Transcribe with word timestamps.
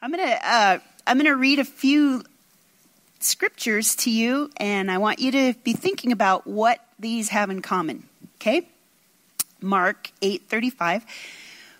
I'm 0.00 0.10
gonna 0.10 0.38
uh, 0.42 0.78
I'm 1.06 1.16
gonna 1.16 1.34
read 1.34 1.58
a 1.58 1.64
few 1.64 2.22
scriptures 3.18 3.96
to 3.96 4.10
you, 4.10 4.50
and 4.56 4.90
I 4.90 4.98
want 4.98 5.18
you 5.18 5.32
to 5.32 5.54
be 5.64 5.72
thinking 5.72 6.12
about 6.12 6.46
what 6.46 6.78
these 6.98 7.30
have 7.30 7.50
in 7.50 7.62
common. 7.62 8.08
Okay, 8.36 8.68
Mark 9.60 10.12
eight 10.22 10.42
thirty 10.48 10.70
five. 10.70 11.04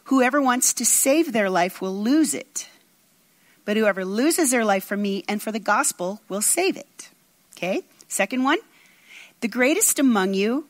Whoever 0.04 0.40
wants 0.40 0.74
to 0.74 0.84
save 0.84 1.32
their 1.32 1.48
life 1.48 1.80
will 1.80 1.94
lose 1.94 2.34
it, 2.34 2.68
but 3.64 3.76
whoever 3.76 4.04
loses 4.04 4.50
their 4.50 4.64
life 4.64 4.84
for 4.84 4.96
me 4.96 5.22
and 5.28 5.40
for 5.40 5.52
the 5.52 5.60
gospel 5.60 6.20
will 6.28 6.42
save 6.42 6.76
it. 6.76 7.10
Okay. 7.56 7.82
Second 8.08 8.42
one, 8.42 8.58
the 9.42 9.48
greatest 9.48 9.98
among 9.98 10.32
you 10.32 10.66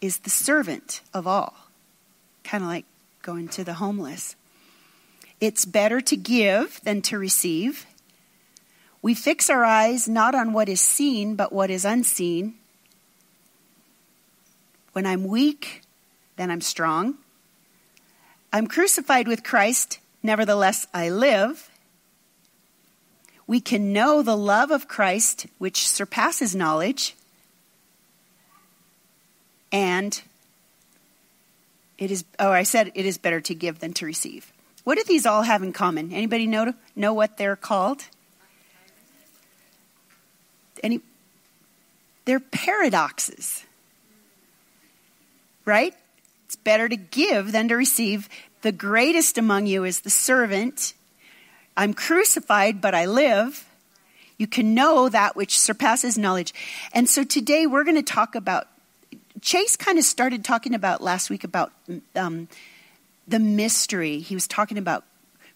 is 0.00 0.18
the 0.18 0.30
servant 0.30 1.00
of 1.14 1.26
all. 1.26 1.54
Kind 2.42 2.64
of 2.64 2.68
like 2.68 2.84
going 3.22 3.46
to 3.48 3.62
the 3.62 3.74
homeless. 3.74 4.34
It's 5.40 5.64
better 5.64 6.00
to 6.00 6.16
give 6.16 6.80
than 6.82 7.02
to 7.02 7.18
receive. 7.18 7.86
We 9.00 9.14
fix 9.14 9.48
our 9.48 9.64
eyes 9.64 10.08
not 10.08 10.34
on 10.34 10.52
what 10.52 10.68
is 10.68 10.80
seen, 10.80 11.36
but 11.36 11.52
what 11.52 11.70
is 11.70 11.84
unseen. 11.84 12.54
When 14.92 15.06
I'm 15.06 15.24
weak, 15.24 15.82
then 16.36 16.50
I'm 16.50 16.60
strong. 16.60 17.18
I'm 18.52 18.66
crucified 18.66 19.28
with 19.28 19.44
Christ, 19.44 20.00
nevertheless 20.22 20.86
I 20.92 21.10
live. 21.10 21.70
We 23.46 23.60
can 23.60 23.92
know 23.92 24.22
the 24.22 24.36
love 24.36 24.70
of 24.70 24.88
Christ, 24.88 25.46
which 25.58 25.88
surpasses 25.88 26.54
knowledge. 26.56 27.14
And 29.70 30.20
it 31.96 32.10
is, 32.10 32.24
oh, 32.38 32.50
I 32.50 32.62
said 32.62 32.90
it 32.94 33.06
is 33.06 33.18
better 33.18 33.40
to 33.42 33.54
give 33.54 33.78
than 33.78 33.92
to 33.94 34.06
receive. 34.06 34.52
What 34.88 34.96
do 34.96 35.04
these 35.04 35.26
all 35.26 35.42
have 35.42 35.62
in 35.62 35.74
common? 35.74 36.14
Anybody 36.14 36.46
know, 36.46 36.72
know 36.96 37.12
what 37.12 37.36
they're 37.36 37.56
called? 37.56 38.04
Any, 40.82 41.02
they're 42.24 42.40
paradoxes. 42.40 43.66
Right? 45.66 45.94
It's 46.46 46.56
better 46.56 46.88
to 46.88 46.96
give 46.96 47.52
than 47.52 47.68
to 47.68 47.74
receive. 47.74 48.30
The 48.62 48.72
greatest 48.72 49.36
among 49.36 49.66
you 49.66 49.84
is 49.84 50.00
the 50.00 50.08
servant. 50.08 50.94
I'm 51.76 51.92
crucified, 51.92 52.80
but 52.80 52.94
I 52.94 53.04
live. 53.04 53.66
You 54.38 54.46
can 54.46 54.72
know 54.72 55.10
that 55.10 55.36
which 55.36 55.58
surpasses 55.58 56.16
knowledge. 56.16 56.54
And 56.94 57.06
so 57.06 57.24
today 57.24 57.66
we're 57.66 57.84
going 57.84 57.96
to 57.96 58.02
talk 58.02 58.34
about 58.34 58.68
Chase 59.42 59.76
kind 59.76 59.98
of 59.98 60.04
started 60.04 60.44
talking 60.44 60.72
about 60.72 61.02
last 61.02 61.28
week 61.28 61.44
about 61.44 61.72
um, 62.16 62.48
the 63.28 63.38
mystery. 63.38 64.18
He 64.20 64.34
was 64.34 64.48
talking 64.48 64.78
about 64.78 65.04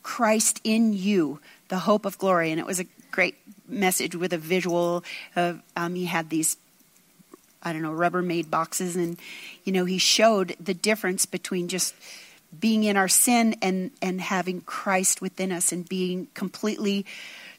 Christ 0.03 0.61
in 0.63 0.93
you, 0.93 1.41
the 1.69 1.79
hope 1.81 2.05
of 2.05 2.19
glory, 2.19 2.51
and 2.51 2.61
it 2.61 2.67
was 2.67 2.79
a 2.79 2.87
great 3.11 3.37
message 3.69 4.15
with 4.15 4.33
a 4.33 4.39
visual 4.39 5.05
of 5.35 5.63
um, 5.77 5.95
he 5.95 6.05
had 6.05 6.31
these 6.31 6.57
I 7.63 7.73
don't 7.73 7.83
know 7.83 7.93
Rubbermaid 7.93 8.51
boxes, 8.51 8.97
and 8.97 9.19
you 9.65 9.73
know 9.73 9.85
he 9.85 9.99
showed 9.99 10.57
the 10.61 10.75
difference 10.75 11.27
between 11.27 11.69
just 11.69 11.95
being 12.59 12.85
in 12.85 12.97
our 12.97 13.09
sin 13.09 13.57
and 13.63 13.93
and 14.03 14.21
having 14.21 14.61
Christ 14.63 15.21
within 15.21 15.53
us 15.53 15.73
and 15.73 15.89
being 15.89 16.29
completely 16.35 17.07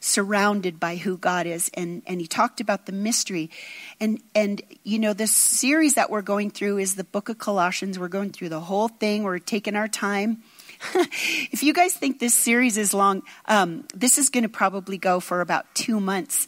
surrounded 0.04 0.78
by 0.78 0.96
who 0.96 1.16
God 1.16 1.46
is. 1.46 1.70
And, 1.72 2.02
and 2.06 2.20
he 2.20 2.26
talked 2.26 2.60
about 2.60 2.84
the 2.84 2.92
mystery. 2.92 3.50
And, 3.98 4.20
and, 4.34 4.60
you 4.82 4.98
know, 4.98 5.14
this 5.14 5.32
series 5.32 5.94
that 5.94 6.10
we're 6.10 6.20
going 6.20 6.50
through 6.50 6.76
is 6.76 6.94
the 6.94 7.04
book 7.04 7.30
of 7.30 7.38
Colossians. 7.38 7.98
We're 7.98 8.08
going 8.08 8.30
through 8.30 8.50
the 8.50 8.60
whole 8.60 8.88
thing. 8.88 9.22
We're 9.22 9.38
taking 9.38 9.76
our 9.76 9.88
time. 9.88 10.42
if 10.94 11.62
you 11.62 11.72
guys 11.72 11.94
think 11.94 12.18
this 12.18 12.34
series 12.34 12.76
is 12.76 12.92
long, 12.92 13.22
um, 13.46 13.88
this 13.94 14.18
is 14.18 14.28
going 14.28 14.42
to 14.42 14.48
probably 14.50 14.98
go 14.98 15.20
for 15.20 15.40
about 15.40 15.74
two 15.74 15.98
months. 16.00 16.46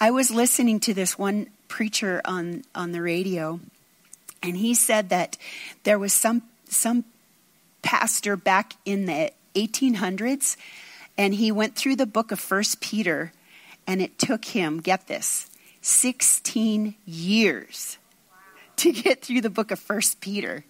I 0.00 0.12
was 0.12 0.30
listening 0.30 0.78
to 0.80 0.94
this 0.94 1.18
one 1.18 1.48
preacher 1.66 2.22
on, 2.24 2.62
on 2.72 2.92
the 2.92 3.02
radio, 3.02 3.58
and 4.44 4.56
he 4.56 4.74
said 4.74 5.08
that 5.08 5.36
there 5.82 5.98
was 5.98 6.12
some, 6.12 6.42
some 6.68 7.04
pastor 7.82 8.36
back 8.36 8.74
in 8.84 9.06
the 9.06 9.32
1800s 9.56 10.56
and 11.22 11.34
he 11.34 11.52
went 11.52 11.76
through 11.76 11.94
the 11.94 12.04
book 12.04 12.32
of 12.32 12.40
First 12.40 12.80
Peter, 12.80 13.32
and 13.86 14.02
it 14.02 14.18
took 14.18 14.44
him, 14.44 14.80
get 14.80 15.06
this, 15.06 15.48
16 15.80 16.96
years 17.06 17.96
to 18.78 18.90
get 18.90 19.22
through 19.22 19.40
the 19.40 19.48
book 19.48 19.70
of 19.70 19.78
First 19.78 20.20
Peter. 20.20 20.64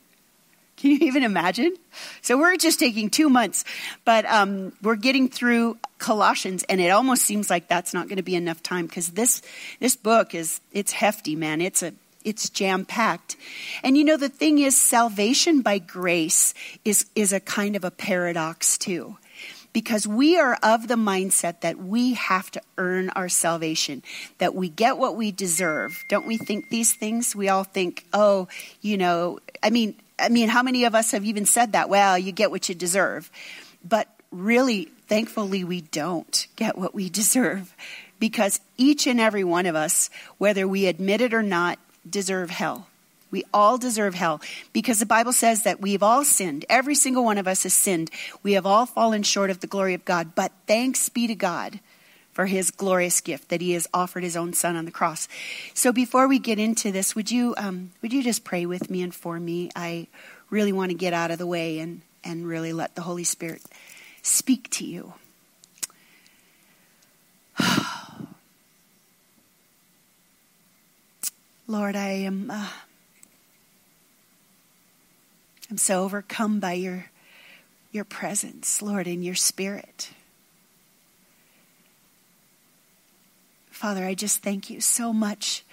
Can 0.77 0.91
you 0.91 0.99
even 1.07 1.23
imagine? 1.23 1.75
So 2.21 2.37
we're 2.37 2.59
just 2.59 2.79
taking 2.79 3.09
two 3.09 3.31
months, 3.31 3.65
but 4.05 4.27
um, 4.27 4.75
we're 4.83 4.97
getting 4.97 5.31
through 5.31 5.79
Colossians, 5.97 6.65
and 6.65 6.83
it 6.83 6.91
almost 6.91 7.23
seems 7.23 7.49
like 7.49 7.69
that's 7.69 7.95
not 7.95 8.09
going 8.09 8.19
to 8.19 8.23
be 8.23 8.37
enough 8.37 8.63
time 8.63 8.87
because 8.87 9.13
this 9.13 9.41
this 9.81 9.97
book 9.97 10.35
is 10.35 10.61
it's 10.71 10.93
hefty, 10.93 11.35
man. 11.35 11.63
It's 11.63 11.83
a 11.83 11.95
it's 12.25 12.51
jam 12.51 12.85
packed, 12.85 13.37
and 13.83 13.97
you 13.97 14.05
know 14.05 14.19
the 14.19 14.29
thing 14.29 14.59
is, 14.59 14.77
salvation 14.77 15.63
by 15.63 15.79
grace 15.79 16.53
is 16.85 17.07
is 17.15 17.33
a 17.33 17.41
kind 17.41 17.75
of 17.75 17.85
a 17.85 17.91
paradox 17.91 18.77
too 18.77 19.17
because 19.73 20.07
we 20.07 20.39
are 20.39 20.59
of 20.63 20.89
the 20.89 20.97
mindset 20.97 21.61
that 21.61 21.79
we 21.79 22.15
have 22.15 22.51
to 22.51 22.61
earn 22.79 23.11
our 23.11 23.29
salvation, 23.29 24.03
that 24.39 24.55
we 24.55 24.69
get 24.69 24.99
what 24.99 25.17
we 25.17 25.33
deserve. 25.33 26.05
Don't 26.09 26.27
we 26.27 26.37
think 26.37 26.69
these 26.69 26.93
things? 26.93 27.35
We 27.35 27.49
all 27.49 27.65
think, 27.65 28.05
oh, 28.13 28.49
you 28.81 28.99
know, 28.99 29.39
I 29.63 29.71
mean, 29.71 29.95
I 30.19 30.29
mean, 30.29 30.49
how 30.49 30.63
many 30.63 30.85
of 30.85 30.95
us 30.95 31.11
have 31.13 31.25
even 31.25 31.47
said 31.47 31.73
that? 31.73 31.89
Well, 31.89 32.19
you 32.19 32.33
get 32.33 32.51
what 32.51 32.69
you 32.69 32.75
deserve. 32.75 33.31
But 33.87 34.09
really, 34.31 34.85
thankfully, 35.09 35.65
we 35.65 35.81
don't 35.81 36.47
get 36.57 36.77
what 36.77 36.95
we 36.95 37.09
deserve 37.11 37.75
because 38.19 38.61
each 38.77 39.07
and 39.07 39.19
every 39.19 39.45
one 39.45 39.67
of 39.67 39.75
us, 39.75 40.11
whether 40.39 40.69
we 40.69 40.87
admit 40.87 41.21
it 41.21 41.35
or 41.35 41.43
not, 41.43 41.79
deserve 42.09 42.51
hell. 42.51 42.87
We 43.33 43.43
all 43.53 43.79
deserve 43.79 44.15
hell 44.15 44.41
because 44.73 45.01
the 45.01 45.07
Bible 45.07 45.33
says 45.33 45.65
that 45.65 45.81
we've 45.81 46.03
all 46.03 46.23
sinned. 46.23 46.67
Every 46.69 46.95
single 46.95 47.25
one 47.25 47.39
of 47.39 47.49
us 47.49 47.63
has 47.65 47.73
sinned. 47.73 48.11
We 48.43 48.53
have 48.53 48.67
all 48.67 48.85
fallen 48.87 49.23
short 49.25 49.49
of 49.51 49.61
the 49.61 49.67
glory 49.67 49.95
of 49.95 50.05
God. 50.05 50.35
But 50.37 50.53
thanks 50.67 51.09
be 51.09 51.27
to 51.27 51.35
God 51.35 51.81
for 52.33 52.45
his 52.47 52.71
glorious 52.71 53.21
gift 53.23 53.49
that 53.49 53.63
he 53.63 53.73
has 53.73 53.89
offered 53.93 54.23
his 54.23 54.37
own 54.37 54.53
son 54.53 54.77
on 54.77 54.85
the 54.85 54.91
cross. 54.91 55.29
So 55.75 55.93
before 55.93 56.29
we 56.29 56.39
get 56.39 56.59
into 56.59 56.93
this, 56.93 57.17
would 57.17 57.31
you, 57.31 57.55
um, 57.57 57.93
would 58.03 58.13
you 58.13 58.23
just 58.23 58.45
pray 58.45 58.67
with 58.67 58.91
me 58.91 59.03
and 59.03 59.15
for 59.15 59.41
me? 59.41 59.71
I 59.75 60.09
really 60.51 60.73
want 60.73 60.91
to 60.91 60.97
get 60.97 61.15
out 61.15 61.31
of 61.31 61.39
the 61.39 61.47
way 61.47 61.79
and, 61.79 62.03
and 62.23 62.47
really 62.47 62.75
let 62.75 62.95
the 62.95 63.03
Holy 63.03 63.25
Spirit 63.25 63.63
speak 64.23 64.69
to 64.71 64.85
you. 64.85 65.15
Lord, 71.67 71.97
I 71.97 72.11
am. 72.11 72.51
Uh, 72.51 72.69
I'm 75.73 75.79
so 75.79 76.05
overcome 76.05 76.61
by 76.61 76.75
your, 76.75 77.07
your 77.93 78.05
presence, 78.05 78.83
Lord, 78.83 79.07
in 79.07 79.23
your 79.23 79.35
spirit. 79.35 80.11
Father, 83.71 84.05
I 84.05 84.13
just 84.13 84.43
thank 84.43 84.69
you 84.69 84.83
so 84.83 85.15
much 85.15 85.65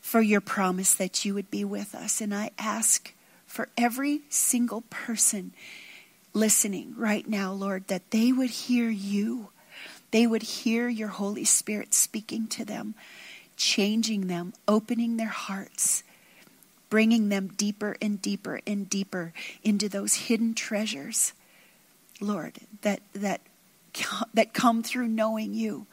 for 0.00 0.22
your 0.22 0.40
promise 0.40 0.94
that 0.94 1.26
you 1.26 1.34
would 1.34 1.50
be 1.50 1.66
with 1.66 1.94
us. 1.94 2.22
And 2.22 2.34
I 2.34 2.50
ask 2.58 3.12
for 3.46 3.68
every 3.76 4.22
single 4.30 4.84
person 4.88 5.52
listening 6.32 6.94
right 6.96 7.28
now, 7.28 7.52
Lord, 7.52 7.88
that 7.88 8.12
they 8.12 8.32
would 8.32 8.48
hear 8.48 8.88
you. 8.88 9.50
They 10.12 10.26
would 10.26 10.44
hear 10.44 10.88
your 10.88 11.08
Holy 11.08 11.44
Spirit 11.44 11.92
speaking 11.92 12.46
to 12.46 12.64
them, 12.64 12.94
changing 13.54 14.28
them, 14.28 14.54
opening 14.66 15.18
their 15.18 15.26
hearts 15.26 16.04
bringing 16.96 17.28
them 17.28 17.48
deeper 17.58 17.94
and 18.00 18.22
deeper 18.22 18.58
and 18.66 18.88
deeper 18.88 19.30
into 19.62 19.86
those 19.86 20.14
hidden 20.14 20.54
treasures, 20.54 21.34
Lord, 22.22 22.54
that, 22.80 23.00
that, 23.12 23.42
that 24.32 24.54
come 24.54 24.82
through 24.82 25.08
knowing 25.08 25.52
you. 25.52 25.86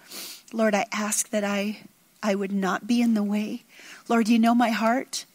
Lord, 0.53 0.73
I 0.73 0.85
ask 0.93 1.29
that 1.31 1.43
I, 1.43 1.79
I 2.23 2.35
would 2.35 2.53
not 2.53 2.87
be 2.87 3.01
in 3.01 3.15
the 3.15 3.21
way. 3.21 3.63
Lord, 4.07 4.29
you 4.29 4.39
know 4.39 4.55
my 4.55 4.69
heart 4.69 5.25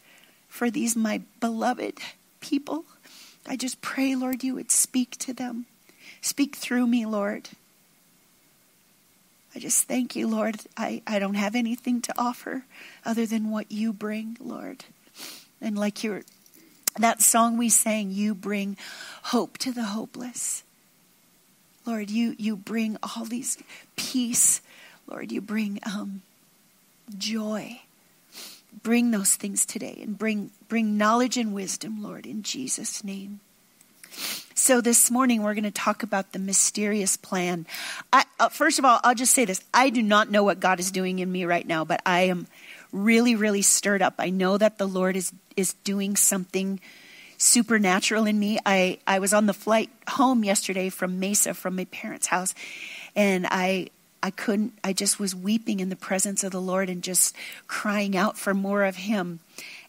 for 0.47 0.71
these, 0.71 0.95
my 0.95 1.21
beloved 1.39 1.99
people. 2.39 2.85
I 3.47 3.55
just 3.55 3.79
pray, 3.79 4.15
Lord, 4.15 4.43
you 4.43 4.55
would 4.55 4.71
speak 4.71 5.19
to 5.19 5.35
them. 5.35 5.67
Speak 6.19 6.55
through 6.55 6.87
me, 6.87 7.05
Lord. 7.05 7.47
I 9.53 9.59
just 9.59 9.87
thank 9.87 10.15
you, 10.15 10.27
Lord. 10.27 10.61
I, 10.75 11.03
I 11.05 11.19
don't 11.19 11.35
have 11.35 11.53
anything 11.53 12.01
to 12.01 12.13
offer 12.17 12.65
other 13.05 13.27
than 13.27 13.51
what 13.51 13.71
you 13.71 13.93
bring, 13.93 14.35
Lord. 14.39 14.85
And 15.61 15.77
like 15.77 16.03
your 16.03 16.23
that 16.97 17.21
song 17.21 17.57
we 17.57 17.69
sang, 17.69 18.11
you 18.11 18.33
bring 18.33 18.77
hope 19.23 19.57
to 19.59 19.71
the 19.71 19.83
hopeless. 19.83 20.63
Lord, 21.85 22.09
you 22.09 22.35
you 22.37 22.55
bring 22.55 22.97
all 23.03 23.25
these 23.25 23.57
peace. 23.95 24.61
Lord, 25.07 25.31
you 25.31 25.41
bring 25.41 25.79
um, 25.85 26.21
joy. 27.17 27.81
Bring 28.83 29.11
those 29.11 29.35
things 29.35 29.65
today 29.65 29.99
and 30.01 30.17
bring 30.17 30.51
bring 30.67 30.97
knowledge 30.97 31.37
and 31.37 31.53
wisdom, 31.53 32.01
Lord, 32.01 32.25
in 32.25 32.43
Jesus' 32.43 33.03
name. 33.03 33.39
So 34.55 34.81
this 34.81 35.09
morning 35.09 35.41
we're 35.41 35.53
going 35.53 35.63
to 35.63 35.71
talk 35.71 36.03
about 36.03 36.33
the 36.33 36.39
mysterious 36.39 37.15
plan. 37.15 37.65
I, 38.11 38.25
uh, 38.39 38.49
first 38.49 38.77
of 38.77 38.85
all, 38.85 38.99
I'll 39.03 39.15
just 39.15 39.33
say 39.33 39.45
this: 39.45 39.63
I 39.73 39.89
do 39.89 40.03
not 40.03 40.29
know 40.29 40.43
what 40.43 40.59
God 40.59 40.79
is 40.79 40.91
doing 40.91 41.19
in 41.19 41.31
me 41.31 41.45
right 41.45 41.65
now, 41.65 41.85
but 41.85 42.01
I 42.05 42.21
am 42.21 42.47
really, 42.91 43.35
really 43.35 43.61
stirred 43.61 44.01
up. 44.01 44.15
I 44.19 44.29
know 44.29 44.57
that 44.57 44.77
the 44.77 44.87
Lord 44.87 45.15
is 45.15 45.31
is 45.55 45.73
doing 45.83 46.15
something 46.15 46.79
supernatural 47.37 48.25
in 48.25 48.39
me. 48.39 48.59
I 48.65 48.99
I 49.05 49.19
was 49.19 49.33
on 49.33 49.45
the 49.45 49.53
flight 49.53 49.89
home 50.07 50.43
yesterday 50.43 50.89
from 50.89 51.19
Mesa, 51.19 51.53
from 51.53 51.75
my 51.75 51.85
parents' 51.85 52.27
house, 52.27 52.53
and 53.15 53.47
I 53.49 53.89
I 54.21 54.31
couldn't. 54.31 54.73
I 54.83 54.93
just 54.93 55.19
was 55.19 55.35
weeping 55.35 55.79
in 55.79 55.89
the 55.89 55.95
presence 55.95 56.43
of 56.43 56.51
the 56.51 56.61
Lord 56.61 56.89
and 56.89 57.03
just 57.03 57.35
crying 57.67 58.17
out 58.17 58.37
for 58.37 58.53
more 58.53 58.83
of 58.83 58.95
Him. 58.95 59.39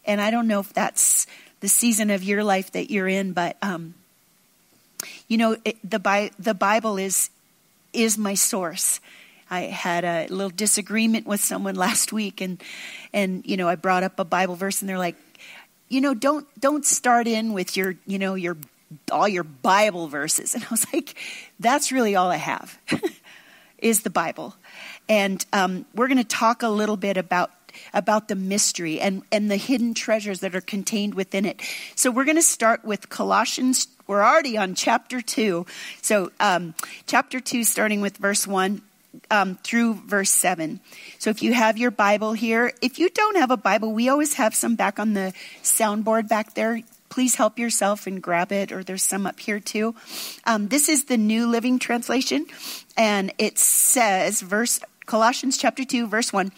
And 0.05 0.19
I 0.19 0.31
don't 0.31 0.47
know 0.47 0.59
if 0.59 0.73
that's 0.73 1.27
the 1.59 1.67
season 1.67 2.09
of 2.09 2.23
your 2.23 2.43
life 2.43 2.71
that 2.71 2.89
you're 2.89 3.07
in, 3.07 3.33
but 3.33 3.55
um, 3.61 3.93
you 5.27 5.37
know, 5.37 5.57
it, 5.63 5.77
the, 5.89 6.31
the 6.39 6.53
Bible 6.53 6.97
is, 6.97 7.29
is 7.93 8.17
my 8.17 8.33
source. 8.33 8.99
I 9.51 9.63
had 9.63 10.05
a 10.05 10.27
little 10.29 10.49
disagreement 10.49 11.27
with 11.27 11.41
someone 11.41 11.75
last 11.87 12.11
week, 12.13 12.41
and, 12.41 12.63
and, 13.13 13.45
you 13.45 13.57
know, 13.57 13.67
I 13.67 13.75
brought 13.75 14.03
up 14.03 14.17
a 14.17 14.25
Bible 14.25 14.55
verse, 14.55 14.81
and 14.81 14.89
they're 14.89 14.97
like, 14.97 15.17
you 15.89 15.99
know, 15.99 16.13
don't, 16.13 16.47
don't 16.59 16.85
start 16.85 17.27
in 17.27 17.51
with 17.51 17.75
your, 17.75 17.95
you 18.07 18.17
know, 18.17 18.35
your, 18.35 18.57
all 19.11 19.27
your 19.27 19.43
Bible 19.43 20.07
verses. 20.07 20.55
And 20.55 20.63
I 20.63 20.67
was 20.71 20.91
like, 20.93 21.15
that's 21.59 21.91
really 21.91 22.15
all 22.15 22.31
I 22.31 22.37
have, 22.37 22.79
is 23.77 24.01
the 24.01 24.09
Bible. 24.09 24.55
And 25.09 25.45
um, 25.51 25.85
we're 25.93 26.07
going 26.07 26.17
to 26.17 26.23
talk 26.23 26.63
a 26.63 26.69
little 26.69 26.97
bit 26.97 27.17
about 27.17 27.51
about 27.93 28.27
the 28.27 28.35
mystery 28.35 28.99
and, 28.99 29.23
and 29.31 29.49
the 29.49 29.55
hidden 29.55 29.93
treasures 29.93 30.41
that 30.41 30.53
are 30.53 30.61
contained 30.61 31.13
within 31.13 31.45
it. 31.45 31.61
So 31.95 32.11
we're 32.11 32.25
going 32.25 32.35
to 32.35 32.41
start 32.41 32.83
with 32.83 33.07
Colossians 33.07 33.87
we're 34.11 34.25
already 34.25 34.57
on 34.57 34.75
chapter 34.75 35.21
2. 35.21 35.65
So, 36.01 36.33
um, 36.41 36.73
chapter 37.07 37.39
2, 37.39 37.63
starting 37.63 38.01
with 38.01 38.17
verse 38.17 38.45
1 38.45 38.81
um, 39.29 39.55
through 39.63 39.95
verse 40.05 40.29
7. 40.29 40.79
So, 41.19 41.29
if 41.29 41.43
you 41.43 41.53
have 41.53 41.77
your 41.77 41.91
Bible 41.91 42.33
here, 42.33 42.73
if 42.81 42.99
you 42.99 43.09
don't 43.09 43.37
have 43.37 43.51
a 43.51 43.57
Bible, 43.57 43.93
we 43.93 44.09
always 44.09 44.35
have 44.35 44.55
some 44.55 44.75
back 44.75 44.99
on 44.99 45.13
the 45.13 45.33
soundboard 45.63 46.27
back 46.27 46.53
there. 46.53 46.81
Please 47.09 47.35
help 47.35 47.59
yourself 47.59 48.07
and 48.07 48.21
grab 48.21 48.51
it, 48.51 48.71
or 48.71 48.83
there's 48.83 49.03
some 49.03 49.25
up 49.25 49.39
here 49.39 49.59
too. 49.59 49.95
Um, 50.45 50.69
this 50.69 50.87
is 50.87 51.05
the 51.05 51.17
New 51.17 51.47
Living 51.47 51.77
Translation, 51.77 52.45
and 52.95 53.33
it 53.37 53.59
says, 53.59 54.41
verse 54.41 54.79
Colossians 55.05 55.57
chapter 55.57 55.83
2, 55.83 56.07
verse 56.07 56.31
1. 56.31 56.51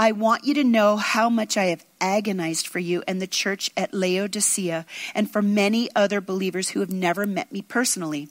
I 0.00 0.12
want 0.12 0.44
you 0.44 0.54
to 0.54 0.64
know 0.64 0.96
how 0.96 1.28
much 1.28 1.56
I 1.56 1.66
have 1.66 1.84
agonized 2.00 2.68
for 2.68 2.78
you 2.78 3.02
and 3.08 3.20
the 3.20 3.26
church 3.26 3.70
at 3.76 3.92
Laodicea 3.92 4.86
and 5.12 5.28
for 5.28 5.42
many 5.42 5.88
other 5.96 6.20
believers 6.20 6.68
who 6.68 6.80
have 6.80 6.92
never 6.92 7.26
met 7.26 7.50
me 7.50 7.62
personally. 7.62 8.28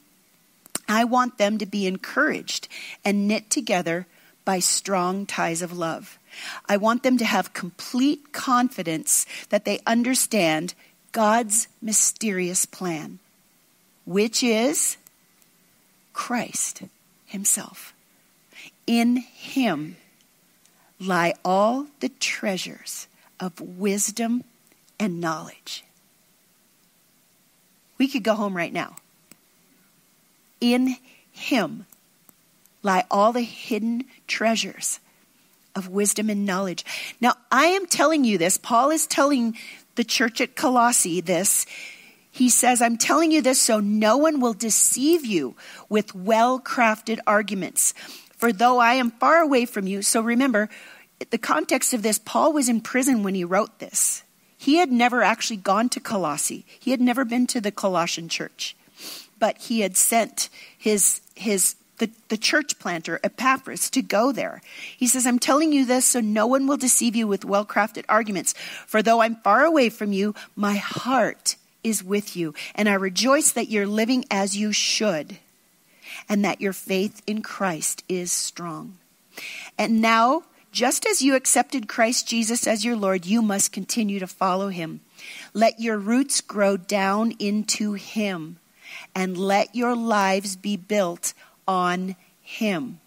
I 0.88 1.04
want 1.04 1.38
them 1.38 1.57
to 1.57 1.66
be 1.66 1.86
encouraged 1.88 2.68
and 3.04 3.28
knit 3.28 3.50
together 3.50 4.07
by 4.45 4.60
strong 4.60 5.25
ties 5.25 5.62
of 5.62 5.78
love. 5.78 6.18
I 6.68 6.78
want 6.78 7.04
them 7.04 7.18
to 7.18 7.25
have 7.25 7.54
complete 7.54 8.31
confidence 8.31 9.25
that 9.50 9.66
they 9.66 9.80
understand 9.86 10.74
God's 11.12 11.68
mysterious 11.81 12.66
plan, 12.66 13.19
which 14.06 14.44
is 14.44 14.98
Christ 16.13 16.84
Himself. 17.25 17.94
In 18.86 19.18
Him, 19.18 19.98
lie 21.00 21.34
all 21.44 21.88
the 22.00 22.10
treasures 22.10 23.07
of 23.39 23.60
wisdom 23.60 24.44
and 25.00 25.19
knowledge. 25.19 25.84
We 27.98 28.07
could 28.07 28.24
go 28.24 28.36
home 28.36 28.56
right 28.56 28.72
now. 28.74 28.95
In 30.59 30.98
Him 31.31 31.86
lie 32.83 33.06
all 33.12 33.33
the 33.33 33.42
hidden 33.42 34.06
treasures 34.27 35.00
of 35.75 35.89
wisdom 35.89 36.30
and 36.30 36.45
knowledge. 36.45 36.86
Now, 37.21 37.36
I 37.51 37.68
am 37.68 37.86
telling 37.86 38.24
you 38.24 38.38
this. 38.38 38.57
Paul 38.57 38.89
is 38.89 39.06
telling 39.06 39.56
the 39.95 40.04
church 40.04 40.42
at 40.42 40.56
Colossae 40.56 41.21
this. 41.21 41.65
He 42.31 42.50
says, 42.50 42.81
I'm 42.81 42.98
telling 42.98 43.31
you 43.31 43.42
this 43.42 43.59
so 43.59 43.80
no 43.80 44.18
one 44.18 44.39
will 44.39 44.54
deceive 44.54 45.25
you 45.25 45.56
with 45.89 46.15
well 46.15 46.60
crafted 46.60 47.19
arguments. 47.27 47.94
For 48.38 48.53
though 48.53 48.77
I 48.77 48.94
am 48.94 49.12
far 49.12 49.42
away 49.42 49.65
from 49.65 49.88
you, 49.88 50.01
so 50.01 50.21
remember, 50.21 50.69
the 51.31 51.39
context 51.39 51.94
of 51.94 52.03
this, 52.03 52.19
Paul 52.19 52.53
was 52.53 52.69
in 52.69 52.81
prison 52.81 53.24
when 53.24 53.33
he 53.36 53.44
wrote 53.44 53.80
this. 53.80 54.24
He 54.56 54.77
had 54.77 54.92
never 54.92 55.24
actually 55.24 55.57
gone 55.57 55.89
to 55.89 56.00
Colossae. 56.00 56.65
He 56.80 56.92
had 56.92 57.01
never 57.01 57.25
been 57.25 57.48
to 57.48 57.60
the 57.60 57.71
Colossian 57.71 58.30
church. 58.30 58.75
But 59.39 59.57
he 59.60 59.81
had 59.81 59.98
sent 59.98 60.50
his 60.78 61.22
his 61.36 61.75
the, 61.98 62.10
the 62.30 62.38
church 62.38 62.78
planter, 62.78 63.19
Epaphras, 63.24 63.89
to 63.89 64.01
go 64.01 64.31
there. 64.31 64.62
He 64.95 65.07
says, 65.07 65.25
I'm 65.25 65.39
telling 65.39 65.74
you 65.74 65.86
this 65.86 66.06
so 66.06 66.19
no 66.19 66.45
one 66.45 66.68
will 66.68 66.78
deceive 66.78 67.16
you 67.16 67.28
with 67.28 67.45
well 67.45 67.66
crafted 67.66 68.06
arguments. 68.07 68.54
For 68.86 69.01
though 69.01 69.22
I'm 69.22 69.38
far 69.38 69.66
away 69.66 69.89
from 69.89 70.13
you, 70.13 70.36
my 70.56 70.75
heart 70.75 71.56
is 71.84 72.04
with 72.04 72.36
you, 72.36 72.54
and 72.75 72.89
I 72.89 72.94
rejoice 72.94 73.51
that 73.51 73.69
you're 73.69 73.88
living 73.88 74.25
as 74.30 74.57
you 74.57 74.72
should 74.72 75.38
and 76.30 76.44
that 76.44 76.62
your 76.62 76.74
faith 76.74 77.22
in 77.28 77.42
Christ 77.42 78.04
is 78.10 78.31
strong. 78.31 78.98
And 79.78 80.01
now, 80.01 80.44
just 80.72 81.06
as 81.06 81.22
you 81.22 81.36
accepted 81.36 81.88
Christ 81.88 82.28
Jesus 82.28 82.68
as 82.68 82.84
your 82.84 82.95
Lord, 82.95 83.25
you 83.25 83.42
must 83.42 83.72
continue 83.72 84.19
to 84.19 84.28
follow 84.28 84.69
him. 84.69 85.01
Let 85.54 85.80
your 85.80 85.98
roots 85.98 86.42
grow 86.42 86.78
down 86.78 87.34
into 87.39 87.94
him, 87.94 88.57
and 89.15 89.38
let 89.38 89.75
your 89.75 89.95
lives 89.95 90.55
be 90.55 90.77
built 90.77 91.33
on 91.67 92.15
him. 92.41 92.99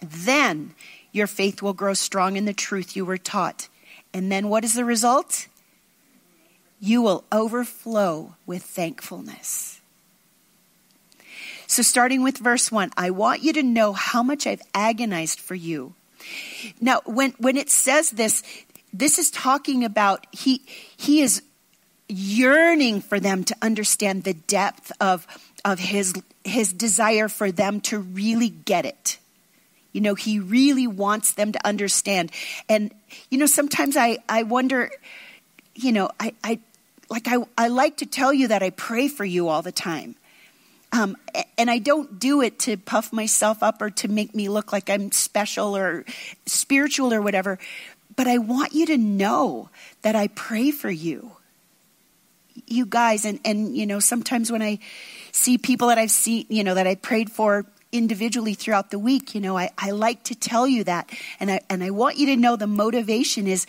Then 0.00 0.74
your 1.12 1.26
faith 1.26 1.62
will 1.62 1.72
grow 1.72 1.94
strong 1.94 2.36
in 2.36 2.44
the 2.44 2.52
truth 2.52 2.96
you 2.96 3.04
were 3.04 3.18
taught. 3.18 3.68
And 4.12 4.30
then 4.30 4.48
what 4.48 4.64
is 4.64 4.74
the 4.74 4.84
result? 4.84 5.46
You 6.80 7.02
will 7.02 7.24
overflow 7.32 8.34
with 8.46 8.62
thankfulness. 8.62 9.80
So, 11.66 11.82
starting 11.82 12.22
with 12.22 12.38
verse 12.38 12.70
1, 12.70 12.92
I 12.96 13.10
want 13.10 13.42
you 13.42 13.52
to 13.54 13.62
know 13.62 13.92
how 13.92 14.22
much 14.22 14.46
I've 14.46 14.62
agonized 14.72 15.40
for 15.40 15.54
you. 15.54 15.94
Now, 16.80 17.00
when, 17.04 17.32
when 17.38 17.56
it 17.56 17.70
says 17.70 18.10
this, 18.10 18.42
this 18.92 19.18
is 19.18 19.30
talking 19.30 19.84
about 19.84 20.26
he, 20.32 20.62
he 20.96 21.20
is 21.20 21.42
yearning 22.08 23.00
for 23.00 23.18
them 23.18 23.44
to 23.44 23.56
understand 23.60 24.24
the 24.24 24.34
depth 24.34 24.92
of, 25.00 25.26
of 25.64 25.78
his, 25.78 26.14
his 26.44 26.72
desire 26.72 27.28
for 27.28 27.50
them 27.50 27.80
to 27.82 27.98
really 27.98 28.48
get 28.48 28.84
it. 28.84 29.18
You 29.92 30.00
know, 30.00 30.14
he 30.14 30.38
really 30.38 30.86
wants 30.86 31.32
them 31.32 31.52
to 31.52 31.66
understand. 31.66 32.30
And, 32.68 32.92
you 33.30 33.38
know, 33.38 33.46
sometimes 33.46 33.96
I, 33.96 34.18
I 34.28 34.42
wonder, 34.42 34.90
you 35.74 35.90
know, 35.92 36.10
I, 36.20 36.34
I 36.44 36.60
like 37.08 37.28
I, 37.28 37.36
I 37.56 37.68
like 37.68 37.98
to 37.98 38.06
tell 38.06 38.32
you 38.32 38.48
that 38.48 38.62
I 38.62 38.70
pray 38.70 39.08
for 39.08 39.24
you 39.24 39.48
all 39.48 39.62
the 39.62 39.72
time. 39.72 40.16
Um, 40.92 41.16
and 41.58 41.70
I 41.70 41.78
don't 41.78 42.18
do 42.18 42.42
it 42.42 42.58
to 42.60 42.76
puff 42.76 43.12
myself 43.12 43.62
up 43.62 43.82
or 43.82 43.90
to 43.90 44.08
make 44.08 44.34
me 44.34 44.48
look 44.48 44.72
like 44.72 44.88
I'm 44.88 45.12
special 45.12 45.76
or 45.76 46.04
spiritual 46.46 47.12
or 47.12 47.20
whatever. 47.20 47.58
But 48.14 48.26
I 48.26 48.38
want 48.38 48.72
you 48.72 48.86
to 48.86 48.96
know 48.96 49.68
that 50.02 50.16
I 50.16 50.28
pray 50.28 50.70
for 50.70 50.90
you. 50.90 51.35
You 52.66 52.86
guys, 52.86 53.24
and, 53.24 53.40
and, 53.44 53.76
you 53.76 53.86
know, 53.86 54.00
sometimes 54.00 54.50
when 54.50 54.62
I 54.62 54.78
see 55.32 55.58
people 55.58 55.88
that 55.88 55.98
I've 55.98 56.10
seen, 56.10 56.46
you 56.48 56.64
know, 56.64 56.74
that 56.74 56.86
I 56.86 56.94
prayed 56.94 57.30
for 57.30 57.66
individually 57.92 58.54
throughout 58.54 58.90
the 58.90 58.98
week, 58.98 59.34
you 59.34 59.40
know, 59.40 59.56
I, 59.56 59.70
I 59.78 59.90
like 59.90 60.24
to 60.24 60.34
tell 60.34 60.66
you 60.66 60.84
that. 60.84 61.10
And 61.40 61.50
I, 61.50 61.60
and 61.70 61.82
I 61.82 61.90
want 61.90 62.16
you 62.16 62.26
to 62.26 62.36
know 62.36 62.56
the 62.56 62.66
motivation 62.66 63.46
is, 63.46 63.66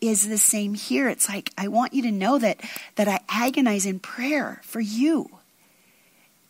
is 0.00 0.28
the 0.28 0.38
same 0.38 0.74
here. 0.74 1.08
It's 1.08 1.28
like, 1.28 1.50
I 1.56 1.68
want 1.68 1.94
you 1.94 2.02
to 2.02 2.10
know 2.10 2.38
that, 2.38 2.60
that 2.96 3.08
I 3.08 3.20
agonize 3.28 3.86
in 3.86 3.98
prayer 4.00 4.60
for 4.64 4.80
you 4.80 5.30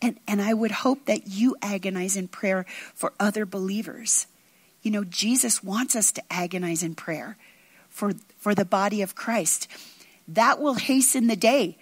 and, 0.03 0.19
and 0.27 0.41
I 0.41 0.53
would 0.53 0.71
hope 0.71 1.05
that 1.05 1.27
you 1.27 1.55
agonize 1.61 2.17
in 2.17 2.27
prayer 2.27 2.65
for 2.93 3.13
other 3.21 3.45
believers. 3.45 4.27
You 4.81 4.91
know, 4.91 5.05
Jesus 5.05 5.63
wants 5.63 5.95
us 5.95 6.11
to 6.11 6.23
agonize 6.29 6.83
in 6.83 6.93
prayer 6.93 7.37
for, 7.87 8.11
for 8.37 8.53
the 8.53 8.65
body 8.65 9.01
of 9.01 9.15
Christ. 9.15 9.69
That 10.27 10.59
will 10.59 10.75
hasten 10.75 11.27
the 11.27 11.35
day. 11.35 11.77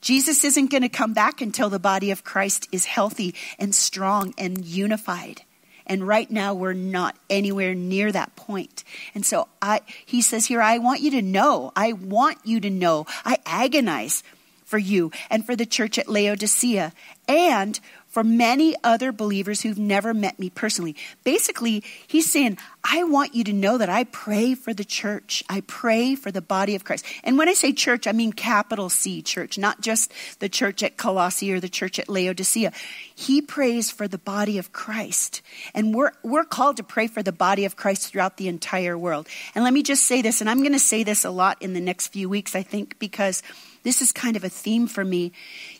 Jesus 0.00 0.44
isn't 0.44 0.70
going 0.70 0.82
to 0.82 0.88
come 0.88 1.12
back 1.12 1.40
until 1.40 1.70
the 1.70 1.78
body 1.78 2.10
of 2.10 2.24
Christ 2.24 2.68
is 2.70 2.84
healthy 2.84 3.34
and 3.58 3.74
strong 3.74 4.32
and 4.38 4.64
unified. 4.64 5.42
And 5.86 6.06
right 6.06 6.30
now 6.30 6.54
we're 6.54 6.74
not 6.74 7.16
anywhere 7.30 7.74
near 7.74 8.12
that 8.12 8.36
point. 8.36 8.84
And 9.14 9.24
so 9.24 9.48
I, 9.60 9.80
he 10.04 10.22
says 10.22 10.46
here, 10.46 10.60
I 10.60 10.78
want 10.78 11.00
you 11.00 11.10
to 11.12 11.22
know, 11.22 11.72
I 11.74 11.94
want 11.94 12.38
you 12.44 12.60
to 12.60 12.70
know, 12.70 13.06
I 13.24 13.38
agonize 13.46 14.22
for 14.64 14.78
you 14.78 15.10
and 15.30 15.46
for 15.46 15.56
the 15.56 15.64
church 15.64 15.98
at 15.98 16.08
Laodicea 16.08 16.92
and 17.26 17.80
for 18.18 18.24
many 18.24 18.74
other 18.82 19.12
believers 19.12 19.60
who've 19.60 19.78
never 19.78 20.12
met 20.12 20.40
me 20.40 20.50
personally. 20.50 20.96
Basically, 21.22 21.84
he's 22.08 22.28
saying, 22.28 22.58
I 22.82 23.04
want 23.04 23.32
you 23.32 23.44
to 23.44 23.52
know 23.52 23.78
that 23.78 23.88
I 23.88 24.02
pray 24.02 24.56
for 24.56 24.74
the 24.74 24.84
church. 24.84 25.44
I 25.48 25.60
pray 25.60 26.16
for 26.16 26.32
the 26.32 26.42
body 26.42 26.74
of 26.74 26.82
Christ. 26.82 27.04
And 27.22 27.38
when 27.38 27.48
I 27.48 27.52
say 27.52 27.72
church, 27.72 28.08
I 28.08 28.12
mean 28.12 28.32
capital 28.32 28.88
C 28.88 29.22
church, 29.22 29.56
not 29.56 29.82
just 29.82 30.10
the 30.40 30.48
church 30.48 30.82
at 30.82 30.96
Colossae 30.96 31.52
or 31.52 31.60
the 31.60 31.68
church 31.68 32.00
at 32.00 32.08
Laodicea. 32.08 32.72
He 33.14 33.40
prays 33.40 33.92
for 33.92 34.08
the 34.08 34.18
body 34.18 34.58
of 34.58 34.72
Christ. 34.72 35.40
And 35.72 35.94
we're, 35.94 36.10
we're 36.24 36.42
called 36.42 36.78
to 36.78 36.82
pray 36.82 37.06
for 37.06 37.22
the 37.22 37.30
body 37.30 37.66
of 37.66 37.76
Christ 37.76 38.10
throughout 38.10 38.36
the 38.36 38.48
entire 38.48 38.98
world. 38.98 39.28
And 39.54 39.62
let 39.62 39.72
me 39.72 39.84
just 39.84 40.06
say 40.06 40.22
this, 40.22 40.40
and 40.40 40.50
I'm 40.50 40.62
going 40.62 40.72
to 40.72 40.80
say 40.80 41.04
this 41.04 41.24
a 41.24 41.30
lot 41.30 41.62
in 41.62 41.72
the 41.72 41.80
next 41.80 42.08
few 42.08 42.28
weeks, 42.28 42.56
I 42.56 42.64
think, 42.64 42.98
because 42.98 43.44
this 43.84 44.02
is 44.02 44.10
kind 44.10 44.36
of 44.36 44.42
a 44.42 44.48
theme 44.48 44.88
for 44.88 45.04
me. 45.04 45.32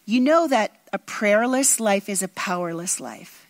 You 0.07 0.21
know 0.21 0.47
that 0.49 0.77
a 0.92 0.99
prayerless 0.99 1.80
life 1.80 2.09
is 2.09 2.23
a 2.23 2.28
powerless 2.28 3.00
life. 3.00 3.47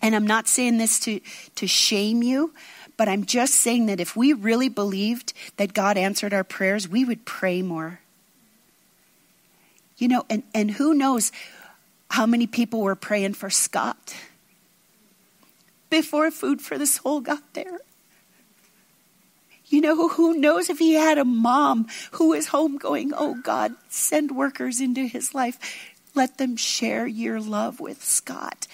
And 0.00 0.16
I'm 0.16 0.26
not 0.26 0.48
saying 0.48 0.78
this 0.78 0.98
to, 1.00 1.20
to 1.54 1.66
shame 1.66 2.22
you, 2.22 2.52
but 2.96 3.08
I'm 3.08 3.24
just 3.24 3.54
saying 3.54 3.86
that 3.86 4.00
if 4.00 4.16
we 4.16 4.32
really 4.32 4.68
believed 4.68 5.32
that 5.56 5.74
God 5.74 5.96
answered 5.96 6.34
our 6.34 6.44
prayers, 6.44 6.88
we 6.88 7.04
would 7.04 7.24
pray 7.24 7.62
more. 7.62 8.00
You 9.98 10.08
know, 10.08 10.24
and, 10.28 10.42
and 10.52 10.72
who 10.72 10.94
knows 10.94 11.30
how 12.10 12.26
many 12.26 12.46
people 12.46 12.80
were 12.80 12.96
praying 12.96 13.34
for 13.34 13.48
Scott 13.48 14.14
before 15.88 16.30
Food 16.30 16.60
for 16.60 16.76
the 16.76 16.86
Soul 16.86 17.20
got 17.20 17.54
there. 17.54 17.78
You 19.72 19.80
know, 19.80 20.06
who 20.06 20.34
knows 20.34 20.68
if 20.68 20.78
he 20.78 20.92
had 20.92 21.16
a 21.16 21.24
mom 21.24 21.88
who 22.12 22.28
was 22.28 22.48
home 22.48 22.76
going, 22.76 23.14
Oh 23.16 23.40
God, 23.42 23.72
send 23.88 24.36
workers 24.36 24.82
into 24.82 25.06
his 25.06 25.34
life. 25.34 25.58
Let 26.14 26.36
them 26.36 26.58
share 26.58 27.06
your 27.06 27.40
love 27.40 27.80
with 27.80 28.04
Scott. 28.04 28.66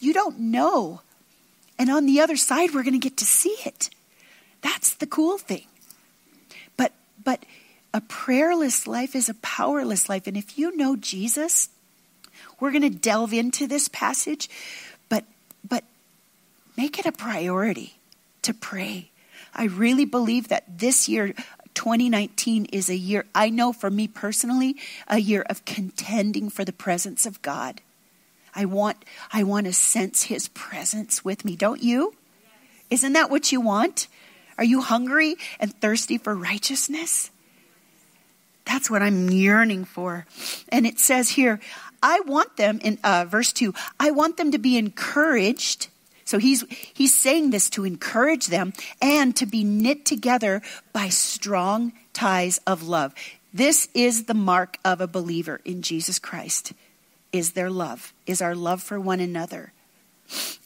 You 0.00 0.12
don't 0.12 0.40
know. 0.40 1.02
And 1.78 1.90
on 1.90 2.06
the 2.06 2.20
other 2.20 2.34
side, 2.34 2.74
we're 2.74 2.82
going 2.82 2.92
to 2.92 2.98
get 2.98 3.18
to 3.18 3.24
see 3.24 3.54
it. 3.64 3.88
That's 4.62 4.94
the 4.94 5.06
cool 5.06 5.38
thing. 5.38 5.66
But, 6.76 6.90
but 7.22 7.44
a 7.94 8.00
prayerless 8.00 8.88
life 8.88 9.14
is 9.14 9.28
a 9.28 9.34
powerless 9.34 10.08
life. 10.08 10.26
And 10.26 10.36
if 10.36 10.58
you 10.58 10.76
know 10.76 10.96
Jesus, 10.96 11.68
we're 12.58 12.72
going 12.72 12.82
to 12.82 12.90
delve 12.90 13.32
into 13.32 13.68
this 13.68 13.86
passage, 13.86 14.50
but, 15.08 15.24
but 15.68 15.84
make 16.76 16.98
it 16.98 17.06
a 17.06 17.12
priority 17.12 17.94
to 18.42 18.52
pray 18.52 19.11
I 19.54 19.64
really 19.64 20.04
believe 20.04 20.48
that 20.48 20.78
this 20.78 21.08
year, 21.08 21.34
2019, 21.74 22.66
is 22.66 22.88
a 22.88 22.96
year, 22.96 23.26
I 23.34 23.50
know 23.50 23.72
for 23.72 23.90
me 23.90 24.08
personally, 24.08 24.76
a 25.08 25.18
year 25.18 25.42
of 25.42 25.64
contending 25.64 26.48
for 26.48 26.64
the 26.64 26.72
presence 26.72 27.26
of 27.26 27.42
God. 27.42 27.80
I 28.54 28.64
want, 28.64 29.04
I 29.32 29.42
want 29.42 29.66
to 29.66 29.72
sense 29.72 30.24
his 30.24 30.48
presence 30.48 31.24
with 31.24 31.44
me, 31.44 31.56
don't 31.56 31.82
you? 31.82 32.14
Isn't 32.90 33.14
that 33.14 33.30
what 33.30 33.52
you 33.52 33.60
want? 33.60 34.08
Are 34.58 34.64
you 34.64 34.82
hungry 34.82 35.36
and 35.58 35.74
thirsty 35.80 36.18
for 36.18 36.34
righteousness? 36.34 37.30
That's 38.64 38.90
what 38.90 39.02
I'm 39.02 39.30
yearning 39.30 39.84
for. 39.84 40.26
And 40.68 40.86
it 40.86 40.98
says 40.98 41.30
here, 41.30 41.60
I 42.02 42.20
want 42.20 42.56
them, 42.56 42.78
in 42.82 42.98
uh, 43.02 43.24
verse 43.28 43.52
2, 43.52 43.74
I 43.98 44.10
want 44.10 44.36
them 44.36 44.50
to 44.52 44.58
be 44.58 44.76
encouraged 44.76 45.88
so 46.32 46.38
he's, 46.38 46.64
he's 46.94 47.14
saying 47.14 47.50
this 47.50 47.68
to 47.68 47.84
encourage 47.84 48.46
them 48.46 48.72
and 49.02 49.36
to 49.36 49.44
be 49.44 49.64
knit 49.64 50.06
together 50.06 50.62
by 50.94 51.10
strong 51.10 51.92
ties 52.14 52.58
of 52.66 52.88
love. 52.88 53.14
This 53.52 53.86
is 53.92 54.24
the 54.24 54.32
mark 54.32 54.78
of 54.82 55.02
a 55.02 55.06
believer 55.06 55.60
in 55.66 55.82
Jesus 55.82 56.18
Christ 56.18 56.72
is 57.32 57.52
their 57.52 57.68
love, 57.68 58.14
is 58.26 58.40
our 58.40 58.54
love 58.54 58.82
for 58.82 58.98
one 58.98 59.20
another. 59.20 59.74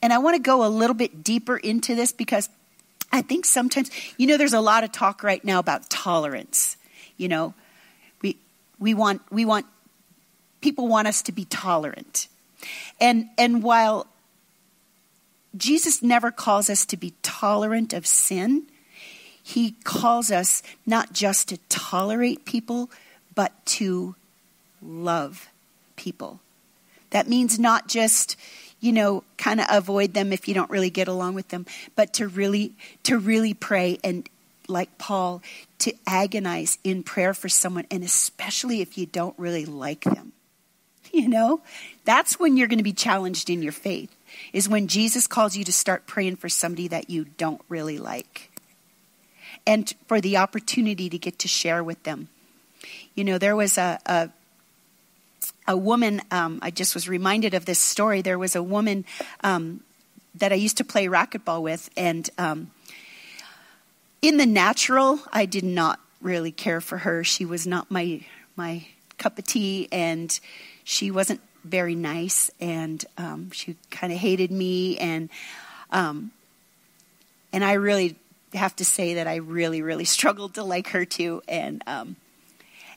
And 0.01 0.13
I 0.13 0.19
want 0.19 0.37
to 0.37 0.41
go 0.41 0.65
a 0.65 0.71
little 0.71 0.95
bit 0.95 1.25
deeper 1.25 1.57
into 1.57 1.97
this 1.97 2.13
because 2.13 2.49
I 3.11 3.23
think 3.23 3.45
sometimes, 3.45 3.91
you 4.17 4.29
know, 4.29 4.37
there's 4.37 4.53
a 4.53 4.61
lot 4.61 4.85
of 4.85 4.93
talk 4.93 5.25
right 5.25 5.45
now 5.45 5.59
about 5.59 5.91
tolerance. 5.91 6.77
You 7.17 7.27
know, 7.27 7.55
we, 8.23 8.37
we 8.79 8.95
want, 8.95 9.21
we 9.33 9.45
want, 9.45 9.67
people 10.61 10.87
want 10.87 11.09
us 11.09 11.23
to 11.23 11.33
be 11.33 11.45
tolerant. 11.45 12.29
And, 13.01 13.31
and 13.37 13.65
while 13.65 14.07
Jesus 15.57 16.03
never 16.03 16.31
calls 16.31 16.69
us 16.69 16.85
to 16.87 16.97
be 16.97 17.15
tolerant 17.23 17.93
of 17.93 18.07
sin. 18.07 18.67
He 19.43 19.73
calls 19.85 20.31
us 20.31 20.63
not 20.85 21.13
just 21.13 21.49
to 21.49 21.59
tolerate 21.69 22.45
people, 22.45 22.91
but 23.35 23.53
to 23.67 24.17
love 24.83 25.49
people. 25.95 26.41
That 27.11 27.29
means 27.29 27.59
not 27.59 27.87
just, 27.87 28.37
you 28.81 28.93
know, 28.93 29.23
kind 29.37 29.61
of 29.61 29.67
avoid 29.71 30.15
them 30.15 30.33
if 30.33 30.49
you 30.49 30.55
don't 30.55 30.71
really 30.71 30.91
get 30.91 31.09
along 31.09 31.35
with 31.35 31.49
them, 31.49 31.65
but 31.95 32.13
to 32.15 32.27
really 32.27 32.73
to 33.05 33.19
really 33.19 33.55
pray 33.55 33.99
and 34.03 34.29
like 34.69 34.99
Paul 34.99 35.43
to 35.79 35.93
agonize 36.07 36.79
in 36.83 37.05
prayer 37.05 37.33
for 37.33 37.49
someone 37.49 37.87
and 37.91 38.03
especially 38.03 38.81
if 38.81 38.99
you 38.99 39.07
don't 39.07 39.39
really 39.39 39.65
like 39.65 40.03
them. 40.03 40.33
You 41.13 41.29
know, 41.29 41.63
that's 42.05 42.39
when 42.39 42.57
you're 42.57 42.67
going 42.67 42.81
to 42.81 42.85
be 42.85 42.93
challenged 42.93 43.49
in 43.49 43.63
your 43.63 43.73
faith 43.73 44.15
is 44.53 44.69
when 44.69 44.89
Jesus 44.89 45.27
calls 45.27 45.57
you 45.57 45.65
to 45.65 45.73
start 45.73 46.07
praying 46.07 46.37
for 46.37 46.49
somebody 46.49 46.89
that 46.89 47.11
you 47.11 47.27
don't 47.37 47.61
really 47.69 47.99
like 47.99 48.51
and 49.67 49.93
for 50.07 50.21
the 50.21 50.37
opportunity 50.37 51.09
to 51.09 51.19
get 51.19 51.39
to 51.41 51.49
share 51.49 51.83
with 51.83 52.03
them. 52.05 52.29
You 53.15 53.25
know, 53.25 53.39
there 53.39 53.57
was 53.57 53.79
a, 53.79 53.99
a, 54.07 54.31
a 55.67 55.77
woman, 55.77 56.23
um, 56.31 56.61
I 56.63 56.71
just 56.71 56.95
was 56.95 57.09
reminded 57.09 57.55
of 57.55 57.65
this 57.65 57.81
story. 57.81 58.23
There 58.23 58.39
was 58.39 58.55
a 58.55 58.63
woman 58.63 59.05
um, 59.43 59.81
that 60.37 60.53
I 60.53 60.55
used 60.55 60.77
to 60.77 60.85
play 60.85 61.07
racquetball 61.07 61.63
with, 61.63 61.91
and 61.97 62.29
um, 62.39 62.71
in 64.23 64.37
the 64.37 64.47
natural, 64.47 65.21
I 65.33 65.47
did 65.47 65.65
not 65.65 65.99
really 66.21 66.53
care 66.53 66.81
for 66.81 66.99
her. 66.99 67.25
She 67.25 67.45
was 67.45 67.67
not 67.67 67.91
my 67.91 68.21
my 68.55 68.87
cup 69.19 69.39
of 69.39 69.45
tea, 69.45 69.89
and 69.93 70.39
she 70.85 71.11
wasn't 71.11 71.41
very 71.67 71.95
nice, 71.95 72.51
and 72.61 73.05
um, 73.19 73.51
she 73.51 73.77
kind 73.91 74.13
of 74.13 74.19
hated 74.19 74.51
me, 74.51 74.97
and 74.99 75.29
um, 75.91 76.31
and 77.53 77.65
I 77.65 77.75
really 77.75 78.17
have 78.55 78.77
to 78.77 78.85
say 78.85 79.15
that 79.15 79.27
I 79.27 79.37
really, 79.37 79.83
really 79.83 80.05
struggled 80.17 80.55
to 80.55 80.65
like 80.65 80.89
her 80.89 81.05
too, 81.05 81.43
and 81.49 81.83
um, 81.87 82.17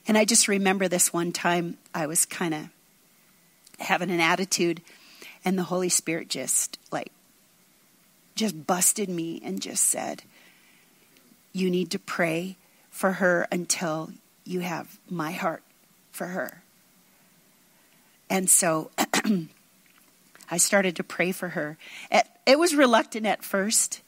and 0.07 0.17
I 0.17 0.25
just 0.25 0.47
remember 0.47 0.88
this 0.88 1.13
one 1.13 1.31
time 1.31 1.77
I 1.93 2.07
was 2.07 2.25
kind 2.25 2.53
of 2.53 2.69
having 3.79 4.11
an 4.11 4.19
attitude, 4.19 4.81
and 5.43 5.57
the 5.57 5.63
Holy 5.63 5.89
Spirit 5.89 6.29
just 6.29 6.77
like 6.91 7.11
just 8.35 8.65
busted 8.65 9.09
me 9.09 9.41
and 9.43 9.61
just 9.61 9.83
said, 9.83 10.23
"You 11.53 11.69
need 11.69 11.91
to 11.91 11.99
pray 11.99 12.57
for 12.89 13.13
her 13.13 13.47
until 13.51 14.11
you 14.45 14.61
have 14.61 14.99
my 15.09 15.31
heart 15.31 15.63
for 16.11 16.27
her." 16.27 16.63
And 18.29 18.50
so 18.50 18.91
I 20.51 20.57
started 20.57 20.95
to 20.98 21.03
pray 21.03 21.31
for 21.31 21.50
her. 21.50 21.77
It 22.45 22.57
was 22.57 22.75
reluctant 22.75 23.25
at 23.25 23.43
first, 23.43 24.01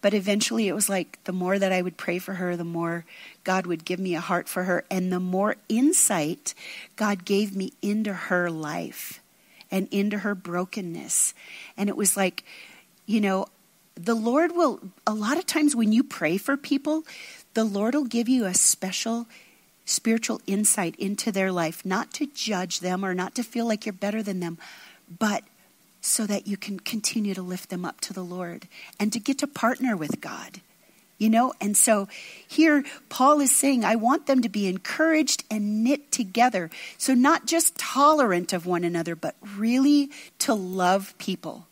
but 0.00 0.14
eventually 0.14 0.68
it 0.68 0.74
was 0.74 0.88
like 0.88 1.22
the 1.24 1.32
more 1.32 1.58
that 1.58 1.72
I 1.72 1.82
would 1.82 1.96
pray 1.96 2.18
for 2.18 2.34
her, 2.34 2.56
the 2.56 2.64
more 2.64 3.04
God 3.44 3.66
would 3.66 3.84
give 3.84 4.00
me 4.00 4.14
a 4.14 4.20
heart 4.20 4.48
for 4.48 4.64
her, 4.64 4.84
and 4.90 5.12
the 5.12 5.20
more 5.20 5.56
insight 5.68 6.54
God 6.96 7.24
gave 7.24 7.54
me 7.56 7.72
into 7.82 8.12
her 8.12 8.50
life 8.50 9.20
and 9.70 9.88
into 9.90 10.18
her 10.18 10.34
brokenness. 10.34 11.34
And 11.76 11.88
it 11.88 11.96
was 11.96 12.16
like, 12.16 12.44
you 13.06 13.20
know, 13.20 13.46
the 13.94 14.14
Lord 14.14 14.52
will, 14.56 14.80
a 15.06 15.14
lot 15.14 15.38
of 15.38 15.46
times 15.46 15.76
when 15.76 15.92
you 15.92 16.02
pray 16.02 16.36
for 16.36 16.56
people, 16.56 17.04
the 17.54 17.64
Lord 17.64 17.94
will 17.94 18.04
give 18.04 18.28
you 18.28 18.44
a 18.44 18.54
special 18.54 19.26
spiritual 19.92 20.40
insight 20.46 20.96
into 20.96 21.30
their 21.30 21.52
life, 21.52 21.84
not 21.84 22.12
to 22.14 22.26
judge 22.26 22.80
them 22.80 23.04
or 23.04 23.14
not 23.14 23.34
to 23.34 23.42
feel 23.42 23.66
like 23.66 23.86
you're 23.86 23.92
better 23.92 24.22
than 24.22 24.40
them, 24.40 24.58
but 25.18 25.44
so 26.00 26.26
that 26.26 26.46
you 26.46 26.56
can 26.56 26.80
continue 26.80 27.34
to 27.34 27.42
lift 27.42 27.70
them 27.70 27.84
up 27.84 28.00
to 28.00 28.12
the 28.12 28.24
Lord 28.24 28.66
and 28.98 29.12
to 29.12 29.20
get 29.20 29.38
to 29.38 29.46
partner 29.46 29.96
with 29.96 30.20
God. 30.20 30.60
You 31.18 31.30
know, 31.30 31.52
and 31.60 31.76
so 31.76 32.08
here 32.48 32.84
Paul 33.08 33.40
is 33.40 33.54
saying, 33.54 33.84
I 33.84 33.94
want 33.94 34.26
them 34.26 34.42
to 34.42 34.48
be 34.48 34.66
encouraged 34.66 35.44
and 35.48 35.84
knit 35.84 36.10
together. 36.10 36.68
So, 36.98 37.14
not 37.14 37.46
just 37.46 37.78
tolerant 37.78 38.52
of 38.52 38.66
one 38.66 38.82
another, 38.82 39.14
but 39.14 39.36
really 39.56 40.10
to 40.40 40.52
love 40.52 41.16
people. 41.18 41.68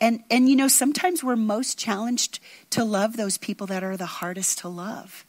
And, 0.00 0.22
and 0.30 0.48
you 0.48 0.56
know, 0.56 0.68
sometimes 0.68 1.22
we're 1.22 1.36
most 1.36 1.76
challenged 1.76 2.40
to 2.70 2.84
love 2.84 3.18
those 3.18 3.36
people 3.36 3.66
that 3.66 3.84
are 3.84 3.98
the 3.98 4.06
hardest 4.06 4.60
to 4.60 4.68
love. 4.68 5.26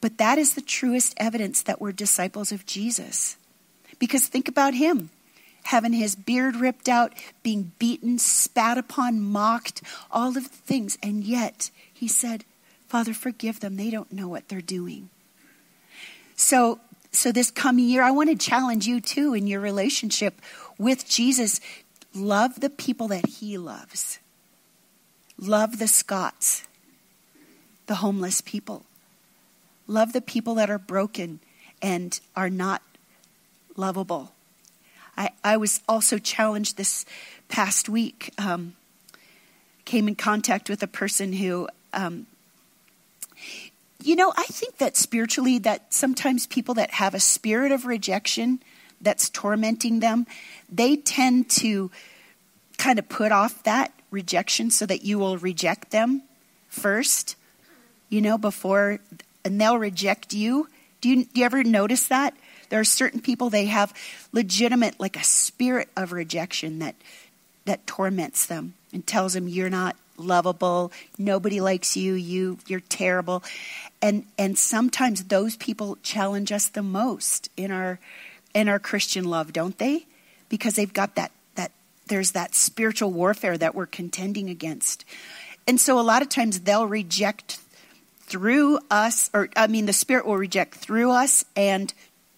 But 0.00 0.18
that 0.18 0.38
is 0.38 0.54
the 0.54 0.62
truest 0.62 1.14
evidence 1.16 1.62
that 1.62 1.80
we're 1.80 1.92
disciples 1.92 2.52
of 2.52 2.66
Jesus. 2.66 3.36
Because 3.98 4.26
think 4.26 4.48
about 4.48 4.74
him 4.74 5.10
having 5.64 5.92
his 5.92 6.16
beard 6.16 6.56
ripped 6.56 6.88
out, 6.88 7.12
being 7.42 7.72
beaten, 7.78 8.18
spat 8.18 8.78
upon, 8.78 9.20
mocked, 9.20 9.82
all 10.10 10.28
of 10.28 10.34
the 10.34 10.40
things. 10.40 10.96
And 11.02 11.22
yet 11.22 11.70
he 11.92 12.08
said, 12.08 12.44
Father, 12.88 13.12
forgive 13.12 13.60
them. 13.60 13.76
They 13.76 13.90
don't 13.90 14.12
know 14.12 14.26
what 14.26 14.48
they're 14.48 14.60
doing. 14.60 15.10
So 16.34 16.80
so 17.12 17.32
this 17.32 17.50
coming 17.50 17.88
year, 17.88 18.02
I 18.02 18.12
want 18.12 18.30
to 18.30 18.36
challenge 18.36 18.86
you 18.86 19.00
too 19.00 19.34
in 19.34 19.46
your 19.46 19.60
relationship 19.60 20.40
with 20.78 21.08
Jesus. 21.08 21.60
Love 22.14 22.60
the 22.60 22.70
people 22.70 23.08
that 23.08 23.26
he 23.26 23.58
loves. 23.58 24.20
Love 25.36 25.78
the 25.78 25.88
Scotts, 25.88 26.64
the 27.86 27.96
homeless 27.96 28.40
people. 28.40 28.84
Love 29.90 30.12
the 30.12 30.20
people 30.20 30.54
that 30.54 30.70
are 30.70 30.78
broken 30.78 31.40
and 31.82 32.20
are 32.36 32.48
not 32.48 32.80
lovable. 33.76 34.30
I, 35.16 35.30
I 35.42 35.56
was 35.56 35.80
also 35.88 36.16
challenged 36.16 36.76
this 36.76 37.04
past 37.48 37.88
week. 37.88 38.32
Um, 38.38 38.76
came 39.84 40.06
in 40.06 40.14
contact 40.14 40.70
with 40.70 40.80
a 40.84 40.86
person 40.86 41.32
who 41.32 41.68
um, 41.92 42.28
you 44.00 44.14
know, 44.14 44.32
I 44.36 44.44
think 44.44 44.76
that 44.76 44.96
spiritually, 44.96 45.58
that 45.58 45.92
sometimes 45.92 46.46
people 46.46 46.74
that 46.74 46.92
have 46.92 47.12
a 47.12 47.20
spirit 47.20 47.72
of 47.72 47.84
rejection 47.84 48.60
that's 49.00 49.28
tormenting 49.28 49.98
them, 49.98 50.24
they 50.70 50.94
tend 50.94 51.50
to 51.50 51.90
kind 52.78 53.00
of 53.00 53.08
put 53.08 53.32
off 53.32 53.64
that 53.64 53.92
rejection 54.12 54.70
so 54.70 54.86
that 54.86 55.04
you 55.04 55.18
will 55.18 55.36
reject 55.36 55.90
them 55.90 56.22
first, 56.68 57.34
you 58.08 58.20
know, 58.20 58.38
before, 58.38 59.00
and 59.44 59.60
they'll 59.60 59.78
reject 59.78 60.32
you. 60.32 60.68
Do 61.00 61.08
you, 61.08 61.24
do 61.24 61.40
you 61.40 61.44
ever 61.44 61.64
notice 61.64 62.08
that? 62.08 62.34
There 62.68 62.80
are 62.80 62.84
certain 62.84 63.20
people, 63.20 63.50
they 63.50 63.66
have 63.66 63.92
legitimate, 64.32 65.00
like 65.00 65.16
a 65.16 65.24
spirit 65.24 65.88
of 65.96 66.12
rejection 66.12 66.78
that, 66.80 66.94
that 67.64 67.86
torments 67.86 68.46
them 68.46 68.74
and 68.92 69.06
tells 69.06 69.34
them 69.34 69.48
you're 69.48 69.70
not 69.70 69.96
lovable 70.16 70.92
nobody 71.16 71.62
likes 71.62 71.96
you 71.96 72.12
you 72.12 72.58
you're 72.66 72.80
terrible 72.90 73.42
and 74.02 74.26
and 74.36 74.58
sometimes 74.58 75.24
those 75.24 75.56
people 75.56 75.96
challenge 76.02 76.52
us 76.52 76.68
the 76.68 76.82
most 76.82 77.48
in 77.56 77.70
our 77.70 77.98
in 78.54 78.68
our 78.68 78.78
Christian 78.78 79.24
love, 79.24 79.52
don't 79.52 79.78
they? 79.78 80.06
Because 80.48 80.74
they've 80.74 80.92
got 80.92 81.14
that 81.14 81.32
that 81.54 81.72
there's 82.06 82.32
that 82.32 82.54
spiritual 82.54 83.12
warfare 83.12 83.56
that 83.58 83.74
we're 83.74 83.86
contending 83.86 84.48
against. 84.50 85.04
And 85.66 85.80
so 85.80 86.00
a 86.00 86.02
lot 86.02 86.22
of 86.22 86.28
times 86.28 86.60
they'll 86.60 86.86
reject 86.86 87.60
through 88.30 88.78
us 88.90 89.28
or 89.34 89.48
I 89.56 89.66
mean 89.66 89.86
the 89.86 89.92
spirit 89.92 90.24
will 90.24 90.36
reject 90.36 90.76
through 90.76 91.10
us 91.10 91.44
and 91.56 91.92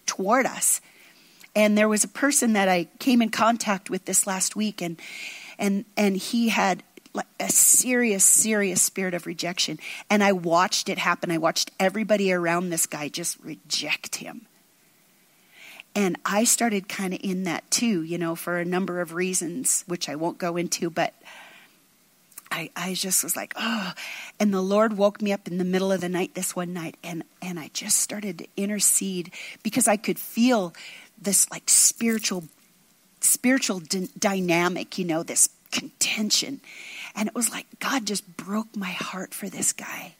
toward 0.05 0.45
us. 0.45 0.81
And 1.55 1.77
there 1.77 1.87
was 1.87 2.03
a 2.03 2.07
person 2.07 2.53
that 2.53 2.67
I 2.67 2.85
came 2.97 3.21
in 3.21 3.29
contact 3.29 3.89
with 3.91 4.05
this 4.05 4.25
last 4.25 4.55
week 4.55 4.81
and 4.81 4.99
and 5.59 5.85
and 5.95 6.17
he 6.17 6.49
had 6.49 6.83
a 7.39 7.49
serious, 7.49 8.25
serious 8.25 8.81
spirit 8.81 9.13
of 9.13 9.27
rejection. 9.27 9.77
And 10.09 10.23
I 10.23 10.31
watched 10.31 10.89
it 10.89 10.97
happen. 10.97 11.29
I 11.29 11.37
watched 11.37 11.69
everybody 11.79 12.33
around 12.33 12.69
this 12.69 12.87
guy 12.87 13.07
just 13.07 13.39
reject 13.43 14.15
him. 14.15 14.47
And 15.95 16.17
I 16.25 16.43
started 16.43 16.89
kind 16.89 17.13
of 17.13 17.19
in 17.21 17.43
that 17.43 17.69
too, 17.69 18.01
you 18.01 18.17
know, 18.17 18.35
for 18.35 18.57
a 18.57 18.65
number 18.65 18.99
of 18.99 19.13
reasons, 19.13 19.83
which 19.85 20.09
I 20.09 20.15
won't 20.15 20.39
go 20.39 20.57
into, 20.57 20.89
but 20.89 21.13
I, 22.53 22.69
I 22.75 22.93
just 22.93 23.23
was 23.23 23.35
like, 23.35 23.53
oh. 23.57 23.93
And 24.39 24.53
the 24.53 24.61
Lord 24.61 24.95
woke 24.95 25.21
me 25.23 25.33
up 25.33 25.47
in 25.47 25.57
the 25.57 25.65
middle 25.65 25.91
of 25.91 26.01
the 26.01 26.09
night 26.09 26.35
this 26.35 26.55
one 26.55 26.71
night, 26.71 26.95
and, 27.03 27.23
and 27.41 27.59
I 27.59 27.71
just 27.73 27.97
started 27.97 28.37
to 28.37 28.47
intercede 28.55 29.33
because 29.63 29.87
I 29.87 29.97
could 29.97 30.19
feel 30.19 30.73
this 31.19 31.49
like 31.49 31.69
spiritual 31.69 32.43
spiritual 33.21 33.79
d- 33.79 34.09
dynamic, 34.19 34.97
you 34.99 35.05
know, 35.05 35.23
this 35.23 35.49
contention. 35.71 36.61
And 37.15 37.27
it 37.27 37.33
was 37.33 37.49
like 37.49 37.65
God 37.79 38.05
just 38.05 38.37
broke 38.37 38.75
my 38.75 38.91
heart 38.91 39.33
for 39.33 39.49
this 39.49 39.73
guy. 39.73 40.13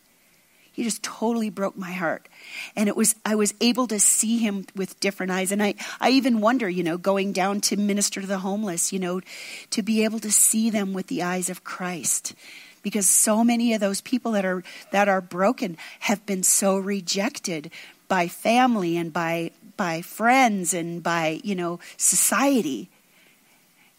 He 0.73 0.83
just 0.83 1.03
totally 1.03 1.51
broke 1.51 1.77
my 1.77 1.91
heart. 1.91 2.27
And 2.75 2.89
it 2.89 2.97
was 2.97 3.15
I 3.23 3.35
was 3.35 3.53
able 3.61 3.85
to 3.87 3.99
see 3.99 4.39
him 4.39 4.65
with 4.75 4.99
different 4.99 5.31
eyes. 5.31 5.51
And 5.51 5.61
I, 5.61 5.75
I 6.01 6.09
even 6.09 6.41
wonder, 6.41 6.67
you 6.67 6.83
know, 6.83 6.97
going 6.97 7.31
down 7.31 7.61
to 7.61 7.77
minister 7.77 8.21
to 8.21 8.27
the 8.27 8.39
homeless, 8.39 8.91
you 8.91 8.97
know, 8.97 9.21
to 9.69 9.83
be 9.83 10.03
able 10.03 10.19
to 10.19 10.31
see 10.31 10.71
them 10.71 10.91
with 10.91 11.07
the 11.07 11.21
eyes 11.21 11.49
of 11.49 11.63
Christ. 11.63 12.33
Because 12.81 13.07
so 13.07 13.43
many 13.43 13.73
of 13.73 13.81
those 13.81 14.01
people 14.01 14.31
that 14.31 14.45
are 14.45 14.63
that 14.91 15.07
are 15.07 15.21
broken 15.21 15.77
have 15.99 16.25
been 16.25 16.41
so 16.41 16.77
rejected 16.77 17.71
by 18.07 18.27
family 18.27 18.97
and 18.97 19.13
by 19.13 19.51
by 19.77 20.01
friends 20.01 20.73
and 20.73 21.03
by, 21.03 21.39
you 21.43 21.53
know, 21.53 21.79
society. 21.97 22.89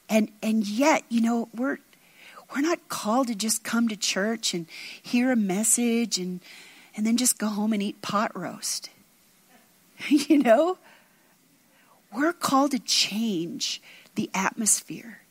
And 0.08 0.28
and 0.42 0.66
yet, 0.66 1.04
you 1.08 1.20
know, 1.20 1.48
we're 1.54 1.78
we're 2.54 2.60
not 2.60 2.88
called 2.88 3.26
to 3.28 3.34
just 3.34 3.64
come 3.64 3.88
to 3.88 3.96
church 3.96 4.54
and 4.54 4.66
hear 5.02 5.32
a 5.32 5.36
message 5.36 6.18
and, 6.18 6.40
and 6.96 7.04
then 7.04 7.16
just 7.16 7.36
go 7.36 7.48
home 7.48 7.72
and 7.72 7.82
eat 7.82 8.00
pot 8.00 8.36
roast. 8.36 8.90
you 10.08 10.38
know? 10.38 10.78
We're 12.12 12.32
called 12.32 12.70
to 12.70 12.78
change 12.78 13.82
the 14.14 14.30
atmosphere 14.32 15.22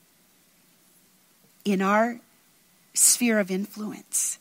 in 1.63 1.81
our 1.81 2.19
sphere 2.93 3.39
of 3.39 3.49
influence. 3.49 4.37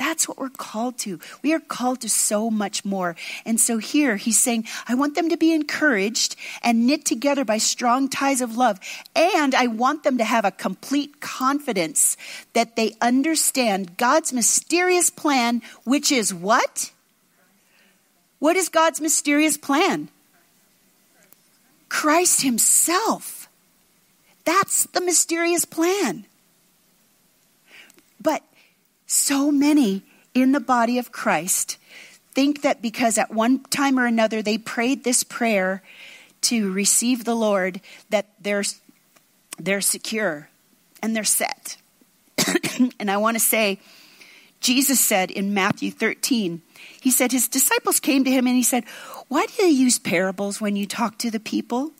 That's 0.00 0.26
what 0.26 0.38
we're 0.38 0.48
called 0.48 0.96
to. 1.00 1.20
We 1.42 1.52
are 1.52 1.60
called 1.60 2.00
to 2.00 2.08
so 2.08 2.50
much 2.50 2.86
more. 2.86 3.16
And 3.44 3.60
so 3.60 3.76
here 3.76 4.16
he's 4.16 4.40
saying, 4.40 4.64
I 4.88 4.94
want 4.94 5.14
them 5.14 5.28
to 5.28 5.36
be 5.36 5.52
encouraged 5.52 6.36
and 6.62 6.86
knit 6.86 7.04
together 7.04 7.44
by 7.44 7.58
strong 7.58 8.08
ties 8.08 8.40
of 8.40 8.56
love. 8.56 8.80
And 9.14 9.54
I 9.54 9.66
want 9.66 10.02
them 10.02 10.16
to 10.16 10.24
have 10.24 10.46
a 10.46 10.52
complete 10.52 11.20
confidence 11.20 12.16
that 12.54 12.76
they 12.76 12.96
understand 13.02 13.98
God's 13.98 14.32
mysterious 14.32 15.10
plan, 15.10 15.60
which 15.84 16.10
is 16.10 16.32
what? 16.32 16.92
What 18.38 18.56
is 18.56 18.70
God's 18.70 19.02
mysterious 19.02 19.58
plan? 19.58 20.08
Christ 21.90 22.40
Himself. 22.40 23.50
That's 24.46 24.86
the 24.86 25.02
mysterious 25.02 25.66
plan. 25.66 26.24
So 29.12 29.50
many 29.50 30.04
in 30.34 30.52
the 30.52 30.60
body 30.60 30.96
of 30.96 31.10
Christ 31.10 31.78
think 32.32 32.62
that 32.62 32.80
because 32.80 33.18
at 33.18 33.34
one 33.34 33.64
time 33.64 33.98
or 33.98 34.06
another 34.06 34.40
they 34.40 34.56
prayed 34.56 35.02
this 35.02 35.24
prayer 35.24 35.82
to 36.42 36.72
receive 36.72 37.24
the 37.24 37.34
Lord, 37.34 37.80
that 38.10 38.28
they're, 38.40 38.62
they're 39.58 39.80
secure 39.80 40.48
and 41.02 41.16
they're 41.16 41.24
set. 41.24 41.76
and 43.00 43.10
I 43.10 43.16
want 43.16 43.34
to 43.34 43.40
say, 43.40 43.80
Jesus 44.60 45.00
said 45.00 45.32
in 45.32 45.52
Matthew 45.52 45.90
13, 45.90 46.62
he 47.00 47.10
said 47.10 47.32
his 47.32 47.48
disciples 47.48 47.98
came 47.98 48.22
to 48.22 48.30
him 48.30 48.46
and 48.46 48.54
he 48.54 48.62
said, 48.62 48.84
Why 49.26 49.44
do 49.46 49.64
you 49.64 49.72
use 49.72 49.98
parables 49.98 50.60
when 50.60 50.76
you 50.76 50.86
talk 50.86 51.18
to 51.18 51.32
the 51.32 51.40
people? 51.40 51.90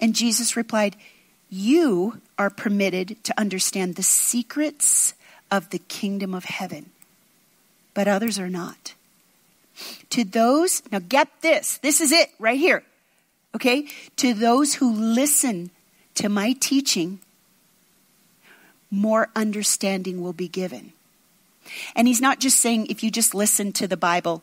And 0.00 0.16
Jesus 0.16 0.56
replied, 0.56 0.96
You 1.48 2.20
are 2.36 2.50
permitted 2.50 3.22
to 3.22 3.40
understand 3.40 3.94
the 3.94 4.02
secrets 4.02 5.14
of 5.50 5.70
the 5.70 5.78
kingdom 5.78 6.34
of 6.34 6.44
heaven, 6.44 6.90
but 7.94 8.08
others 8.08 8.38
are 8.38 8.50
not. 8.50 8.94
To 10.10 10.24
those, 10.24 10.82
now 10.92 11.00
get 11.00 11.28
this, 11.40 11.78
this 11.78 12.00
is 12.00 12.12
it 12.12 12.30
right 12.38 12.58
here. 12.58 12.82
Okay? 13.54 13.88
To 14.16 14.34
those 14.34 14.74
who 14.74 14.92
listen 14.92 15.70
to 16.14 16.28
my 16.28 16.52
teaching, 16.52 17.20
more 18.90 19.28
understanding 19.34 20.20
will 20.20 20.32
be 20.32 20.48
given. 20.48 20.92
And 21.94 22.08
he's 22.08 22.20
not 22.20 22.40
just 22.40 22.60
saying 22.60 22.86
if 22.86 23.02
you 23.02 23.10
just 23.10 23.34
listen 23.34 23.72
to 23.74 23.86
the 23.86 23.96
Bible, 23.96 24.42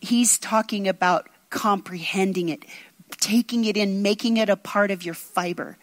he's 0.00 0.38
talking 0.38 0.88
about 0.88 1.28
comprehending 1.50 2.48
it, 2.48 2.64
taking 3.20 3.64
it 3.64 3.76
in, 3.76 4.02
making 4.02 4.36
it 4.36 4.48
a 4.48 4.56
part 4.56 4.90
of 4.90 5.04
your 5.04 5.14
fiber. 5.14 5.76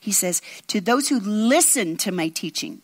He 0.00 0.12
says, 0.12 0.40
To 0.68 0.80
those 0.80 1.08
who 1.08 1.18
listen 1.18 1.96
to 1.98 2.12
my 2.12 2.28
teaching, 2.28 2.82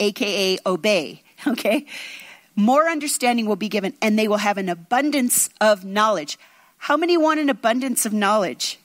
aka 0.00 0.58
obey, 0.66 1.22
okay? 1.46 1.86
More 2.56 2.88
understanding 2.88 3.46
will 3.46 3.56
be 3.56 3.68
given, 3.68 3.94
and 4.02 4.18
they 4.18 4.28
will 4.28 4.38
have 4.38 4.58
an 4.58 4.68
abundance 4.68 5.48
of 5.60 5.84
knowledge. 5.84 6.38
How 6.78 6.96
many 6.96 7.16
want 7.16 7.40
an 7.40 7.48
abundance 7.48 8.04
of 8.06 8.12
knowledge? 8.12 8.78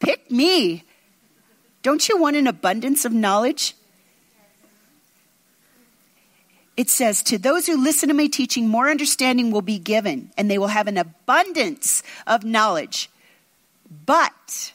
Pick 0.00 0.30
me. 0.30 0.84
Don't 1.82 2.08
you 2.08 2.16
want 2.16 2.36
an 2.36 2.46
abundance 2.46 3.04
of 3.04 3.12
knowledge? 3.12 3.74
It 6.76 6.88
says, 6.88 7.22
To 7.24 7.38
those 7.38 7.66
who 7.66 7.82
listen 7.82 8.08
to 8.08 8.14
my 8.14 8.26
teaching, 8.26 8.68
more 8.68 8.88
understanding 8.88 9.50
will 9.50 9.62
be 9.62 9.78
given, 9.78 10.30
and 10.36 10.50
they 10.50 10.58
will 10.58 10.68
have 10.68 10.88
an 10.88 10.96
abundance 10.96 12.02
of 12.26 12.44
knowledge. 12.44 13.10
But 14.06 14.72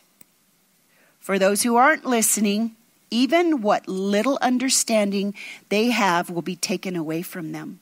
for 1.20 1.40
those 1.40 1.64
who 1.64 1.76
aren't 1.76 2.06
listening, 2.06 2.76
even 3.10 3.62
what 3.62 3.88
little 3.88 4.38
understanding 4.42 5.34
they 5.70 5.90
have 5.90 6.30
will 6.30 6.42
be 6.42 6.56
taken 6.56 6.96
away 6.96 7.22
from 7.22 7.52
them. 7.52 7.80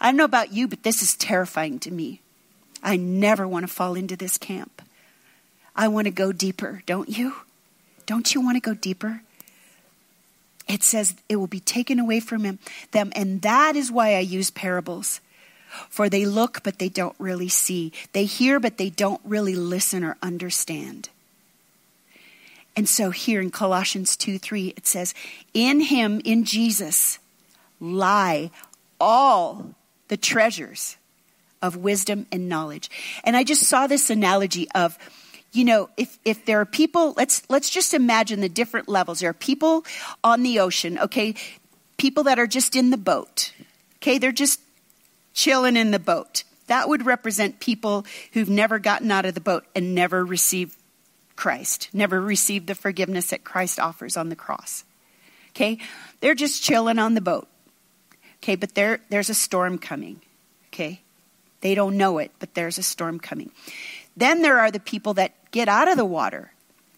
I 0.00 0.08
don't 0.08 0.16
know 0.16 0.24
about 0.24 0.52
you, 0.52 0.68
but 0.68 0.82
this 0.82 1.02
is 1.02 1.16
terrifying 1.16 1.78
to 1.80 1.90
me. 1.90 2.20
I 2.82 2.96
never 2.96 3.48
want 3.48 3.66
to 3.66 3.72
fall 3.72 3.94
into 3.94 4.16
this 4.16 4.38
camp. 4.38 4.82
I 5.74 5.88
want 5.88 6.06
to 6.06 6.12
go 6.12 6.32
deeper, 6.32 6.82
don't 6.86 7.08
you? 7.08 7.34
Don't 8.06 8.34
you 8.34 8.40
want 8.40 8.56
to 8.56 8.60
go 8.60 8.74
deeper? 8.74 9.22
It 10.68 10.82
says 10.82 11.14
it 11.28 11.36
will 11.36 11.46
be 11.46 11.60
taken 11.60 11.98
away 11.98 12.20
from 12.20 12.44
him, 12.44 12.58
them, 12.92 13.12
and 13.16 13.42
that 13.42 13.76
is 13.76 13.90
why 13.90 14.14
I 14.14 14.20
use 14.20 14.50
parables. 14.50 15.20
For 15.88 16.08
they 16.08 16.24
look, 16.24 16.62
but 16.62 16.78
they 16.78 16.88
don't 16.88 17.16
really 17.18 17.48
see. 17.48 17.92
They 18.12 18.24
hear, 18.24 18.60
but 18.60 18.78
they 18.78 18.90
don't 18.90 19.20
really 19.24 19.56
listen 19.56 20.04
or 20.04 20.16
understand. 20.22 21.08
And 22.76 22.88
so 22.88 23.10
here 23.10 23.40
in 23.40 23.50
Colossians 23.50 24.16
2 24.16 24.38
3, 24.38 24.74
it 24.76 24.86
says, 24.86 25.14
In 25.52 25.80
him, 25.80 26.20
in 26.24 26.44
Jesus, 26.44 27.18
lie 27.80 28.50
all 29.00 29.74
the 30.08 30.16
treasures 30.16 30.96
of 31.62 31.76
wisdom 31.76 32.26
and 32.30 32.48
knowledge. 32.48 32.90
And 33.22 33.36
I 33.36 33.44
just 33.44 33.62
saw 33.62 33.86
this 33.86 34.10
analogy 34.10 34.68
of, 34.74 34.98
you 35.52 35.64
know, 35.64 35.88
if, 35.96 36.18
if 36.24 36.44
there 36.44 36.60
are 36.60 36.66
people, 36.66 37.14
let's, 37.16 37.42
let's 37.48 37.70
just 37.70 37.94
imagine 37.94 38.40
the 38.40 38.48
different 38.48 38.88
levels. 38.88 39.20
There 39.20 39.30
are 39.30 39.34
people 39.34 39.84
on 40.22 40.42
the 40.42 40.58
ocean, 40.58 40.98
okay? 40.98 41.34
People 41.96 42.24
that 42.24 42.38
are 42.38 42.46
just 42.46 42.76
in 42.76 42.90
the 42.90 42.96
boat, 42.96 43.52
okay? 43.96 44.18
They're 44.18 44.32
just 44.32 44.60
chilling 45.32 45.76
in 45.76 45.90
the 45.90 45.98
boat. 45.98 46.44
That 46.66 46.88
would 46.88 47.06
represent 47.06 47.60
people 47.60 48.04
who've 48.32 48.48
never 48.48 48.78
gotten 48.78 49.10
out 49.10 49.26
of 49.26 49.34
the 49.34 49.40
boat 49.40 49.64
and 49.74 49.94
never 49.94 50.24
received 50.24 50.76
Christ, 51.36 51.88
never 51.92 52.20
received 52.20 52.66
the 52.66 52.74
forgiveness 52.74 53.30
that 53.30 53.44
Christ 53.44 53.80
offers 53.80 54.16
on 54.16 54.28
the 54.28 54.36
cross. 54.36 54.84
Okay? 55.50 55.78
They're 56.20 56.34
just 56.34 56.62
chilling 56.62 56.98
on 56.98 57.14
the 57.14 57.20
boat. 57.20 57.48
Okay, 58.42 58.56
but 58.56 58.74
there, 58.74 59.00
there's 59.08 59.30
a 59.30 59.34
storm 59.34 59.78
coming. 59.78 60.20
Okay? 60.68 61.00
They 61.60 61.74
don't 61.74 61.96
know 61.96 62.18
it, 62.18 62.30
but 62.38 62.54
there's 62.54 62.78
a 62.78 62.82
storm 62.82 63.18
coming. 63.18 63.50
Then 64.16 64.42
there 64.42 64.58
are 64.58 64.70
the 64.70 64.80
people 64.80 65.14
that 65.14 65.32
get 65.50 65.68
out 65.68 65.88
of 65.88 65.96
the 65.96 66.04
water. 66.04 66.52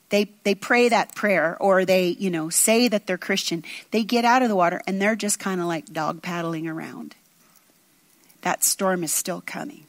They, 0.08 0.30
they 0.44 0.54
pray 0.54 0.88
that 0.88 1.14
prayer 1.14 1.56
or 1.60 1.84
they, 1.84 2.08
you 2.08 2.30
know, 2.30 2.48
say 2.48 2.88
that 2.88 3.06
they're 3.06 3.18
Christian. 3.18 3.64
They 3.90 4.04
get 4.04 4.24
out 4.24 4.42
of 4.42 4.48
the 4.48 4.56
water 4.56 4.80
and 4.86 5.00
they're 5.00 5.16
just 5.16 5.38
kind 5.38 5.60
of 5.60 5.66
like 5.66 5.86
dog 5.86 6.22
paddling 6.22 6.68
around. 6.68 7.14
That 8.42 8.62
storm 8.62 9.02
is 9.02 9.12
still 9.12 9.40
coming. 9.40 9.86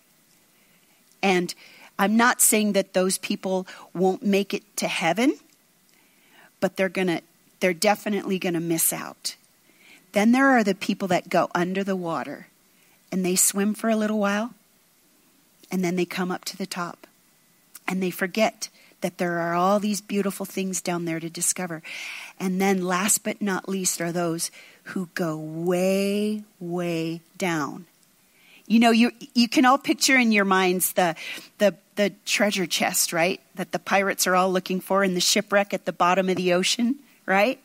And 1.22 1.54
I'm 2.00 2.16
not 2.16 2.42
saying 2.42 2.74
that 2.74 2.94
those 2.94 3.18
people 3.18 3.68
won't 3.94 4.24
make 4.24 4.54
it 4.54 4.64
to 4.78 4.88
heaven, 4.88 5.38
but 6.60 6.76
they're 6.76 6.90
going 6.90 7.08
to 7.08 7.22
they're 7.60 7.74
definitely 7.74 8.38
going 8.38 8.54
to 8.54 8.60
miss 8.60 8.94
out. 8.94 9.36
Then 10.12 10.32
there 10.32 10.50
are 10.52 10.64
the 10.64 10.76
people 10.76 11.08
that 11.08 11.30
go 11.30 11.50
under 11.56 11.84
the 11.84 11.96
water 11.96 12.48
and 13.12 13.26
they 13.26 13.36
swim 13.36 13.74
for 13.74 13.90
a 13.90 13.96
little 13.96 14.20
while 14.20 14.54
and 15.72 15.84
then 15.84 15.96
they 15.96 16.06
come 16.06 16.32
up 16.32 16.46
to 16.46 16.58
the 16.58 16.68
top 16.68 17.08
and 17.88 18.02
they 18.02 18.12
forget 18.12 18.70
that 19.02 19.18
there 19.18 19.40
are 19.40 19.56
all 19.56 19.80
these 19.80 20.02
beautiful 20.02 20.46
things 20.46 20.82
down 20.82 21.06
there 21.06 21.20
to 21.20 21.30
discover. 21.30 21.82
And 22.40 22.62
then 22.62 22.84
last 22.84 23.24
but 23.24 23.42
not 23.42 23.68
least 23.68 24.02
are 24.02 24.12
those 24.12 24.52
who 24.84 25.10
go 25.16 25.36
way, 25.36 26.44
way 26.60 27.22
down 27.38 27.88
you 28.68 28.80
know, 28.80 28.92
you 28.92 29.12
you 29.34 29.48
can 29.48 29.66
all 29.66 29.78
picture 29.78 30.18
in 30.18 30.32
your 30.32 30.46
minds 30.46 30.92
the 30.94 31.16
the 31.58 31.74
the 31.98 32.14
treasure 32.26 32.66
chest, 32.66 33.12
right? 33.12 33.42
That 33.56 33.74
the 33.74 33.80
pirates 33.80 34.26
are 34.26 34.36
all 34.36 34.52
looking 34.52 34.80
for 34.80 35.04
in 35.04 35.14
the 35.14 35.20
shipwreck 35.20 35.74
at 35.74 35.86
the 35.86 35.92
bottom 35.92 36.30
of 36.30 36.38
the 36.38 36.54
ocean, 36.54 36.96
right? 37.26 37.60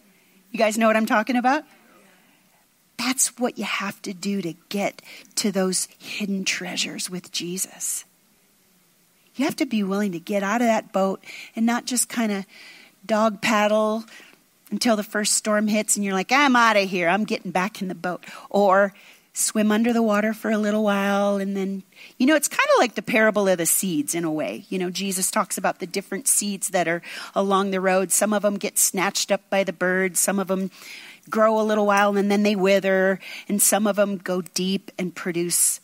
You 0.50 0.58
guys 0.58 0.76
know 0.76 0.88
what 0.88 0.96
I'm 0.96 1.06
talking 1.06 1.36
about? 1.36 1.64
That's 2.98 3.38
what 3.38 3.58
you 3.58 3.64
have 3.64 4.00
to 4.02 4.12
do 4.12 4.42
to 4.42 4.54
get 4.68 5.02
to 5.36 5.52
those 5.52 5.88
hidden 5.98 6.44
treasures 6.44 7.08
with 7.08 7.32
Jesus. 7.32 8.04
You 9.34 9.44
have 9.44 9.56
to 9.56 9.66
be 9.66 9.82
willing 9.82 10.12
to 10.12 10.20
get 10.20 10.42
out 10.42 10.60
of 10.60 10.66
that 10.66 10.92
boat 10.92 11.24
and 11.56 11.64
not 11.64 11.86
just 11.86 12.08
kind 12.08 12.32
of 12.32 12.44
dog 13.06 13.40
paddle 13.40 14.04
until 14.70 14.96
the 14.96 15.02
first 15.02 15.34
storm 15.34 15.68
hits 15.68 15.96
and 15.96 16.04
you're 16.04 16.14
like, 16.14 16.32
I'm 16.32 16.54
out 16.54 16.76
of 16.76 16.88
here. 16.88 17.08
I'm 17.08 17.24
getting 17.24 17.50
back 17.50 17.82
in 17.82 17.88
the 17.88 17.94
boat. 17.94 18.24
Or 18.50 18.92
swim 19.34 19.72
under 19.72 19.92
the 19.92 20.02
water 20.02 20.34
for 20.34 20.50
a 20.50 20.58
little 20.58 20.84
while 20.84 21.36
and 21.36 21.56
then 21.56 21.82
you 22.18 22.26
know 22.26 22.34
it's 22.34 22.48
kind 22.48 22.68
of 22.74 22.78
like 22.78 22.94
the 22.96 23.02
parable 23.02 23.48
of 23.48 23.58
the 23.58 23.66
seeds 23.66 24.14
in 24.14 24.24
a 24.24 24.30
way. 24.30 24.64
You 24.68 24.78
know 24.78 24.90
jesus 24.90 25.30
talks 25.30 25.56
about 25.56 25.78
the 25.78 25.86
different 25.86 26.28
seeds 26.28 26.68
that 26.68 26.88
are 26.88 27.02
along 27.34 27.70
the 27.70 27.80
road. 27.80 28.12
Some 28.12 28.32
of 28.32 28.42
them 28.42 28.58
get 28.58 28.78
snatched 28.78 29.32
up 29.32 29.48
by 29.48 29.64
the 29.64 29.72
birds 29.72 30.20
some 30.20 30.38
of 30.38 30.48
them 30.48 30.70
grow 31.30 31.60
a 31.60 31.62
little 31.62 31.86
while 31.86 32.16
and 32.16 32.30
then 32.30 32.42
they 32.42 32.56
wither 32.56 33.20
and 33.48 33.62
some 33.62 33.86
of 33.86 33.96
them 33.96 34.18
go 34.18 34.42
deep 34.42 34.90
and 34.98 35.14
produce 35.14 35.80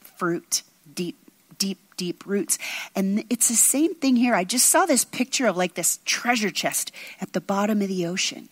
fruit 0.00 0.62
deep 0.94 1.16
deep 1.58 1.78
deep 1.96 2.26
roots. 2.26 2.58
And 2.96 3.24
it's 3.30 3.48
the 3.48 3.54
same 3.54 3.94
thing 3.94 4.16
here. 4.16 4.34
I 4.34 4.44
just 4.44 4.66
saw 4.66 4.86
this 4.86 5.04
picture 5.04 5.46
of 5.46 5.56
like 5.56 5.74
this 5.74 6.00
treasure 6.04 6.50
chest 6.50 6.90
at 7.20 7.32
the 7.32 7.40
bottom 7.40 7.82
of 7.82 7.88
the 7.88 8.06
ocean 8.06 8.48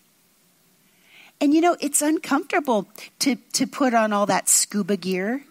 and 1.40 1.55
you 1.55 1.61
know, 1.61 1.76
it's 1.81 2.03
uncomfortable 2.03 2.87
to, 3.20 3.37
to 3.55 3.66
put 3.66 3.94
on 3.94 4.12
all 4.12 4.26
that 4.26 4.48
scuba 4.48 4.96
gear. 4.96 5.42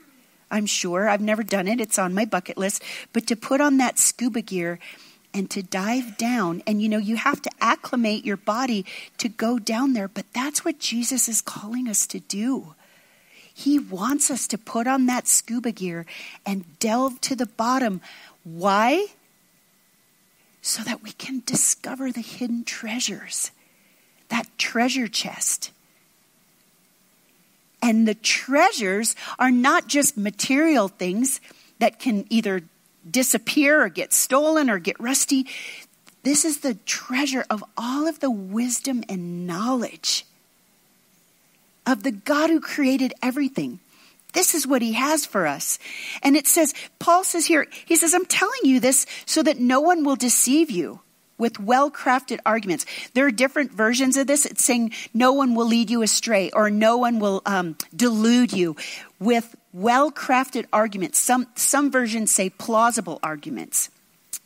I'm 0.52 0.66
sure. 0.66 1.10
I've 1.10 1.22
never 1.22 1.44
done 1.44 1.68
it. 1.68 1.82
It's 1.82 2.00
on 2.00 2.14
my 2.14 2.26
bucket 2.26 2.58
list. 2.58 2.84
But 3.14 3.28
to 3.28 3.36
put 3.36 3.62
on 3.62 3.78
that 3.78 3.98
scuba 3.98 4.42
gear 4.42 4.80
and 5.34 5.50
to 5.52 5.62
dive 5.62 6.18
down, 6.18 6.64
and 6.66 6.82
you 6.82 6.90
know, 6.90 6.98
you 6.98 7.16
have 7.16 7.42
to 7.44 7.52
acclimate 7.62 8.26
your 8.26 8.38
body 8.38 8.86
to 9.18 9.30
go 9.30 9.60
down 9.60 9.94
there. 9.94 10.08
But 10.08 10.26
that's 10.34 10.64
what 10.64 10.80
Jesus 10.80 11.28
is 11.28 11.42
calling 11.42 11.88
us 11.88 12.06
to 12.08 12.20
do. 12.20 12.76
He 13.54 13.78
wants 13.78 14.32
us 14.32 14.48
to 14.48 14.58
put 14.58 14.88
on 14.88 15.08
that 15.08 15.28
scuba 15.28 15.72
gear 15.72 16.06
and 16.46 16.80
delve 16.80 17.20
to 17.22 17.36
the 17.36 17.46
bottom. 17.46 18.02
Why? 18.44 19.08
So 20.62 20.84
that 20.84 21.04
we 21.04 21.12
can 21.12 21.44
discover 21.46 22.12
the 22.12 22.22
hidden 22.22 22.64
treasures, 22.64 23.52
that 24.30 24.48
treasure 24.58 25.08
chest. 25.08 25.72
And 27.82 28.08
the 28.08 28.16
treasures 28.16 29.16
are 29.38 29.52
not 29.52 29.88
just 29.88 30.18
material 30.18 30.88
things 30.88 31.40
that 31.80 32.00
can 32.00 32.26
either 32.30 32.62
disappear 33.10 33.82
or 33.82 33.90
get 33.90 34.14
stolen 34.14 34.70
or 34.70 34.80
get 34.80 35.00
rusty. 35.00 35.48
This 36.24 36.44
is 36.44 36.60
the 36.60 36.76
treasure 36.86 37.46
of 37.50 37.64
all 37.78 38.08
of 38.08 38.20
the 38.20 38.32
wisdom 38.32 39.04
and 39.08 39.48
knowledge 39.48 40.26
of 41.86 42.04
the 42.04 42.12
God 42.12 42.50
who 42.50 42.60
created 42.60 43.14
everything. 43.24 43.80
This 44.34 44.54
is 44.54 44.68
what 44.68 44.82
he 44.82 44.94
has 44.94 45.26
for 45.26 45.48
us. 45.48 45.80
And 46.22 46.36
it 46.36 46.46
says, 46.46 46.74
Paul 47.00 47.24
says 47.24 47.48
here, 47.48 47.68
he 47.86 47.96
says, 47.96 48.14
I'm 48.14 48.26
telling 48.26 48.62
you 48.64 48.80
this 48.80 49.06
so 49.26 49.42
that 49.42 49.60
no 49.60 49.82
one 49.82 50.04
will 50.04 50.16
deceive 50.16 50.70
you 50.70 51.00
with 51.40 51.60
well 51.60 51.90
crafted 51.90 52.40
arguments. 52.46 52.86
There 53.16 53.26
are 53.26 53.32
different 53.32 53.72
versions 53.72 54.18
of 54.18 54.28
this. 54.28 54.46
It's 54.46 54.64
saying 54.64 54.92
no 55.12 55.34
one 55.34 55.56
will 55.56 55.66
lead 55.66 55.90
you 55.90 56.04
astray 56.04 56.52
or 56.52 56.70
no 56.70 56.98
one 56.98 57.20
will 57.20 57.42
um, 57.48 57.76
delude 57.96 58.54
you 58.54 58.76
with 59.20 59.56
well 59.74 60.12
crafted 60.12 60.66
arguments. 60.72 61.18
Some, 61.18 61.48
some 61.56 61.90
versions 61.90 62.32
say 62.32 62.52
plausible 62.52 63.20
arguments. 63.24 63.90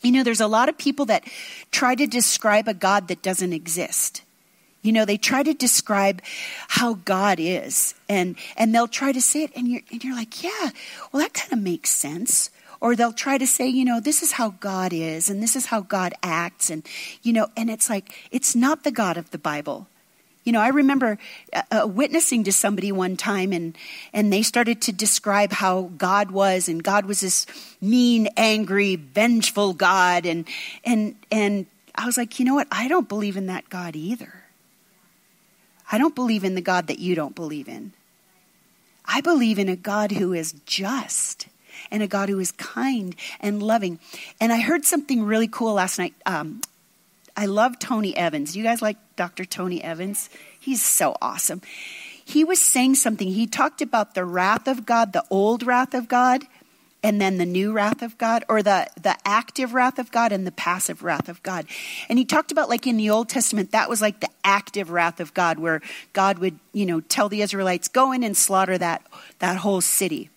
You 0.01 0.11
know, 0.11 0.23
there's 0.23 0.41
a 0.41 0.47
lot 0.47 0.69
of 0.69 0.77
people 0.77 1.05
that 1.05 1.23
try 1.71 1.95
to 1.95 2.07
describe 2.07 2.67
a 2.67 2.73
God 2.73 3.07
that 3.07 3.21
doesn't 3.21 3.53
exist. 3.53 4.21
You 4.81 4.91
know, 4.91 5.05
they 5.05 5.15
try 5.15 5.43
to 5.43 5.53
describe 5.53 6.21
how 6.67 6.95
God 7.05 7.39
is, 7.39 7.95
and 8.09 8.35
and 8.57 8.75
they'll 8.75 8.89
try 8.89 9.13
to 9.13 9.21
say 9.21 9.43
it, 9.43 9.51
and 9.55 9.65
you're 9.65 9.81
and 9.93 10.03
you're 10.03 10.13
like, 10.13 10.43
yeah, 10.43 10.71
well, 11.11 11.23
that 11.23 11.33
kind 11.33 11.53
of 11.53 11.59
makes 11.59 11.89
sense 11.89 12.49
or 12.83 12.97
they'll 12.97 13.13
try 13.13 13.37
to 13.37 13.47
say, 13.47 13.65
you 13.65 13.85
know, 13.85 14.01
this 14.01 14.21
is 14.21 14.33
how 14.33 14.49
God 14.59 14.91
is 14.91 15.29
and 15.29 15.41
this 15.41 15.55
is 15.55 15.67
how 15.67 15.79
God 15.79 16.13
acts. 16.21 16.69
And, 16.69 16.85
you 17.23 17.31
know, 17.31 17.47
and 17.55 17.69
it's 17.69 17.89
like, 17.89 18.13
it's 18.29 18.57
not 18.57 18.83
the 18.83 18.91
God 18.91 19.15
of 19.15 19.31
the 19.31 19.37
Bible. 19.37 19.87
You 20.43 20.51
know, 20.51 20.59
I 20.59 20.67
remember 20.67 21.17
uh, 21.53 21.61
uh, 21.71 21.87
witnessing 21.87 22.43
to 22.43 22.51
somebody 22.51 22.91
one 22.91 23.15
time, 23.15 23.53
and 23.53 23.77
and 24.11 24.33
they 24.33 24.41
started 24.41 24.81
to 24.81 24.91
describe 24.91 25.53
how 25.53 25.83
God 25.97 26.31
was, 26.31 26.67
and 26.67 26.83
God 26.83 27.05
was 27.05 27.21
this 27.21 27.45
mean, 27.79 28.27
angry, 28.35 28.97
vengeful 28.97 29.73
God, 29.73 30.25
and 30.25 30.45
and 30.83 31.15
and 31.31 31.65
I 31.95 32.05
was 32.05 32.17
like, 32.17 32.39
you 32.39 32.45
know 32.45 32.55
what? 32.55 32.67
I 32.73 32.89
don't 32.89 33.07
believe 33.07 33.37
in 33.37 33.45
that 33.45 33.69
God 33.69 33.95
either. 33.95 34.33
I 35.89 35.97
don't 35.97 36.13
believe 36.13 36.43
in 36.43 36.55
the 36.55 36.61
God 36.61 36.87
that 36.87 36.99
you 36.99 37.15
don't 37.15 37.35
believe 37.35 37.69
in. 37.69 37.93
I 39.05 39.21
believe 39.21 39.59
in 39.59 39.69
a 39.69 39.77
God 39.77 40.11
who 40.11 40.33
is 40.33 40.53
just 40.65 41.47
and 41.91 42.03
a 42.03 42.07
God 42.07 42.29
who 42.29 42.39
is 42.39 42.51
kind 42.51 43.15
and 43.39 43.61
loving. 43.61 43.99
And 44.39 44.51
I 44.51 44.59
heard 44.59 44.85
something 44.85 45.23
really 45.23 45.47
cool 45.47 45.73
last 45.73 45.97
night. 45.99 46.13
Um, 46.25 46.61
I 47.35 47.45
love 47.47 47.79
Tony 47.79 48.15
Evans. 48.15 48.53
Do 48.53 48.59
you 48.59 48.65
guys 48.65 48.81
like 48.81 48.97
Dr. 49.15 49.45
Tony 49.45 49.83
Evans? 49.83 50.29
He's 50.59 50.83
so 50.83 51.15
awesome. 51.21 51.61
He 52.23 52.43
was 52.43 52.61
saying 52.61 52.95
something. 52.95 53.27
He 53.27 53.47
talked 53.47 53.81
about 53.81 54.15
the 54.15 54.23
wrath 54.23 54.67
of 54.67 54.85
God, 54.85 55.13
the 55.13 55.25
old 55.29 55.63
wrath 55.63 55.93
of 55.93 56.07
God, 56.07 56.43
and 57.01 57.19
then 57.19 57.37
the 57.37 57.45
new 57.45 57.73
wrath 57.73 58.01
of 58.01 58.17
God, 58.17 58.45
or 58.47 58.63
the, 58.63 58.87
the 59.01 59.17
active 59.25 59.73
wrath 59.73 59.99
of 59.99 60.09
God 60.09 60.31
and 60.31 60.47
the 60.47 60.51
passive 60.53 61.03
wrath 61.03 61.27
of 61.27 61.43
God. 61.43 61.65
And 62.07 62.17
he 62.17 62.23
talked 62.23 62.51
about 62.51 62.69
like 62.69 62.87
in 62.87 62.95
the 62.95 63.09
Old 63.09 63.27
Testament, 63.27 63.71
that 63.71 63.89
was 63.89 64.01
like 64.01 64.21
the 64.21 64.29
active 64.45 64.89
wrath 64.89 65.19
of 65.19 65.33
God, 65.33 65.59
where 65.59 65.81
God 66.13 66.39
would, 66.39 66.57
you 66.71 66.85
know, 66.85 67.01
tell 67.01 67.27
the 67.27 67.41
Israelites, 67.41 67.89
go 67.89 68.13
in 68.13 68.23
and 68.23 68.37
slaughter 68.37 68.77
that, 68.77 69.05
that 69.39 69.57
whole 69.57 69.81
city 69.81 70.29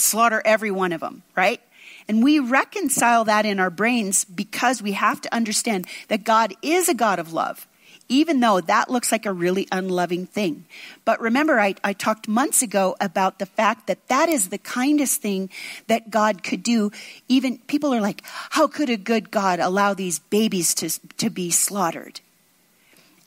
slaughter 0.00 0.42
every 0.44 0.70
one 0.70 0.92
of 0.92 1.00
them, 1.00 1.22
right? 1.36 1.60
And 2.08 2.24
we 2.24 2.40
reconcile 2.40 3.24
that 3.24 3.46
in 3.46 3.60
our 3.60 3.70
brains 3.70 4.24
because 4.24 4.82
we 4.82 4.92
have 4.92 5.20
to 5.20 5.34
understand 5.34 5.86
that 6.08 6.24
God 6.24 6.54
is 6.62 6.88
a 6.88 6.94
God 6.94 7.18
of 7.18 7.32
love. 7.32 7.66
even 8.10 8.40
though 8.40 8.60
that 8.60 8.90
looks 8.90 9.12
like 9.12 9.24
a 9.24 9.32
really 9.32 9.68
unloving 9.70 10.26
thing. 10.26 10.66
But 11.04 11.20
remember, 11.20 11.60
I, 11.60 11.76
I 11.82 11.92
talked 11.92 12.26
months 12.26 12.60
ago 12.60 12.96
about 13.00 13.38
the 13.38 13.46
fact 13.46 13.86
that 13.86 14.08
that 14.08 14.28
is 14.28 14.48
the 14.48 14.58
kindest 14.58 15.22
thing 15.22 15.48
that 15.86 16.10
God 16.10 16.42
could 16.42 16.64
do. 16.64 16.90
Even 17.28 17.58
people 17.58 17.94
are 17.94 18.00
like, 18.00 18.22
how 18.50 18.66
could 18.66 18.90
a 18.90 18.96
good 18.96 19.30
God 19.30 19.60
allow 19.60 19.94
these 19.94 20.18
babies 20.18 20.74
to, 20.74 20.90
to 21.18 21.30
be 21.30 21.50
slaughtered? 21.50 22.20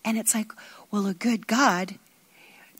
And 0.04 0.18
it's 0.18 0.36
like, 0.36 0.52
well, 0.92 1.08
a 1.08 1.14
good 1.14 1.48
God 1.48 1.98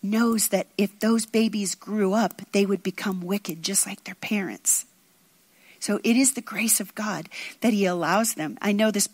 knows 0.04 0.50
that 0.50 0.68
if 0.78 1.00
those 1.00 1.26
babies 1.26 1.76
grew 1.76 2.14
up, 2.14 2.42
they 2.52 2.66
would 2.66 2.84
become 2.84 3.22
wicked 3.22 3.64
just 3.64 3.88
like 3.88 4.04
their 4.04 4.16
parents. 4.16 4.86
So 5.80 6.00
it 6.04 6.16
is 6.16 6.34
the 6.34 6.42
grace 6.42 6.80
of 6.80 6.94
God 6.96 7.30
that 7.62 7.74
He 7.74 7.86
allows 7.86 8.36
them. 8.36 8.58
I 8.62 8.72
know 8.72 8.92
this 8.92 9.10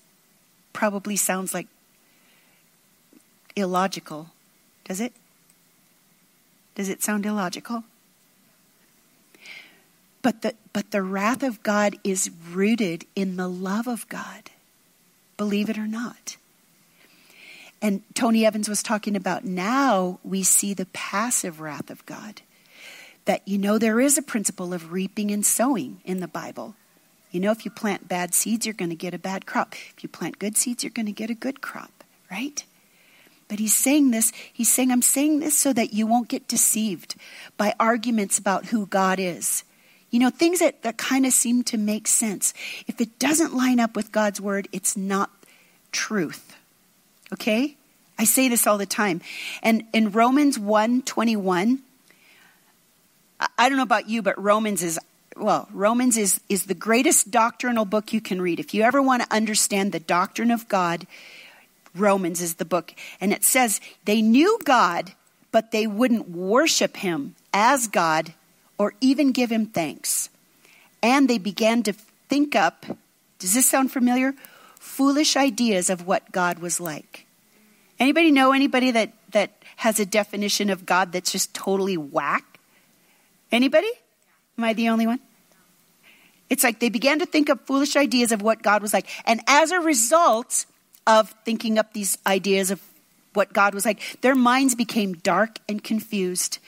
probably 0.73 1.15
sounds 1.15 1.53
like 1.53 1.67
illogical. 3.55 4.29
Does 4.85 4.99
it? 4.99 5.13
Does 6.75 6.89
it 6.89 7.03
sound 7.03 7.25
illogical? 7.25 7.83
But 10.21 10.41
the, 10.41 10.53
but 10.73 10.91
the 10.91 11.01
wrath 11.01 11.43
of 11.43 11.63
God 11.63 11.95
is 12.03 12.29
rooted 12.51 13.05
in 13.15 13.37
the 13.37 13.47
love 13.47 13.87
of 13.87 14.07
God. 14.09 14.49
Believe 15.37 15.69
it 15.69 15.77
or 15.77 15.87
not. 15.87 16.37
And 17.81 18.03
Tony 18.13 18.45
Evans 18.45 18.67
was 18.67 18.83
talking 18.83 19.15
about 19.15 19.45
now 19.45 20.19
we 20.23 20.43
see 20.43 20.73
the 20.73 20.87
passive 20.87 21.61
wrath 21.61 21.89
of 21.89 22.05
God. 22.05 22.41
That, 23.25 23.47
you 23.47 23.57
know, 23.57 23.77
there 23.77 23.99
is 23.99 24.17
a 24.17 24.23
principle 24.23 24.73
of 24.73 24.91
reaping 24.91 25.31
and 25.31 25.45
sowing 25.45 26.01
in 26.03 26.19
the 26.19 26.27
Bible. 26.27 26.75
You 27.31 27.39
know, 27.39 27.51
if 27.51 27.63
you 27.63 27.71
plant 27.71 28.07
bad 28.07 28.33
seeds, 28.33 28.65
you're 28.65 28.73
going 28.73 28.89
to 28.89 28.95
get 28.95 29.13
a 29.13 29.19
bad 29.19 29.45
crop. 29.45 29.75
If 29.95 30.03
you 30.03 30.09
plant 30.09 30.39
good 30.39 30.57
seeds, 30.57 30.83
you're 30.83 30.91
going 30.91 31.05
to 31.05 31.11
get 31.11 31.29
a 31.29 31.35
good 31.35 31.61
crop, 31.61 32.03
right? 32.31 32.63
But 33.47 33.59
he's 33.59 33.75
saying 33.75 34.11
this, 34.11 34.31
he's 34.51 34.71
saying, 34.71 34.91
I'm 34.91 35.01
saying 35.01 35.39
this 35.39 35.57
so 35.57 35.73
that 35.73 35.93
you 35.93 36.07
won't 36.07 36.27
get 36.27 36.47
deceived 36.47 37.15
by 37.57 37.75
arguments 37.79 38.39
about 38.39 38.67
who 38.67 38.87
God 38.87 39.19
is. 39.19 39.63
You 40.11 40.19
know, 40.19 40.29
things 40.29 40.59
that, 40.59 40.81
that 40.81 40.97
kind 40.97 41.25
of 41.25 41.33
seem 41.33 41.63
to 41.65 41.77
make 41.77 42.07
sense. 42.07 42.53
If 42.87 42.99
it 42.99 43.19
doesn't 43.19 43.55
line 43.55 43.79
up 43.79 43.95
with 43.95 44.11
God's 44.11 44.41
word, 44.41 44.67
it's 44.71 44.97
not 44.97 45.29
truth. 45.91 46.55
Okay? 47.33 47.75
I 48.17 48.25
say 48.25 48.49
this 48.49 48.67
all 48.67 48.77
the 48.77 48.85
time. 48.85 49.21
And 49.63 49.83
in 49.93 50.11
Romans 50.11 50.59
1 50.59 51.03
21, 51.03 51.79
I 53.57 53.69
don't 53.69 53.77
know 53.77 53.83
about 53.83 54.09
you, 54.09 54.21
but 54.21 54.41
Romans 54.41 54.83
is 54.83 54.99
well, 55.37 55.69
Romans 55.71 56.17
is, 56.17 56.41
is 56.49 56.65
the 56.65 56.73
greatest 56.73 57.31
doctrinal 57.31 57.85
book 57.85 58.11
you 58.11 58.19
can 58.19 58.41
read. 58.41 58.59
If 58.59 58.73
you 58.73 58.83
ever 58.83 59.01
want 59.01 59.23
to 59.23 59.33
understand 59.33 59.91
the 59.91 59.99
doctrine 59.99 60.51
of 60.51 60.67
God, 60.67 61.07
Romans 61.95 62.41
is 62.41 62.55
the 62.55 62.65
book. 62.65 62.93
And 63.21 63.31
it 63.31 63.43
says 63.43 63.79
they 64.05 64.21
knew 64.21 64.59
God, 64.65 65.13
but 65.51 65.71
they 65.71 65.87
wouldn't 65.87 66.29
worship 66.29 66.97
him 66.97 67.35
as 67.53 67.87
God 67.87 68.33
or 68.77 68.93
even 69.01 69.31
give 69.31 69.51
him 69.51 69.65
thanks. 69.65 70.29
And 71.01 71.29
they 71.29 71.37
began 71.37 71.83
to 71.83 71.93
think 72.27 72.55
up, 72.55 72.85
does 73.39 73.53
this 73.53 73.69
sound 73.69 73.91
familiar? 73.91 74.33
Foolish 74.79 75.35
ideas 75.35 75.89
of 75.89 76.07
what 76.07 76.31
God 76.31 76.59
was 76.59 76.79
like. 76.79 77.27
Anybody 77.99 78.31
know 78.31 78.53
anybody 78.53 78.91
that, 78.91 79.13
that 79.31 79.51
has 79.77 79.99
a 79.99 80.05
definition 80.05 80.69
of 80.69 80.85
God 80.85 81.11
that's 81.11 81.31
just 81.31 81.53
totally 81.53 81.97
whack? 81.97 82.59
Anybody? 83.51 83.91
Am 84.57 84.63
I 84.63 84.73
the 84.73 84.89
only 84.89 85.05
one? 85.05 85.19
It's 86.49 86.63
like 86.63 86.79
they 86.79 86.89
began 86.89 87.19
to 87.19 87.25
think 87.25 87.49
up 87.49 87.67
foolish 87.67 87.95
ideas 87.95 88.31
of 88.31 88.41
what 88.41 88.63
God 88.63 88.81
was 88.81 88.93
like. 88.93 89.07
And 89.25 89.41
as 89.47 89.71
a 89.71 89.79
result, 89.79 90.65
of 91.09 91.33
thinking 91.43 91.79
up 91.79 91.91
these 91.93 92.19
ideas 92.27 92.69
of 92.69 92.79
what 93.33 93.51
God 93.51 93.73
was 93.73 93.83
like, 93.83 93.99
their 94.21 94.35
minds 94.35 94.75
became 94.75 95.13
dark 95.13 95.57
and 95.67 95.83
confused. 95.83 96.59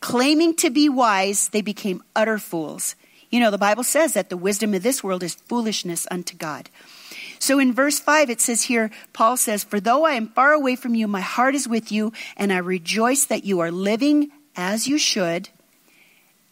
Claiming 0.00 0.54
to 0.56 0.70
be 0.70 0.88
wise, 0.88 1.50
they 1.50 1.60
became 1.60 2.02
utter 2.16 2.38
fools. 2.38 2.96
You 3.30 3.40
know, 3.40 3.50
the 3.50 3.58
Bible 3.58 3.84
says 3.84 4.14
that 4.14 4.30
the 4.30 4.38
wisdom 4.38 4.72
of 4.72 4.82
this 4.82 5.04
world 5.04 5.22
is 5.22 5.34
foolishness 5.34 6.06
unto 6.10 6.34
God. 6.34 6.70
So 7.40 7.58
in 7.58 7.72
verse 7.72 7.98
5, 7.98 8.28
it 8.28 8.40
says 8.40 8.64
here, 8.64 8.90
Paul 9.14 9.36
says, 9.38 9.64
For 9.64 9.80
though 9.80 10.04
I 10.04 10.12
am 10.12 10.28
far 10.28 10.52
away 10.52 10.76
from 10.76 10.94
you, 10.94 11.08
my 11.08 11.22
heart 11.22 11.54
is 11.54 11.66
with 11.66 11.90
you, 11.90 12.12
and 12.36 12.52
I 12.52 12.58
rejoice 12.58 13.24
that 13.24 13.44
you 13.44 13.60
are 13.60 13.70
living 13.70 14.30
as 14.54 14.86
you 14.86 14.98
should, 14.98 15.48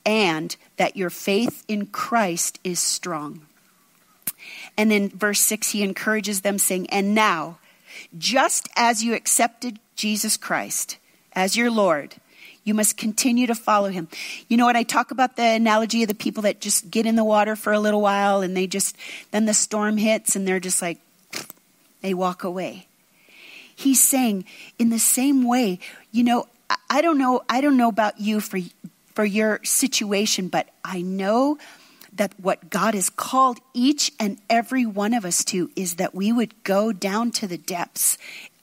and 0.06 0.56
that 0.78 0.96
your 0.96 1.10
faith 1.10 1.62
in 1.68 1.86
Christ 1.86 2.58
is 2.64 2.80
strong. 2.80 3.42
And 4.78 4.90
then 4.90 5.10
verse 5.10 5.40
6, 5.40 5.72
he 5.72 5.82
encourages 5.82 6.40
them, 6.40 6.56
saying, 6.56 6.88
And 6.88 7.14
now, 7.14 7.58
just 8.16 8.68
as 8.74 9.04
you 9.04 9.14
accepted 9.14 9.80
Jesus 9.94 10.38
Christ 10.38 10.96
as 11.34 11.54
your 11.54 11.70
Lord, 11.70 12.14
you 12.68 12.74
must 12.74 12.98
continue 12.98 13.46
to 13.46 13.54
follow 13.54 13.88
him. 13.88 14.06
You 14.46 14.58
know 14.58 14.66
what? 14.66 14.76
I 14.76 14.82
talk 14.82 15.10
about 15.10 15.36
the 15.36 15.42
analogy 15.42 16.02
of 16.02 16.08
the 16.08 16.14
people 16.14 16.42
that 16.42 16.60
just 16.60 16.90
get 16.90 17.06
in 17.06 17.16
the 17.16 17.24
water 17.24 17.56
for 17.56 17.72
a 17.72 17.80
little 17.80 18.02
while 18.02 18.42
and 18.42 18.54
they 18.54 18.66
just, 18.66 18.94
then 19.30 19.46
the 19.46 19.54
storm 19.54 19.96
hits 19.96 20.36
and 20.36 20.46
they're 20.46 20.60
just 20.60 20.82
like, 20.82 20.98
they 22.02 22.12
walk 22.12 22.44
away. 22.44 22.86
He's 23.74 24.02
saying, 24.02 24.44
in 24.78 24.90
the 24.90 24.98
same 24.98 25.44
way, 25.44 25.78
you 26.12 26.22
know, 26.22 26.46
I 26.90 27.00
don't 27.00 27.16
know, 27.16 27.42
I 27.48 27.62
don't 27.62 27.78
know 27.78 27.88
about 27.88 28.20
you 28.20 28.40
for, 28.40 28.58
for 29.14 29.24
your 29.24 29.60
situation, 29.64 30.48
but 30.48 30.68
I 30.84 31.00
know 31.00 31.58
that 32.12 32.34
what 32.38 32.68
God 32.68 32.94
has 32.94 33.08
called 33.08 33.60
each 33.72 34.12
and 34.20 34.38
every 34.50 34.84
one 34.84 35.14
of 35.14 35.24
us 35.24 35.42
to 35.44 35.70
is 35.74 35.94
that 35.94 36.14
we 36.14 36.32
would 36.32 36.64
go 36.64 36.92
down 36.92 37.30
to 37.32 37.46
the 37.46 37.56
depths 37.56 38.18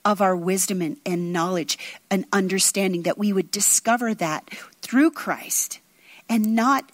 of 0.06 0.22
our 0.22 0.36
wisdom 0.36 0.80
and, 0.80 0.96
and 1.04 1.32
knowledge 1.32 1.76
and 2.10 2.24
understanding, 2.32 3.02
that 3.02 3.18
we 3.18 3.32
would 3.32 3.50
discover 3.50 4.14
that 4.14 4.48
through 4.80 5.10
Christ 5.10 5.80
and 6.28 6.54
not 6.54 6.90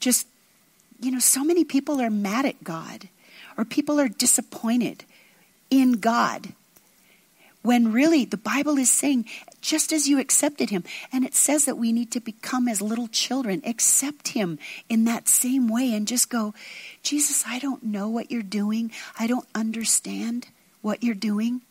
just, 0.00 0.26
you 1.00 1.12
know, 1.12 1.20
so 1.20 1.44
many 1.44 1.64
people 1.64 2.00
are 2.00 2.10
mad 2.10 2.44
at 2.44 2.64
God 2.64 3.08
or 3.56 3.64
people 3.64 4.00
are 4.00 4.08
disappointed 4.08 5.04
in 5.70 5.92
God 5.92 6.48
when 7.62 7.92
really 7.92 8.24
the 8.24 8.36
Bible 8.36 8.78
is 8.78 8.90
saying, 8.90 9.26
just 9.60 9.92
as 9.92 10.08
you 10.08 10.20
accepted 10.20 10.70
him, 10.70 10.84
and 11.12 11.24
it 11.24 11.34
says 11.34 11.64
that 11.64 11.76
we 11.76 11.92
need 11.92 12.12
to 12.12 12.20
become 12.20 12.68
as 12.68 12.80
little 12.80 13.08
children, 13.08 13.60
accept 13.64 14.28
him 14.28 14.58
in 14.88 15.04
that 15.04 15.28
same 15.28 15.66
way 15.66 15.92
and 15.92 16.06
just 16.06 16.30
go, 16.30 16.54
Jesus, 17.02 17.44
I 17.46 17.58
don't 17.58 17.82
know 17.82 18.08
what 18.08 18.30
you're 18.30 18.42
doing. 18.42 18.92
I 19.18 19.26
don't 19.26 19.48
understand 19.54 20.46
what 20.80 21.02
you're 21.02 21.16
doing, 21.16 21.62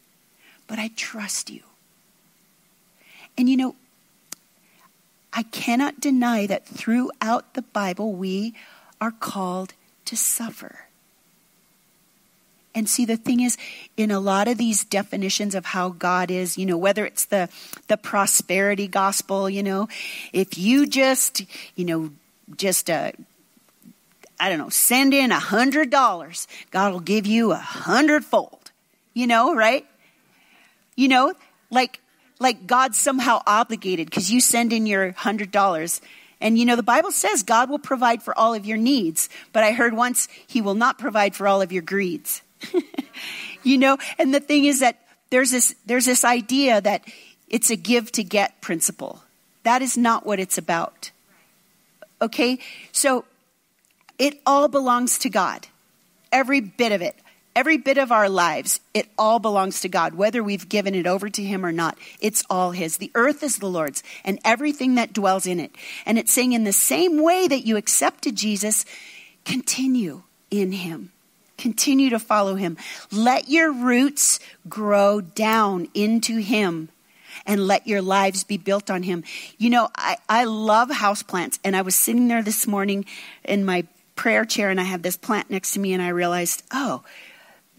but 0.68 0.80
I 0.80 0.90
trust 0.96 1.50
you. 1.50 1.62
And 3.38 3.50
you 3.50 3.58
know, 3.58 3.76
I 5.34 5.44
cannot 5.44 6.00
deny 6.00 6.48
that 6.48 6.66
throughout 6.66 7.54
the 7.54 7.62
Bible 7.62 8.14
we 8.14 8.56
are 9.02 9.12
called 9.12 9.74
to 10.06 10.16
suffer. 10.16 10.86
And 12.74 12.90
see, 12.90 13.06
the 13.06 13.16
thing 13.16 13.40
is, 13.40 13.58
in 13.96 14.12
a 14.12 14.20
lot 14.20 14.50
of 14.50 14.58
these 14.58 14.84
definitions 14.84 15.56
of 15.56 15.66
how 15.66 15.90
God 15.90 16.30
is, 16.30 16.58
you 16.58 16.66
know, 16.66 16.78
whether 16.78 17.06
it's 17.06 17.26
the, 17.26 17.48
the 17.88 17.96
prosperity 17.96 18.88
gospel, 18.88 19.50
you 19.50 19.64
know, 19.64 19.88
if 20.34 20.58
you 20.58 20.86
just, 20.86 21.44
you 21.76 21.86
know, 21.86 22.12
just, 22.58 22.90
uh, 22.90 23.14
I 24.40 24.50
don't 24.50 24.58
know, 24.58 24.70
send 24.70 25.14
in 25.14 25.32
a 25.32 25.40
hundred 25.40 25.90
dollars, 25.90 26.50
God 26.72 26.92
will 26.92 27.00
give 27.00 27.26
you 27.26 27.54
a 27.54 27.58
hundredfold, 27.58 28.72
you 29.14 29.26
know, 29.26 29.56
right? 29.56 29.86
You 30.96 31.08
know, 31.08 31.34
like, 31.70 32.00
like 32.40 32.68
God's 32.68 33.00
somehow 33.00 33.42
obligated 33.46 34.08
because 34.08 34.32
you 34.32 34.40
send 34.40 34.74
in 34.74 34.86
your 34.86 35.12
hundred 35.12 35.52
dollars. 35.52 36.02
And 36.42 36.58
you 36.58 36.66
know, 36.66 36.76
the 36.76 36.84
Bible 36.84 37.12
says 37.12 37.44
God 37.44 37.70
will 37.70 37.80
provide 37.80 38.22
for 38.22 38.38
all 38.38 38.54
of 38.54 38.66
your 38.66 38.78
needs, 38.78 39.30
but 39.54 39.64
I 39.64 39.72
heard 39.72 39.94
once 39.94 40.28
he 40.48 40.62
will 40.62 40.76
not 40.76 40.98
provide 40.98 41.36
for 41.36 41.48
all 41.48 41.62
of 41.62 41.72
your 41.72 41.82
greeds. 41.82 42.42
you 43.64 43.78
know, 43.78 43.98
and 44.18 44.34
the 44.34 44.40
thing 44.40 44.66
is 44.66 44.80
that 44.80 45.00
there's 45.30 45.52
this 45.52 45.76
there's 45.86 46.06
this 46.06 46.24
idea 46.24 46.82
that 46.82 47.06
it's 47.50 47.70
a 47.70 47.76
give 47.76 48.12
to 48.14 48.24
get 48.24 48.62
principle. 48.62 49.24
That 49.64 49.82
is 49.82 49.98
not 49.98 50.26
what 50.26 50.40
it's 50.40 50.58
about. 50.58 51.12
Okay? 52.22 52.60
So 52.92 53.26
it 54.18 54.40
all 54.46 54.68
belongs 54.68 55.20
to 55.20 55.30
God. 55.30 55.68
Every 56.32 56.60
bit 56.60 56.92
of 56.92 57.02
it. 57.02 57.16
Every 57.56 57.78
bit 57.78 57.98
of 57.98 58.12
our 58.12 58.28
lives, 58.28 58.82
it 58.94 59.08
all 59.18 59.40
belongs 59.40 59.80
to 59.82 59.90
God, 59.90 60.16
whether 60.16 60.44
we've 60.44 60.68
given 60.68 60.94
it 60.94 61.08
over 61.08 61.30
to 61.30 61.42
Him 61.44 61.66
or 61.66 61.72
not. 61.72 61.98
It's 62.20 62.44
all 62.50 62.72
His. 62.72 62.98
The 62.98 63.12
earth 63.16 63.44
is 63.44 63.58
the 63.58 63.70
Lord's 63.70 64.04
and 64.26 64.40
everything 64.44 64.96
that 64.96 65.14
dwells 65.14 65.48
in 65.48 65.60
it. 65.60 65.72
And 66.06 66.18
it's 66.18 66.34
saying, 66.34 66.54
in 66.54 66.66
the 66.66 66.74
same 66.74 67.24
way 67.24 67.48
that 67.48 67.66
you 67.66 67.78
accepted 67.78 68.36
Jesus, 68.36 68.86
continue 69.46 70.24
in 70.52 70.74
Him. 70.74 71.12
Continue 71.58 72.10
to 72.10 72.20
follow 72.20 72.56
him. 72.56 72.78
Let 73.12 73.48
your 73.48 73.72
roots 73.72 74.40
grow 74.68 75.22
down 75.22 75.88
into 75.94 76.38
him 76.38 76.90
and 77.46 77.66
let 77.66 77.88
your 77.88 78.02
lives 78.02 78.44
be 78.44 78.58
built 78.58 78.90
on 78.90 79.04
him. 79.04 79.24
You 79.58 79.70
know, 79.70 79.90
I, 79.96 80.18
I 80.28 80.44
love 80.46 80.90
houseplants. 80.90 81.60
And 81.64 81.76
I 81.76 81.82
was 81.82 81.96
sitting 81.96 82.28
there 82.28 82.44
this 82.44 82.68
morning 82.68 83.06
in 83.44 83.64
my 83.64 83.86
prayer 84.16 84.46
chair 84.46 84.70
and 84.70 84.80
I 84.80 84.84
have 84.84 85.02
this 85.02 85.18
plant 85.18 85.50
next 85.50 85.72
to 85.74 85.80
me 85.80 85.94
and 85.94 86.02
I 86.02 86.10
realized, 86.10 86.64
oh, 86.72 87.04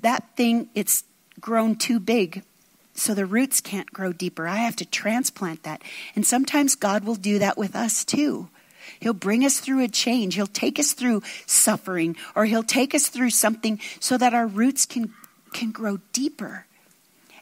that 0.07 0.37
thing, 0.37 0.69
it's 0.75 1.05
grown 1.41 1.77
too 1.77 2.01
big 2.01 2.43
so 2.95 3.13
the 3.13 3.27
roots 3.27 3.61
can't 3.61 3.93
grow 3.93 4.13
deeper. 4.13 4.49
I 4.49 4.57
have 4.57 4.77
to 4.77 4.85
transplant 4.87 5.65
that. 5.65 5.83
And 6.15 6.25
sometimes 6.25 6.75
God 6.75 7.05
will 7.05 7.17
do 7.17 7.39
that 7.41 7.59
with 7.59 7.77
us 7.77 8.05
too. 8.05 8.49
He'll 9.01 9.13
bring 9.13 9.45
us 9.45 9.59
through 9.59 9.83
a 9.85 9.89
change. 9.89 10.35
He'll 10.35 10.47
take 10.47 10.79
us 10.79 10.93
through 10.93 11.23
suffering 11.45 12.17
or 12.35 12.45
he'll 12.45 12.63
take 12.63 12.95
us 12.95 13.09
through 13.09 13.31
something 13.31 13.81
so 14.01 14.17
that 14.17 14.33
our 14.33 14.47
roots 14.47 14.87
can 14.87 15.13
can 15.53 15.71
grow 15.71 15.99
deeper. 16.13 16.67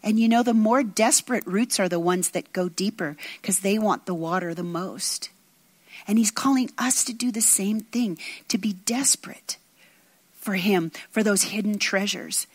And 0.03 0.19
you 0.19 0.29
know 0.29 0.43
the 0.43 0.55
more 0.55 0.83
desperate 0.83 1.47
roots 1.47 1.81
are 1.81 1.89
the 1.89 2.01
ones 2.01 2.31
that 2.31 2.53
go 2.53 2.69
deeper 2.69 3.17
because 3.41 3.61
they 3.61 3.79
want 3.79 4.07
the 4.07 4.15
water 4.15 4.55
the 4.55 4.63
most. 4.63 5.31
And 6.07 6.19
he's 6.19 6.31
calling 6.31 6.71
us 6.77 7.05
to 7.05 7.13
do 7.13 7.31
the 7.31 7.41
same 7.41 7.81
thing, 7.81 8.19
to 8.49 8.59
be 8.59 8.73
desperate 8.73 9.57
for 10.33 10.55
him, 10.55 10.93
for 11.11 11.23
those 11.23 11.45
hidden 11.45 11.79
treasures. 11.79 12.47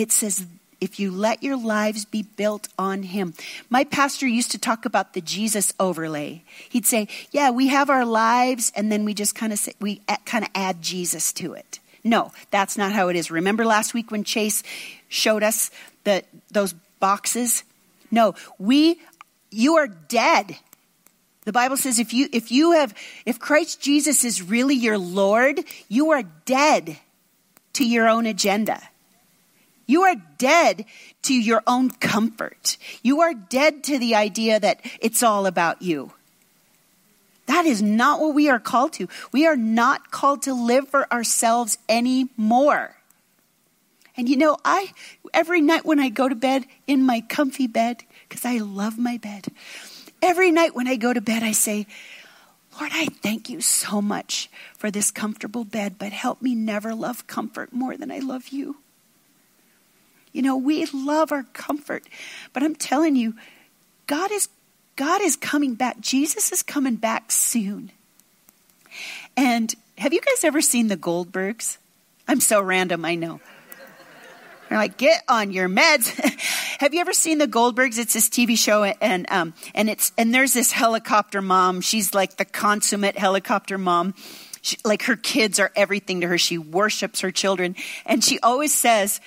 It 0.00 0.12
says 0.12 0.46
if 0.80 0.98
you 0.98 1.10
let 1.10 1.42
your 1.42 1.58
lives 1.58 2.06
be 2.06 2.22
built 2.22 2.68
on 2.78 3.02
Him. 3.02 3.34
My 3.68 3.84
pastor 3.84 4.26
used 4.26 4.50
to 4.52 4.58
talk 4.58 4.86
about 4.86 5.12
the 5.12 5.20
Jesus 5.20 5.74
overlay. 5.78 6.42
He'd 6.70 6.86
say, 6.86 7.06
"Yeah, 7.32 7.50
we 7.50 7.68
have 7.68 7.90
our 7.90 8.06
lives, 8.06 8.72
and 8.74 8.90
then 8.90 9.04
we 9.04 9.12
just 9.12 9.34
kind 9.34 9.52
of 9.52 9.68
we 9.78 10.00
kind 10.24 10.42
of 10.42 10.50
add 10.54 10.80
Jesus 10.80 11.34
to 11.34 11.52
it." 11.52 11.80
No, 12.02 12.32
that's 12.50 12.78
not 12.78 12.92
how 12.92 13.08
it 13.08 13.16
is. 13.16 13.30
Remember 13.30 13.66
last 13.66 13.92
week 13.92 14.10
when 14.10 14.24
Chase 14.24 14.62
showed 15.10 15.42
us 15.42 15.70
the 16.04 16.24
those 16.50 16.72
boxes? 16.98 17.62
No, 18.10 18.34
we 18.58 18.98
you 19.50 19.76
are 19.76 19.86
dead. 19.86 20.56
The 21.44 21.52
Bible 21.52 21.76
says 21.76 21.98
if 21.98 22.14
you 22.14 22.30
if 22.32 22.50
you 22.50 22.72
have 22.72 22.94
if 23.26 23.38
Christ 23.38 23.82
Jesus 23.82 24.24
is 24.24 24.40
really 24.40 24.76
your 24.76 24.96
Lord, 24.96 25.62
you 25.88 26.12
are 26.12 26.22
dead 26.46 26.96
to 27.74 27.86
your 27.86 28.08
own 28.08 28.24
agenda. 28.24 28.80
You 29.90 30.02
are 30.02 30.14
dead 30.38 30.84
to 31.22 31.34
your 31.34 31.64
own 31.66 31.90
comfort. 31.90 32.76
You 33.02 33.22
are 33.22 33.34
dead 33.34 33.82
to 33.84 33.98
the 33.98 34.14
idea 34.14 34.60
that 34.60 34.80
it's 35.00 35.20
all 35.20 35.46
about 35.46 35.82
you. 35.82 36.12
That 37.46 37.66
is 37.66 37.82
not 37.82 38.20
what 38.20 38.32
we 38.32 38.48
are 38.48 38.60
called 38.60 38.92
to. 38.94 39.08
We 39.32 39.48
are 39.48 39.56
not 39.56 40.12
called 40.12 40.42
to 40.42 40.54
live 40.54 40.88
for 40.88 41.12
ourselves 41.12 41.76
anymore. 41.88 42.94
And 44.16 44.28
you 44.28 44.36
know, 44.36 44.58
I 44.64 44.92
every 45.34 45.60
night 45.60 45.84
when 45.84 45.98
I 45.98 46.08
go 46.08 46.28
to 46.28 46.36
bed 46.36 46.66
in 46.86 47.02
my 47.02 47.22
comfy 47.22 47.66
bed, 47.66 48.04
because 48.28 48.44
I 48.44 48.58
love 48.58 48.96
my 48.96 49.16
bed, 49.16 49.48
every 50.22 50.52
night 50.52 50.72
when 50.72 50.86
I 50.86 50.94
go 50.94 51.12
to 51.12 51.20
bed, 51.20 51.42
I 51.42 51.50
say, 51.50 51.88
Lord, 52.78 52.92
I 52.94 53.06
thank 53.06 53.50
you 53.50 53.60
so 53.60 54.00
much 54.00 54.48
for 54.78 54.88
this 54.92 55.10
comfortable 55.10 55.64
bed, 55.64 55.96
but 55.98 56.12
help 56.12 56.40
me 56.40 56.54
never 56.54 56.94
love 56.94 57.26
comfort 57.26 57.72
more 57.72 57.96
than 57.96 58.12
I 58.12 58.20
love 58.20 58.50
you. 58.50 58.76
You 60.32 60.42
know, 60.42 60.56
we 60.56 60.86
love 60.86 61.32
our 61.32 61.42
comfort. 61.52 62.04
But 62.52 62.62
I'm 62.62 62.74
telling 62.74 63.16
you, 63.16 63.34
God 64.06 64.30
is 64.30 64.48
God 64.96 65.22
is 65.22 65.36
coming 65.36 65.74
back. 65.74 66.00
Jesus 66.00 66.52
is 66.52 66.62
coming 66.62 66.96
back 66.96 67.32
soon. 67.32 67.90
And 69.36 69.74
have 69.96 70.12
you 70.12 70.20
guys 70.20 70.44
ever 70.44 70.60
seen 70.60 70.88
the 70.88 70.96
Goldbergs? 70.96 71.78
I'm 72.28 72.40
so 72.40 72.60
random, 72.60 73.04
I 73.04 73.14
know. 73.14 73.40
They're 74.68 74.78
like, 74.78 74.98
get 74.98 75.22
on 75.28 75.50
your 75.50 75.68
meds. 75.68 76.10
have 76.78 76.94
you 76.94 77.00
ever 77.00 77.12
seen 77.12 77.38
the 77.38 77.48
Goldbergs? 77.48 77.98
It's 77.98 78.14
this 78.14 78.28
TV 78.28 78.56
show, 78.56 78.84
and 78.84 79.26
um, 79.28 79.52
and 79.74 79.90
it's 79.90 80.12
and 80.16 80.32
there's 80.32 80.52
this 80.52 80.70
helicopter 80.70 81.42
mom. 81.42 81.80
She's 81.80 82.14
like 82.14 82.36
the 82.36 82.44
consummate 82.44 83.18
helicopter 83.18 83.78
mom. 83.78 84.14
She, 84.62 84.76
like 84.84 85.02
her 85.04 85.16
kids 85.16 85.58
are 85.58 85.72
everything 85.74 86.20
to 86.20 86.28
her. 86.28 86.38
She 86.38 86.56
worships 86.56 87.22
her 87.22 87.32
children, 87.32 87.74
and 88.06 88.22
she 88.22 88.38
always 88.40 88.72
says, 88.72 89.20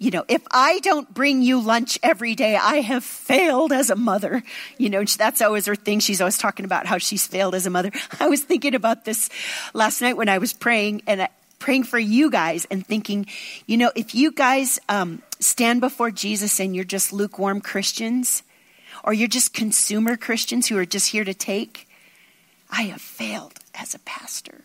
you 0.00 0.10
know, 0.10 0.24
if 0.28 0.42
I 0.50 0.78
don't 0.78 1.12
bring 1.12 1.42
you 1.42 1.60
lunch 1.60 1.98
every 2.02 2.34
day, 2.34 2.56
I 2.56 2.76
have 2.76 3.04
failed 3.04 3.70
as 3.70 3.90
a 3.90 3.96
mother. 3.96 4.42
You 4.78 4.88
know, 4.88 5.04
that's 5.04 5.42
always 5.42 5.66
her 5.66 5.76
thing. 5.76 6.00
She's 6.00 6.22
always 6.22 6.38
talking 6.38 6.64
about 6.64 6.86
how 6.86 6.96
she's 6.96 7.26
failed 7.26 7.54
as 7.54 7.66
a 7.66 7.70
mother. 7.70 7.92
I 8.20 8.28
was 8.28 8.42
thinking 8.42 8.74
about 8.74 9.04
this 9.04 9.28
last 9.74 10.00
night 10.00 10.16
when 10.16 10.30
I 10.30 10.38
was 10.38 10.54
praying 10.54 11.02
and 11.06 11.28
praying 11.58 11.84
for 11.84 11.98
you 11.98 12.30
guys 12.30 12.66
and 12.70 12.84
thinking, 12.84 13.26
you 13.66 13.76
know, 13.76 13.92
if 13.94 14.14
you 14.14 14.32
guys 14.32 14.78
um, 14.88 15.20
stand 15.38 15.82
before 15.82 16.10
Jesus 16.10 16.58
and 16.60 16.74
you're 16.74 16.82
just 16.82 17.12
lukewarm 17.12 17.60
Christians, 17.60 18.42
or 19.04 19.12
you're 19.12 19.28
just 19.28 19.52
consumer 19.52 20.16
Christians 20.16 20.66
who 20.66 20.78
are 20.78 20.86
just 20.86 21.08
here 21.08 21.24
to 21.24 21.34
take, 21.34 21.86
I 22.70 22.84
have 22.84 23.02
failed 23.02 23.58
as 23.74 23.94
a 23.94 23.98
pastor. 23.98 24.62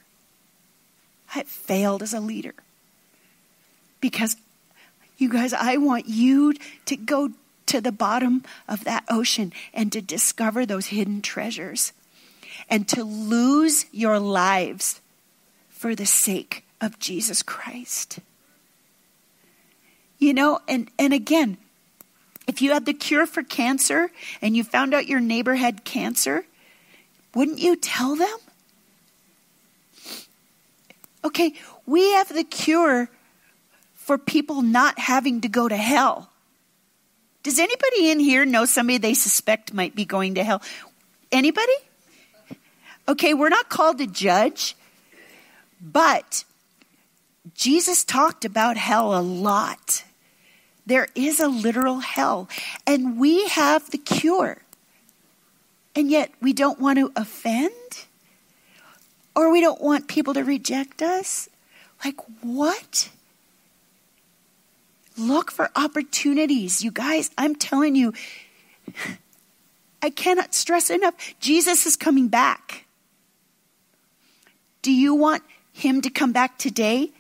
I 1.33 1.39
have 1.39 1.47
failed 1.47 2.01
as 2.01 2.13
a 2.13 2.21
leader 2.21 2.53
because 3.99 4.37
you 5.17 5.29
guys, 5.29 5.53
I 5.53 5.77
want 5.77 6.07
you 6.07 6.53
to 6.85 6.95
go 6.95 7.31
to 7.67 7.81
the 7.81 7.91
bottom 7.91 8.43
of 8.67 8.83
that 8.83 9.03
ocean 9.09 9.53
and 9.73 9.91
to 9.91 10.01
discover 10.01 10.65
those 10.65 10.87
hidden 10.87 11.21
treasures 11.21 11.93
and 12.69 12.87
to 12.89 13.03
lose 13.03 13.85
your 13.91 14.19
lives 14.19 15.01
for 15.69 15.95
the 15.95 16.05
sake 16.05 16.63
of 16.81 16.99
Jesus 16.99 17.41
Christ. 17.43 18.19
You 20.17 20.33
know, 20.33 20.59
and, 20.67 20.89
and 20.97 21.13
again, 21.13 21.57
if 22.47 22.61
you 22.61 22.71
had 22.71 22.85
the 22.85 22.93
cure 22.93 23.25
for 23.25 23.43
cancer 23.43 24.11
and 24.41 24.55
you 24.55 24.63
found 24.63 24.93
out 24.93 25.07
your 25.07 25.19
neighbor 25.19 25.55
had 25.55 25.83
cancer, 25.83 26.45
wouldn't 27.33 27.59
you 27.59 27.75
tell 27.75 28.15
them? 28.15 28.37
Okay, 31.23 31.53
we 31.85 32.13
have 32.13 32.29
the 32.29 32.43
cure 32.43 33.09
for 34.05 34.19
people 34.19 34.61
not 34.61 34.99
having 34.99 35.41
to 35.41 35.47
go 35.47 35.67
to 35.67 35.75
hell. 35.75 36.29
Does 37.41 37.57
anybody 37.57 38.11
in 38.11 38.19
here 38.19 38.45
know 38.45 38.65
somebody 38.65 38.99
they 38.99 39.15
suspect 39.15 39.73
might 39.73 39.95
be 39.95 40.05
going 40.05 40.35
to 40.35 40.43
hell? 40.43 40.61
Anybody? 41.31 41.73
Okay, 43.07 43.33
we're 43.33 43.49
not 43.49 43.67
called 43.67 43.97
to 43.97 44.05
judge, 44.05 44.75
but 45.81 46.43
Jesus 47.55 48.03
talked 48.03 48.45
about 48.45 48.77
hell 48.77 49.17
a 49.17 49.21
lot. 49.21 50.03
There 50.85 51.07
is 51.15 51.39
a 51.39 51.47
literal 51.47 51.97
hell, 51.97 52.47
and 52.85 53.17
we 53.17 53.47
have 53.47 53.89
the 53.89 53.97
cure. 53.97 54.59
And 55.95 56.11
yet 56.11 56.31
we 56.43 56.53
don't 56.53 56.79
want 56.79 56.99
to 56.99 57.11
offend, 57.15 58.05
or 59.35 59.51
we 59.51 59.61
don't 59.61 59.81
want 59.81 60.07
people 60.07 60.35
to 60.35 60.43
reject 60.43 61.01
us. 61.01 61.49
Like, 62.03 62.17
what? 62.43 63.09
Look 65.17 65.51
for 65.51 65.69
opportunities. 65.75 66.83
You 66.83 66.91
guys, 66.91 67.31
I'm 67.37 67.55
telling 67.55 67.95
you, 67.95 68.13
I 70.01 70.09
cannot 70.09 70.53
stress 70.53 70.89
enough. 70.89 71.15
Jesus 71.39 71.85
is 71.85 71.95
coming 71.95 72.27
back. 72.27 72.85
Do 74.81 74.91
you 74.91 75.15
want 75.15 75.43
him 75.73 76.01
to 76.01 76.09
come 76.09 76.31
back 76.31 76.57
today? 76.57 77.11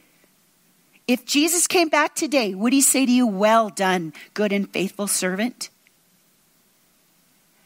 If 1.07 1.25
Jesus 1.25 1.67
came 1.67 1.89
back 1.89 2.15
today, 2.15 2.53
would 2.53 2.73
he 2.73 2.81
say 2.81 3.05
to 3.05 3.11
you, 3.11 3.27
Well 3.27 3.69
done, 3.69 4.13
good 4.33 4.51
and 4.51 4.71
faithful 4.71 5.07
servant? 5.07 5.69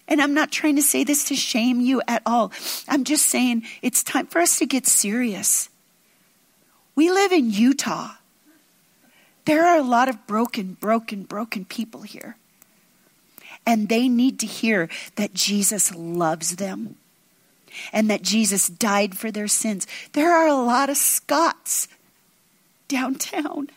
And 0.07 0.21
I'm 0.21 0.33
not 0.33 0.51
trying 0.51 0.75
to 0.75 0.81
say 0.81 1.03
this 1.03 1.25
to 1.25 1.35
shame 1.35 1.79
you 1.79 2.01
at 2.07 2.23
all. 2.25 2.51
I'm 2.87 3.03
just 3.03 3.27
saying 3.27 3.63
it's 3.81 4.03
time 4.03 4.25
for 4.25 4.39
us 4.39 4.57
to 4.59 4.65
get 4.65 4.87
serious. 4.87 5.69
We 6.95 7.11
live 7.11 7.31
in 7.31 7.51
Utah. 7.51 8.11
There 9.45 9.65
are 9.65 9.77
a 9.77 9.83
lot 9.83 10.09
of 10.09 10.27
broken, 10.27 10.73
broken, 10.73 11.23
broken 11.23 11.65
people 11.65 12.01
here. 12.01 12.37
And 13.65 13.89
they 13.89 14.07
need 14.07 14.39
to 14.39 14.45
hear 14.45 14.89
that 15.15 15.33
Jesus 15.33 15.93
loves 15.93 16.55
them 16.55 16.95
and 17.93 18.09
that 18.09 18.21
Jesus 18.21 18.67
died 18.67 19.17
for 19.17 19.31
their 19.31 19.47
sins. 19.47 19.85
There 20.13 20.33
are 20.33 20.47
a 20.47 20.55
lot 20.55 20.89
of 20.89 20.97
Scotts 20.97 21.87
downtown 22.87 23.69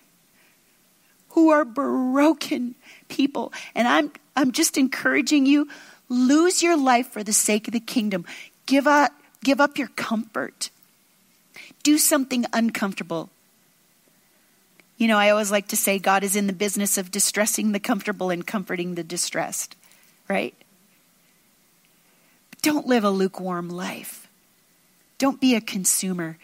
who 1.31 1.51
are 1.51 1.65
broken 1.65 2.75
people. 3.09 3.53
And 3.75 3.89
I'm, 3.89 4.13
I'm 4.37 4.53
just 4.53 4.77
encouraging 4.77 5.47
you 5.47 5.69
lose 6.09 6.63
your 6.63 6.77
life 6.77 7.09
for 7.09 7.23
the 7.23 7.33
sake 7.33 7.69
of 7.69 7.73
the 7.73 7.81
kingdom. 7.81 8.25
Give 8.67 8.87
up, 8.87 9.13
give 9.43 9.61
up 9.61 9.79
your 9.79 9.89
comfort. 9.89 10.71
Do 11.83 11.99
something 11.99 12.47
uncomfortable. 12.53 13.31
You 15.03 15.09
know, 15.09 15.19
I 15.19 15.31
always 15.31 15.51
like 15.51 15.67
to 15.67 15.77
say 15.77 15.99
God 15.99 16.23
is 16.23 16.37
in 16.37 16.47
the 16.47 16.53
business 16.53 16.97
of 16.97 17.11
distressing 17.11 17.73
the 17.73 17.81
comfortable 17.81 18.31
and 18.31 18.47
comforting 18.47 18.95
the 18.95 19.03
distressed, 19.03 19.75
right? 20.29 20.55
But 22.51 22.63
don't 22.63 22.87
live 22.87 23.03
a 23.03 23.11
lukewarm 23.11 23.69
life. 23.69 24.29
Don't 25.19 25.41
be 25.41 25.57
a 25.57 25.61
consumer. 25.61 26.39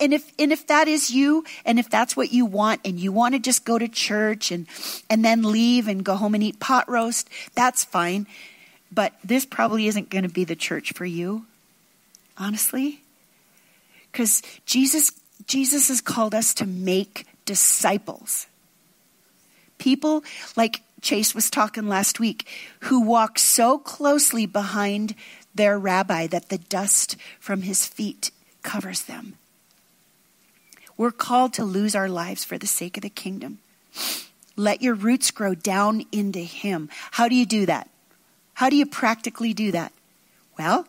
And 0.00 0.12
if 0.12 0.32
and 0.36 0.50
if 0.50 0.66
that 0.66 0.88
is 0.88 1.12
you 1.12 1.44
and 1.64 1.78
if 1.78 1.88
that's 1.88 2.16
what 2.16 2.32
you 2.32 2.44
want 2.44 2.80
and 2.84 2.98
you 2.98 3.12
want 3.12 3.36
to 3.36 3.38
just 3.38 3.64
go 3.64 3.78
to 3.78 3.86
church 3.86 4.50
and 4.50 4.66
and 5.08 5.24
then 5.24 5.44
leave 5.44 5.86
and 5.86 6.04
go 6.04 6.16
home 6.16 6.34
and 6.34 6.42
eat 6.42 6.58
pot 6.58 6.90
roast, 6.90 7.28
that's 7.54 7.84
fine. 7.84 8.26
But 8.90 9.12
this 9.22 9.46
probably 9.46 9.86
isn't 9.86 10.10
going 10.10 10.24
to 10.24 10.28
be 10.28 10.42
the 10.42 10.56
church 10.56 10.92
for 10.92 11.04
you. 11.04 11.46
Honestly, 12.36 13.00
cuz 14.12 14.42
Jesus 14.66 15.12
Jesus 15.46 15.86
has 15.86 16.00
called 16.00 16.34
us 16.34 16.52
to 16.54 16.66
make 16.66 17.26
disciples. 17.44 18.46
People 19.78 20.22
like 20.56 20.82
Chase 21.00 21.34
was 21.34 21.50
talking 21.50 21.88
last 21.88 22.20
week, 22.20 22.46
who 22.80 23.00
walk 23.00 23.38
so 23.38 23.78
closely 23.78 24.46
behind 24.46 25.14
their 25.54 25.78
rabbi 25.78 26.26
that 26.28 26.48
the 26.48 26.58
dust 26.58 27.16
from 27.40 27.62
his 27.62 27.86
feet 27.86 28.30
covers 28.62 29.02
them. 29.02 29.34
We're 30.96 31.10
called 31.10 31.52
to 31.54 31.64
lose 31.64 31.94
our 31.94 32.08
lives 32.08 32.44
for 32.44 32.58
the 32.58 32.66
sake 32.66 32.96
of 32.96 33.02
the 33.02 33.10
kingdom. 33.10 33.58
Let 34.56 34.82
your 34.82 34.94
roots 34.94 35.30
grow 35.30 35.54
down 35.54 36.04
into 36.12 36.40
Him. 36.40 36.88
How 37.12 37.28
do 37.28 37.34
you 37.34 37.46
do 37.46 37.66
that? 37.66 37.88
How 38.54 38.68
do 38.68 38.76
you 38.76 38.86
practically 38.86 39.54
do 39.54 39.72
that? 39.72 39.92
Well, 40.58 40.86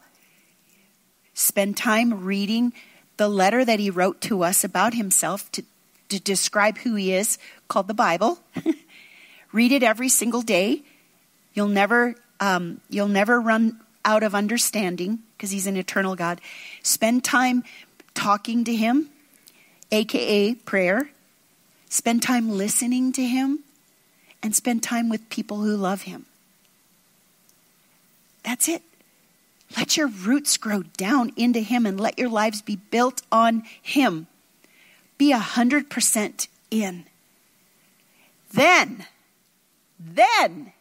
spend 1.33 1.77
time 1.77 2.25
reading 2.25 2.73
the 3.17 3.29
letter 3.29 3.63
that 3.63 3.79
He 3.79 3.89
wrote 3.89 4.19
to 4.21 4.43
us 4.43 4.63
about 4.63 4.93
Himself 4.93 5.51
to, 5.53 5.63
to 6.13 6.19
describe 6.19 6.77
who 6.79 6.95
He 6.95 7.13
is, 7.13 7.37
called 7.67 7.87
the 7.87 7.93
Bible. 7.93 8.39
Read 9.51 9.71
it 9.71 9.83
every 9.83 10.09
single 10.09 10.41
day. 10.41 10.83
You'll 11.53 11.67
never, 11.67 12.15
um, 12.39 12.81
you'll 12.89 13.07
never 13.07 13.39
run 13.39 13.79
out 14.05 14.23
of 14.23 14.33
understanding 14.33 15.19
because 15.37 15.51
He's 15.51 15.67
an 15.67 15.77
eternal 15.77 16.15
God. 16.15 16.41
Spend 16.81 17.23
time 17.23 17.63
talking 18.13 18.63
to 18.63 18.75
Him, 18.75 19.09
aka 19.91 20.55
prayer. 20.55 21.09
Spend 21.89 22.23
time 22.23 22.49
listening 22.49 23.11
to 23.13 23.23
Him 23.23 23.59
and 24.41 24.55
spend 24.55 24.81
time 24.81 25.09
with 25.09 25.29
people 25.29 25.57
who 25.61 25.75
love 25.75 26.03
Him. 26.03 26.25
That's 28.43 28.67
it. 28.67 28.81
Let 29.77 29.97
your 29.97 30.07
roots 30.07 30.57
grow 30.57 30.83
down 30.97 31.31
into 31.35 31.59
Him 31.59 31.85
and 31.85 31.99
let 31.99 32.19
your 32.19 32.29
lives 32.29 32.61
be 32.61 32.75
built 32.75 33.21
on 33.31 33.63
Him. 33.81 34.27
Be 35.23 35.31
a 35.31 35.37
hundred 35.39 35.89
percent 35.89 36.49
in. 36.69 37.05
Then, 38.51 39.05
then, 39.97 40.73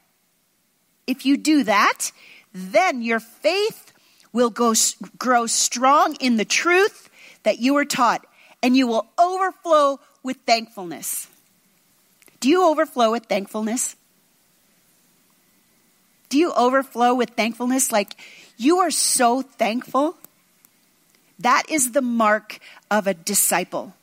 if 1.07 1.25
you 1.25 1.37
do 1.37 1.63
that, 1.63 2.11
then 2.53 3.03
your 3.03 3.21
faith 3.21 3.93
will 4.33 4.51
go, 4.51 4.75
grow 5.17 5.47
strong 5.47 6.17
in 6.17 6.39
the 6.39 6.45
truth 6.45 7.09
that 7.45 7.61
you 7.61 7.75
were 7.75 7.85
taught, 7.85 8.27
and 8.65 8.77
you 8.77 8.89
will 8.89 9.07
overflow 9.17 10.01
with 10.25 10.39
thankfulness. 10.45 11.29
Do 12.41 12.49
you 12.49 12.69
overflow 12.69 13.13
with 13.13 13.27
thankfulness? 13.27 13.95
Do 16.31 16.37
you 16.37 16.53
overflow 16.55 17.15
with 17.15 17.31
thankfulness? 17.37 17.93
Like 17.93 18.17
you 18.57 18.79
are 18.79 18.91
so 18.91 19.43
thankful? 19.43 20.17
That 21.39 21.63
is 21.69 21.93
the 21.93 22.03
mark 22.03 22.59
of 22.91 23.07
a 23.07 23.15
disciple 23.15 23.95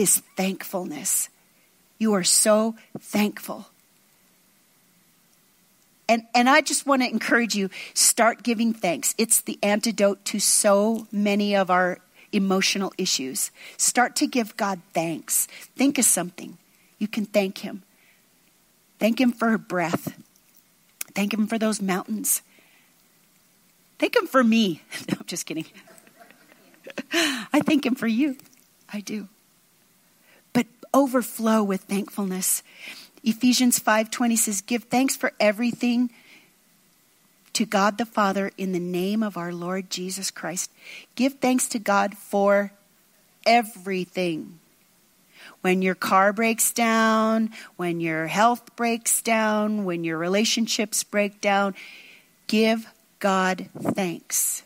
is 0.00 0.22
thankfulness. 0.36 1.28
You 1.98 2.14
are 2.14 2.24
so 2.24 2.76
thankful. 2.98 3.66
And, 6.08 6.24
and 6.34 6.48
I 6.48 6.60
just 6.60 6.86
want 6.86 7.02
to 7.02 7.08
encourage 7.08 7.54
you 7.54 7.70
start 7.94 8.42
giving 8.42 8.72
thanks. 8.72 9.14
It's 9.16 9.42
the 9.42 9.58
antidote 9.62 10.24
to 10.26 10.40
so 10.40 11.06
many 11.12 11.54
of 11.54 11.70
our 11.70 11.98
emotional 12.32 12.92
issues. 12.98 13.50
Start 13.76 14.16
to 14.16 14.26
give 14.26 14.56
God 14.56 14.80
thanks. 14.92 15.46
Think 15.76 15.98
of 15.98 16.04
something. 16.04 16.58
You 16.98 17.06
can 17.06 17.26
thank 17.26 17.58
Him. 17.58 17.82
Thank 18.98 19.20
Him 19.20 19.32
for 19.32 19.56
breath. 19.58 20.20
Thank 21.14 21.34
Him 21.34 21.46
for 21.46 21.58
those 21.58 21.80
mountains. 21.80 22.42
Thank 23.98 24.16
Him 24.16 24.26
for 24.26 24.42
me. 24.42 24.82
No, 25.10 25.18
I'm 25.20 25.26
just 25.26 25.46
kidding. 25.46 25.66
I 27.12 27.60
thank 27.60 27.86
Him 27.86 27.94
for 27.94 28.06
you. 28.06 28.36
I 28.92 29.00
do. 29.00 29.28
Overflow 30.92 31.62
with 31.62 31.82
thankfulness. 31.82 32.62
Ephesians 33.22 33.78
5:20 33.78 34.36
says, 34.36 34.60
"Give 34.60 34.84
thanks 34.84 35.16
for 35.16 35.32
everything 35.38 36.10
to 37.52 37.66
God 37.66 37.98
the 37.98 38.06
Father 38.06 38.50
in 38.56 38.72
the 38.72 38.80
name 38.80 39.22
of 39.22 39.36
our 39.36 39.52
Lord 39.52 39.90
Jesus 39.90 40.30
Christ. 40.30 40.70
Give 41.14 41.34
thanks 41.34 41.68
to 41.68 41.78
God 41.78 42.16
for 42.16 42.72
everything. 43.44 44.58
When 45.60 45.82
your 45.82 45.94
car 45.94 46.32
breaks 46.32 46.72
down, 46.72 47.50
when 47.76 48.00
your 48.00 48.28
health 48.28 48.74
breaks 48.76 49.20
down, 49.20 49.84
when 49.84 50.04
your 50.04 50.16
relationships 50.16 51.02
break 51.02 51.40
down, 51.40 51.74
give 52.46 52.86
God 53.18 53.68
thanks. 53.78 54.62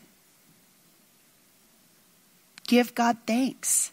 Give 2.67 2.95
God 2.95 3.17
thanks. 3.27 3.91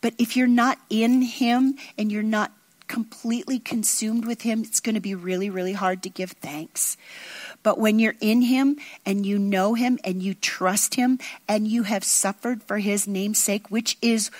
But 0.00 0.14
if 0.18 0.36
you're 0.36 0.46
not 0.46 0.78
in 0.90 1.22
Him 1.22 1.76
and 1.96 2.12
you're 2.12 2.22
not 2.22 2.52
completely 2.86 3.58
consumed 3.58 4.24
with 4.24 4.42
Him, 4.42 4.62
it's 4.62 4.80
going 4.80 4.94
to 4.94 5.00
be 5.00 5.14
really, 5.14 5.50
really 5.50 5.74
hard 5.74 6.02
to 6.04 6.10
give 6.10 6.32
thanks. 6.32 6.96
But 7.62 7.78
when 7.78 7.98
you're 7.98 8.16
in 8.20 8.42
Him 8.42 8.78
and 9.04 9.26
you 9.26 9.38
know 9.38 9.74
Him 9.74 9.98
and 10.04 10.22
you 10.22 10.34
trust 10.34 10.94
Him 10.94 11.18
and 11.46 11.68
you 11.68 11.82
have 11.82 12.04
suffered 12.04 12.62
for 12.62 12.78
His 12.78 13.06
name's 13.06 13.38
sake, 13.38 13.70
which 13.70 13.98
is 14.00 14.30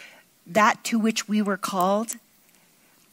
that 0.47 0.83
to 0.85 0.99
which 0.99 1.29
we 1.29 1.43
were 1.43 1.59
called, 1.59 2.17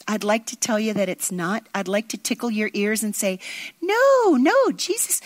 I'd 0.07 0.23
like 0.23 0.45
to 0.47 0.55
tell 0.55 0.79
you 0.79 0.93
that 0.93 1.09
it's 1.09 1.31
not. 1.31 1.67
I'd 1.73 1.87
like 1.87 2.07
to 2.09 2.17
tickle 2.17 2.51
your 2.51 2.69
ears 2.73 3.03
and 3.03 3.15
say, 3.15 3.39
no, 3.81 4.35
no, 4.37 4.71
Jesus, 4.71 5.19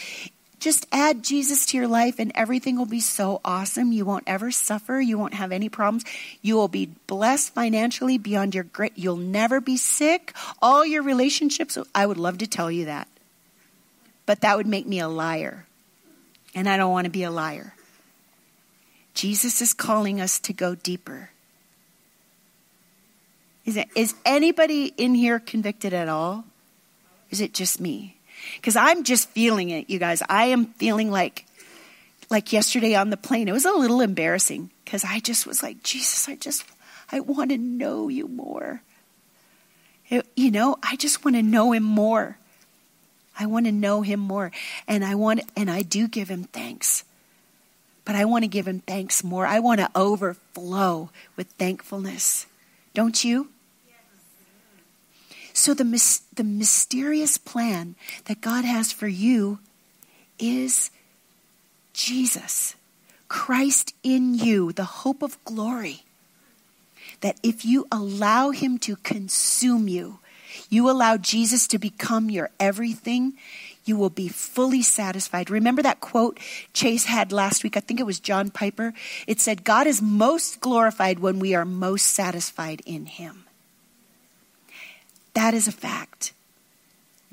just 0.59 0.85
add 0.91 1.23
Jesus 1.23 1.65
to 1.67 1.77
your 1.77 1.87
life 1.87 2.19
and 2.19 2.31
everything 2.35 2.77
will 2.77 2.85
be 2.85 2.99
so 2.99 3.39
awesome. 3.45 3.91
You 3.91 4.05
won't 4.05 4.25
ever 4.27 4.51
suffer. 4.51 4.99
You 4.99 5.17
won't 5.17 5.33
have 5.33 5.51
any 5.51 5.69
problems. 5.69 6.03
You 6.41 6.55
will 6.55 6.67
be 6.67 6.87
blessed 7.07 7.53
financially 7.53 8.17
beyond 8.17 8.53
your 8.53 8.65
great. 8.65 8.93
You'll 8.95 9.15
never 9.15 9.61
be 9.61 9.77
sick. 9.77 10.33
All 10.61 10.85
your 10.85 11.03
relationships, 11.03 11.77
I 11.95 12.05
would 12.05 12.17
love 12.17 12.39
to 12.39 12.47
tell 12.47 12.69
you 12.69 12.85
that. 12.85 13.07
But 14.25 14.41
that 14.41 14.57
would 14.57 14.67
make 14.67 14.85
me 14.85 14.99
a 14.99 15.07
liar. 15.07 15.65
And 16.53 16.67
I 16.67 16.77
don't 16.77 16.91
want 16.91 17.05
to 17.05 17.11
be 17.11 17.23
a 17.23 17.31
liar. 17.31 17.73
Jesus 19.13 19.61
is 19.61 19.73
calling 19.73 20.21
us 20.21 20.39
to 20.41 20.53
go 20.53 20.75
deeper. 20.75 21.31
Is, 23.65 23.77
it, 23.77 23.87
is 23.95 24.15
anybody 24.25 24.93
in 24.97 25.15
here 25.15 25.39
convicted 25.39 25.93
at 25.93 26.09
all? 26.09 26.45
Is 27.29 27.41
it 27.41 27.53
just 27.53 27.79
me? 27.79 28.18
Because 28.55 28.75
I'm 28.75 29.03
just 29.03 29.29
feeling 29.29 29.69
it, 29.69 29.89
you 29.89 29.99
guys. 29.99 30.21
I 30.29 30.45
am 30.45 30.65
feeling 30.65 31.11
like, 31.11 31.45
like 32.29 32.53
yesterday 32.53 32.95
on 32.95 33.09
the 33.09 33.17
plane. 33.17 33.47
It 33.47 33.53
was 33.53 33.65
a 33.65 33.71
little 33.71 34.01
embarrassing 34.01 34.69
because 34.85 35.03
I 35.03 35.19
just 35.19 35.47
was 35.47 35.63
like, 35.63 35.83
Jesus, 35.83 36.27
I 36.27 36.35
just, 36.35 36.65
I 37.11 37.19
want 37.19 37.51
to 37.51 37.57
know 37.57 38.07
you 38.07 38.27
more. 38.27 38.81
It, 40.09 40.25
you 40.35 40.51
know, 40.51 40.77
I 40.81 40.95
just 40.95 41.23
want 41.23 41.35
to 41.35 41.43
know 41.43 41.71
him 41.71 41.83
more. 41.83 42.37
I 43.37 43.45
want 43.45 43.67
to 43.67 43.71
know 43.71 44.01
him 44.01 44.19
more. 44.19 44.51
And 44.87 45.05
I 45.05 45.15
want, 45.15 45.41
and 45.55 45.69
I 45.69 45.81
do 45.81 46.07
give 46.07 46.29
him 46.29 46.43
thanks. 46.43 47.03
But 48.05 48.15
I 48.15 48.25
want 48.25 48.43
to 48.43 48.47
give 48.47 48.67
him 48.67 48.79
thanks 48.79 49.23
more. 49.23 49.45
I 49.45 49.59
want 49.59 49.79
to 49.79 49.91
overflow 49.95 51.09
with 51.35 51.47
thankfulness. 51.51 52.47
Don't 52.93 53.23
you? 53.23 53.49
So, 55.69 55.75
the, 55.75 56.19
the 56.33 56.43
mysterious 56.43 57.37
plan 57.37 57.93
that 58.25 58.41
God 58.41 58.65
has 58.65 58.91
for 58.91 59.07
you 59.07 59.59
is 60.39 60.89
Jesus, 61.93 62.73
Christ 63.27 63.93
in 64.01 64.33
you, 64.33 64.71
the 64.71 65.05
hope 65.05 65.21
of 65.21 65.37
glory. 65.45 66.05
That 67.21 67.39
if 67.43 67.65
you 67.65 67.85
allow 67.91 68.49
Him 68.49 68.79
to 68.79 68.95
consume 68.95 69.87
you, 69.87 70.17
you 70.71 70.89
allow 70.89 71.17
Jesus 71.17 71.67
to 71.67 71.77
become 71.77 72.31
your 72.31 72.49
everything, 72.59 73.33
you 73.85 73.95
will 73.95 74.09
be 74.09 74.27
fully 74.27 74.81
satisfied. 74.81 75.51
Remember 75.51 75.83
that 75.83 75.99
quote 75.99 76.39
Chase 76.73 77.05
had 77.05 77.31
last 77.31 77.63
week? 77.63 77.77
I 77.77 77.81
think 77.81 77.99
it 77.99 78.07
was 78.07 78.19
John 78.19 78.49
Piper. 78.49 78.91
It 79.27 79.39
said, 79.39 79.63
God 79.63 79.85
is 79.85 80.01
most 80.01 80.61
glorified 80.61 81.19
when 81.19 81.37
we 81.37 81.53
are 81.53 81.63
most 81.63 82.07
satisfied 82.07 82.81
in 82.87 83.05
Him. 83.05 83.45
That 85.33 85.53
is 85.53 85.67
a 85.67 85.71
fact. 85.71 86.33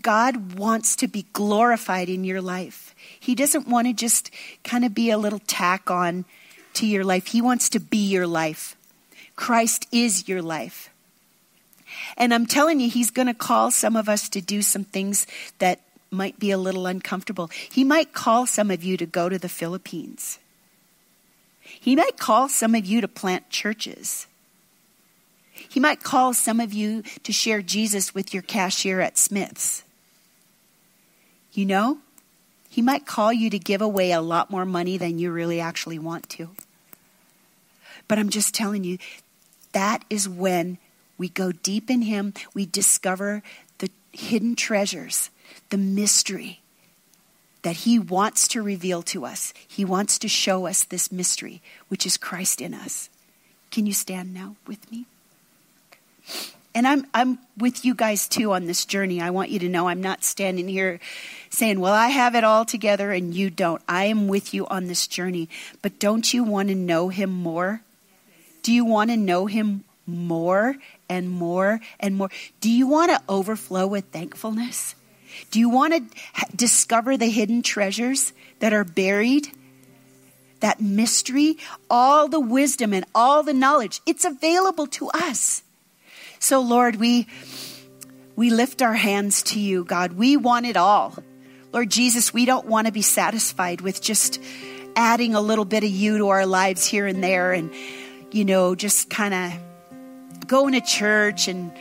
God 0.02 0.58
wants 0.58 0.94
to 0.96 1.08
be 1.08 1.26
glorified 1.32 2.08
in 2.08 2.22
your 2.22 2.40
life. 2.40 2.94
He 3.18 3.34
doesn't 3.34 3.66
want 3.66 3.88
to 3.88 3.92
just 3.92 4.30
kind 4.62 4.84
of 4.84 4.94
be 4.94 5.10
a 5.10 5.18
little 5.18 5.40
tack 5.46 5.90
on 5.90 6.24
to 6.74 6.86
your 6.86 7.04
life. 7.04 7.28
He 7.28 7.42
wants 7.42 7.68
to 7.70 7.80
be 7.80 7.98
your 7.98 8.26
life. 8.26 8.76
Christ 9.34 9.86
is 9.90 10.28
your 10.28 10.42
life. 10.42 10.90
And 12.16 12.32
I'm 12.32 12.46
telling 12.46 12.80
you, 12.80 12.88
He's 12.88 13.10
going 13.10 13.26
to 13.26 13.34
call 13.34 13.70
some 13.70 13.96
of 13.96 14.08
us 14.08 14.28
to 14.30 14.40
do 14.40 14.62
some 14.62 14.84
things 14.84 15.26
that 15.58 15.80
might 16.10 16.38
be 16.38 16.50
a 16.50 16.58
little 16.58 16.86
uncomfortable. 16.86 17.50
He 17.70 17.84
might 17.84 18.12
call 18.12 18.46
some 18.46 18.70
of 18.70 18.84
you 18.84 18.96
to 18.96 19.06
go 19.06 19.28
to 19.28 19.38
the 19.38 19.48
Philippines. 19.48 20.38
He 21.60 21.96
might 21.96 22.16
call 22.16 22.48
some 22.48 22.74
of 22.74 22.86
you 22.86 23.00
to 23.00 23.08
plant 23.08 23.50
churches. 23.50 24.26
He 25.76 25.80
might 25.80 26.02
call 26.02 26.32
some 26.32 26.58
of 26.58 26.72
you 26.72 27.02
to 27.22 27.34
share 27.34 27.60
Jesus 27.60 28.14
with 28.14 28.32
your 28.32 28.42
cashier 28.42 29.02
at 29.02 29.18
Smith's. 29.18 29.84
You 31.52 31.66
know, 31.66 31.98
he 32.70 32.80
might 32.80 33.04
call 33.04 33.30
you 33.30 33.50
to 33.50 33.58
give 33.58 33.82
away 33.82 34.10
a 34.10 34.22
lot 34.22 34.50
more 34.50 34.64
money 34.64 34.96
than 34.96 35.18
you 35.18 35.30
really 35.30 35.60
actually 35.60 35.98
want 35.98 36.30
to. 36.30 36.48
But 38.08 38.18
I'm 38.18 38.30
just 38.30 38.54
telling 38.54 38.84
you, 38.84 38.96
that 39.72 40.02
is 40.08 40.26
when 40.26 40.78
we 41.18 41.28
go 41.28 41.52
deep 41.52 41.90
in 41.90 42.00
him, 42.00 42.32
we 42.54 42.64
discover 42.64 43.42
the, 43.76 43.90
hidden 44.12 44.56
treasures, 44.56 45.28
the 45.68 45.76
mystery 45.76 46.62
that 47.60 47.76
He 47.76 47.98
wants 47.98 48.48
to 48.48 48.62
reveal 48.62 49.02
to 49.02 49.26
us. 49.26 49.52
He 49.68 49.84
wants 49.84 50.18
to 50.20 50.26
show 50.28 50.66
us 50.66 50.84
this 50.84 51.12
mystery, 51.12 51.60
which 51.88 52.06
is 52.06 52.16
Christ 52.16 52.62
in 52.62 52.72
us. 52.72 53.10
Can 53.70 53.84
you 53.84 53.92
stand 53.92 54.32
now 54.32 54.56
with 54.66 54.90
me? 54.90 55.04
And 56.76 56.86
I'm, 56.86 57.06
I'm 57.14 57.38
with 57.56 57.86
you 57.86 57.94
guys 57.94 58.28
too 58.28 58.52
on 58.52 58.66
this 58.66 58.84
journey. 58.84 59.18
I 59.18 59.30
want 59.30 59.48
you 59.48 59.58
to 59.60 59.68
know 59.68 59.88
I'm 59.88 60.02
not 60.02 60.22
standing 60.22 60.68
here 60.68 61.00
saying, 61.48 61.80
Well, 61.80 61.94
I 61.94 62.08
have 62.08 62.34
it 62.34 62.44
all 62.44 62.66
together 62.66 63.12
and 63.12 63.34
you 63.34 63.48
don't. 63.48 63.80
I 63.88 64.04
am 64.04 64.28
with 64.28 64.52
you 64.52 64.66
on 64.66 64.86
this 64.86 65.06
journey. 65.06 65.48
But 65.80 65.98
don't 65.98 66.34
you 66.34 66.44
want 66.44 66.68
to 66.68 66.74
know 66.74 67.08
Him 67.08 67.30
more? 67.30 67.80
Do 68.62 68.74
you 68.74 68.84
want 68.84 69.08
to 69.08 69.16
know 69.16 69.46
Him 69.46 69.84
more 70.06 70.76
and 71.08 71.30
more 71.30 71.80
and 71.98 72.14
more? 72.14 72.28
Do 72.60 72.70
you 72.70 72.86
want 72.86 73.10
to 73.10 73.22
overflow 73.26 73.86
with 73.86 74.04
thankfulness? 74.06 74.94
Do 75.50 75.58
you 75.58 75.70
want 75.70 75.94
to 75.94 76.46
discover 76.54 77.16
the 77.16 77.30
hidden 77.30 77.62
treasures 77.62 78.34
that 78.58 78.74
are 78.74 78.84
buried? 78.84 79.48
That 80.60 80.80
mystery, 80.80 81.56
all 81.88 82.28
the 82.28 82.40
wisdom 82.40 82.92
and 82.92 83.04
all 83.14 83.42
the 83.42 83.54
knowledge, 83.54 84.00
it's 84.04 84.26
available 84.26 84.86
to 84.88 85.08
us. 85.08 85.62
So, 86.38 86.60
Lord, 86.60 86.96
we, 86.96 87.26
we 88.36 88.50
lift 88.50 88.82
our 88.82 88.94
hands 88.94 89.42
to 89.44 89.60
you, 89.60 89.84
God. 89.84 90.12
We 90.12 90.36
want 90.36 90.66
it 90.66 90.76
all. 90.76 91.14
Lord 91.72 91.90
Jesus, 91.90 92.32
we 92.32 92.46
don't 92.46 92.66
want 92.66 92.86
to 92.86 92.92
be 92.92 93.02
satisfied 93.02 93.80
with 93.80 94.00
just 94.00 94.40
adding 94.94 95.34
a 95.34 95.40
little 95.40 95.64
bit 95.64 95.84
of 95.84 95.90
you 95.90 96.18
to 96.18 96.28
our 96.28 96.46
lives 96.46 96.86
here 96.86 97.06
and 97.06 97.22
there 97.22 97.52
and, 97.52 97.70
you 98.32 98.44
know, 98.44 98.74
just 98.74 99.10
kind 99.10 99.34
of 99.34 100.46
going 100.46 100.72
to 100.72 100.80
church 100.80 101.48
and 101.48 101.72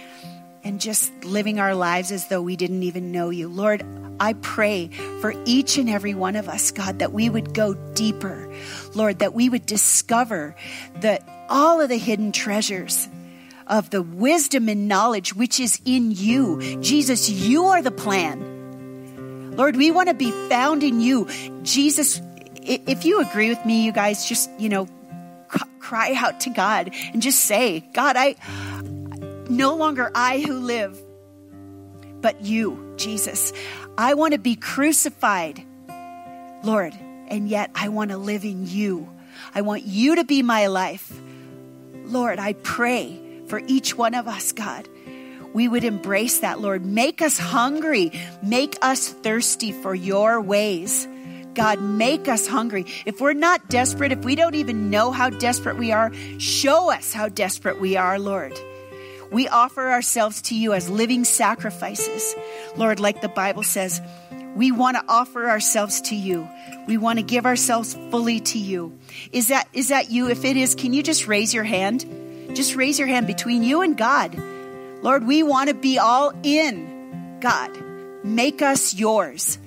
and 0.66 0.82
just 0.82 1.14
living 1.24 1.60
our 1.60 1.76
lives 1.76 2.12
as 2.12 2.28
though 2.28 2.42
we 2.42 2.56
didn't 2.56 2.82
even 2.82 3.12
know 3.12 3.30
you. 3.30 3.48
Lord, 3.48 3.86
I 4.20 4.34
pray 4.34 4.88
for 5.22 5.32
each 5.46 5.78
and 5.78 5.88
every 5.88 6.16
one 6.16 6.36
of 6.36 6.50
us, 6.50 6.72
God, 6.72 7.00
that 7.00 7.14
we 7.14 7.30
would 7.30 7.54
go 7.54 7.76
deeper. 7.94 8.52
Lord, 8.96 9.20
that 9.20 9.36
we 9.36 9.48
would 9.48 9.68
discover 9.68 10.56
that 11.02 11.24
all 11.50 11.82
of 11.82 11.90
the 11.90 11.98
hidden 11.98 12.32
treasures 12.32 13.08
of 13.68 13.90
the 13.90 14.02
wisdom 14.02 14.70
and 14.70 14.88
knowledge 14.88 15.36
which 15.36 15.60
is 15.60 15.82
in 15.86 16.12
you. 16.12 16.80
Jesus, 16.82 17.30
you 17.30 17.66
are 17.66 17.82
the 17.82 17.92
plan. 17.92 19.56
Lord, 19.56 19.76
we 19.76 19.92
want 19.92 20.10
to 20.10 20.16
be 20.16 20.32
found 20.50 20.84
in 20.84 21.00
you. 21.00 21.28
Jesus, 21.64 22.22
if 22.62 23.06
you 23.06 23.22
agree 23.22 23.50
with 23.50 23.66
me, 23.66 23.84
you 23.86 23.92
guys 23.92 24.28
just, 24.28 24.50
you 24.60 24.70
know, 24.70 24.88
cry 25.80 26.14
out 26.18 26.42
to 26.42 26.50
God 26.50 26.92
and 27.14 27.22
just 27.22 27.42
say, 27.42 27.82
God, 27.94 28.16
I 28.18 28.36
no 29.50 29.76
longer 29.76 30.12
I 30.14 30.40
who 30.40 30.60
live, 30.60 31.02
but 32.22 32.42
you, 32.42 32.94
Jesus. 32.98 33.54
I 33.98 34.16
want 34.16 34.34
to 34.34 34.40
be 34.40 34.56
crucified, 34.56 35.64
Lord, 36.64 36.94
and 37.28 37.48
yet 37.48 37.72
I 37.76 37.90
want 37.90 38.12
to 38.12 38.18
live 38.18 38.44
in 38.44 38.68
you. 38.68 39.10
I 39.54 39.62
want 39.62 39.84
you 39.84 40.16
to 40.16 40.24
be 40.24 40.42
my 40.42 40.68
life. 40.68 41.14
Lord, 42.06 42.40
I 42.40 42.54
pray 42.54 43.22
for 43.48 43.62
each 43.68 43.98
one 43.98 44.14
of 44.14 44.28
us, 44.28 44.52
God. 44.52 44.88
We 45.54 45.68
would 45.68 45.84
embrace 45.84 46.40
that, 46.40 46.60
Lord. 46.60 46.86
Make 46.86 47.22
us 47.22 47.38
hungry. 47.38 48.12
Make 48.44 48.78
us 48.82 49.10
thirsty 49.10 49.72
for 49.72 49.96
your 49.96 50.42
ways. 50.42 51.08
God, 51.54 51.82
make 51.82 52.28
us 52.28 52.46
hungry. 52.46 52.86
If 53.06 53.22
we're 53.22 53.34
not 53.34 53.70
desperate, 53.70 54.12
if 54.12 54.26
we 54.26 54.36
don't 54.36 54.56
even 54.56 54.90
know 54.90 55.12
how 55.12 55.30
desperate 55.30 55.78
we 55.78 55.94
are, 55.94 56.14
show 56.38 56.92
us 56.92 57.14
how 57.14 57.30
desperate 57.30 57.80
we 57.80 57.96
are, 57.96 58.20
Lord. 58.20 58.54
We 59.32 59.48
offer 59.48 59.90
ourselves 59.90 60.42
to 60.44 60.56
you 60.56 60.74
as 60.74 60.90
living 60.90 61.24
sacrifices. 61.24 62.36
Lord, 62.76 63.00
like 63.00 63.22
the 63.22 63.30
Bible 63.30 63.64
says, 63.64 64.02
we 64.56 64.72
want 64.72 64.98
to 64.98 65.04
offer 65.08 65.50
ourselves 65.50 66.02
to 66.02 66.16
you. 66.16 66.48
We 66.88 66.98
want 66.98 67.20
to 67.20 67.24
give 67.24 67.46
ourselves 67.46 67.96
fully 68.12 68.40
to 68.42 68.60
you. 68.60 68.98
Is 69.32 69.48
that 69.48 69.68
is 69.74 69.90
that 69.90 70.12
you? 70.12 70.30
If 70.30 70.46
it 70.46 70.56
is, 70.56 70.76
can 70.76 70.94
you 70.94 71.02
just 71.02 71.28
raise 71.28 71.54
your 71.54 71.64
hand? 71.64 72.06
Just 72.56 72.76
raise 72.76 72.98
your 72.98 73.08
hand 73.08 73.28
between 73.28 73.64
you 73.64 73.82
and 73.82 73.98
God. 73.98 74.36
Lord, 75.02 75.28
we 75.28 75.44
want 75.44 75.70
to 75.70 75.76
be 75.76 76.00
all 76.00 76.34
in. 76.44 77.40
God, 77.40 77.72
make 78.24 78.62
us 78.62 78.94
yours. 78.94 79.60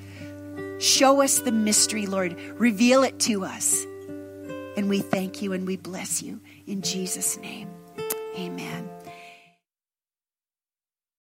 Show 0.79 1.23
us 1.23 1.41
the 1.41 1.53
mystery, 1.53 2.07
Lord. 2.07 2.39
Reveal 2.59 3.03
it 3.05 3.19
to 3.21 3.45
us. 3.45 3.85
And 4.77 4.89
we 4.89 5.01
thank 5.01 5.43
you 5.43 5.53
and 5.53 5.67
we 5.67 5.77
bless 5.77 6.23
you 6.23 6.41
in 6.67 6.83
Jesus' 6.83 7.37
name. 7.39 7.69
Amen. 8.37 8.98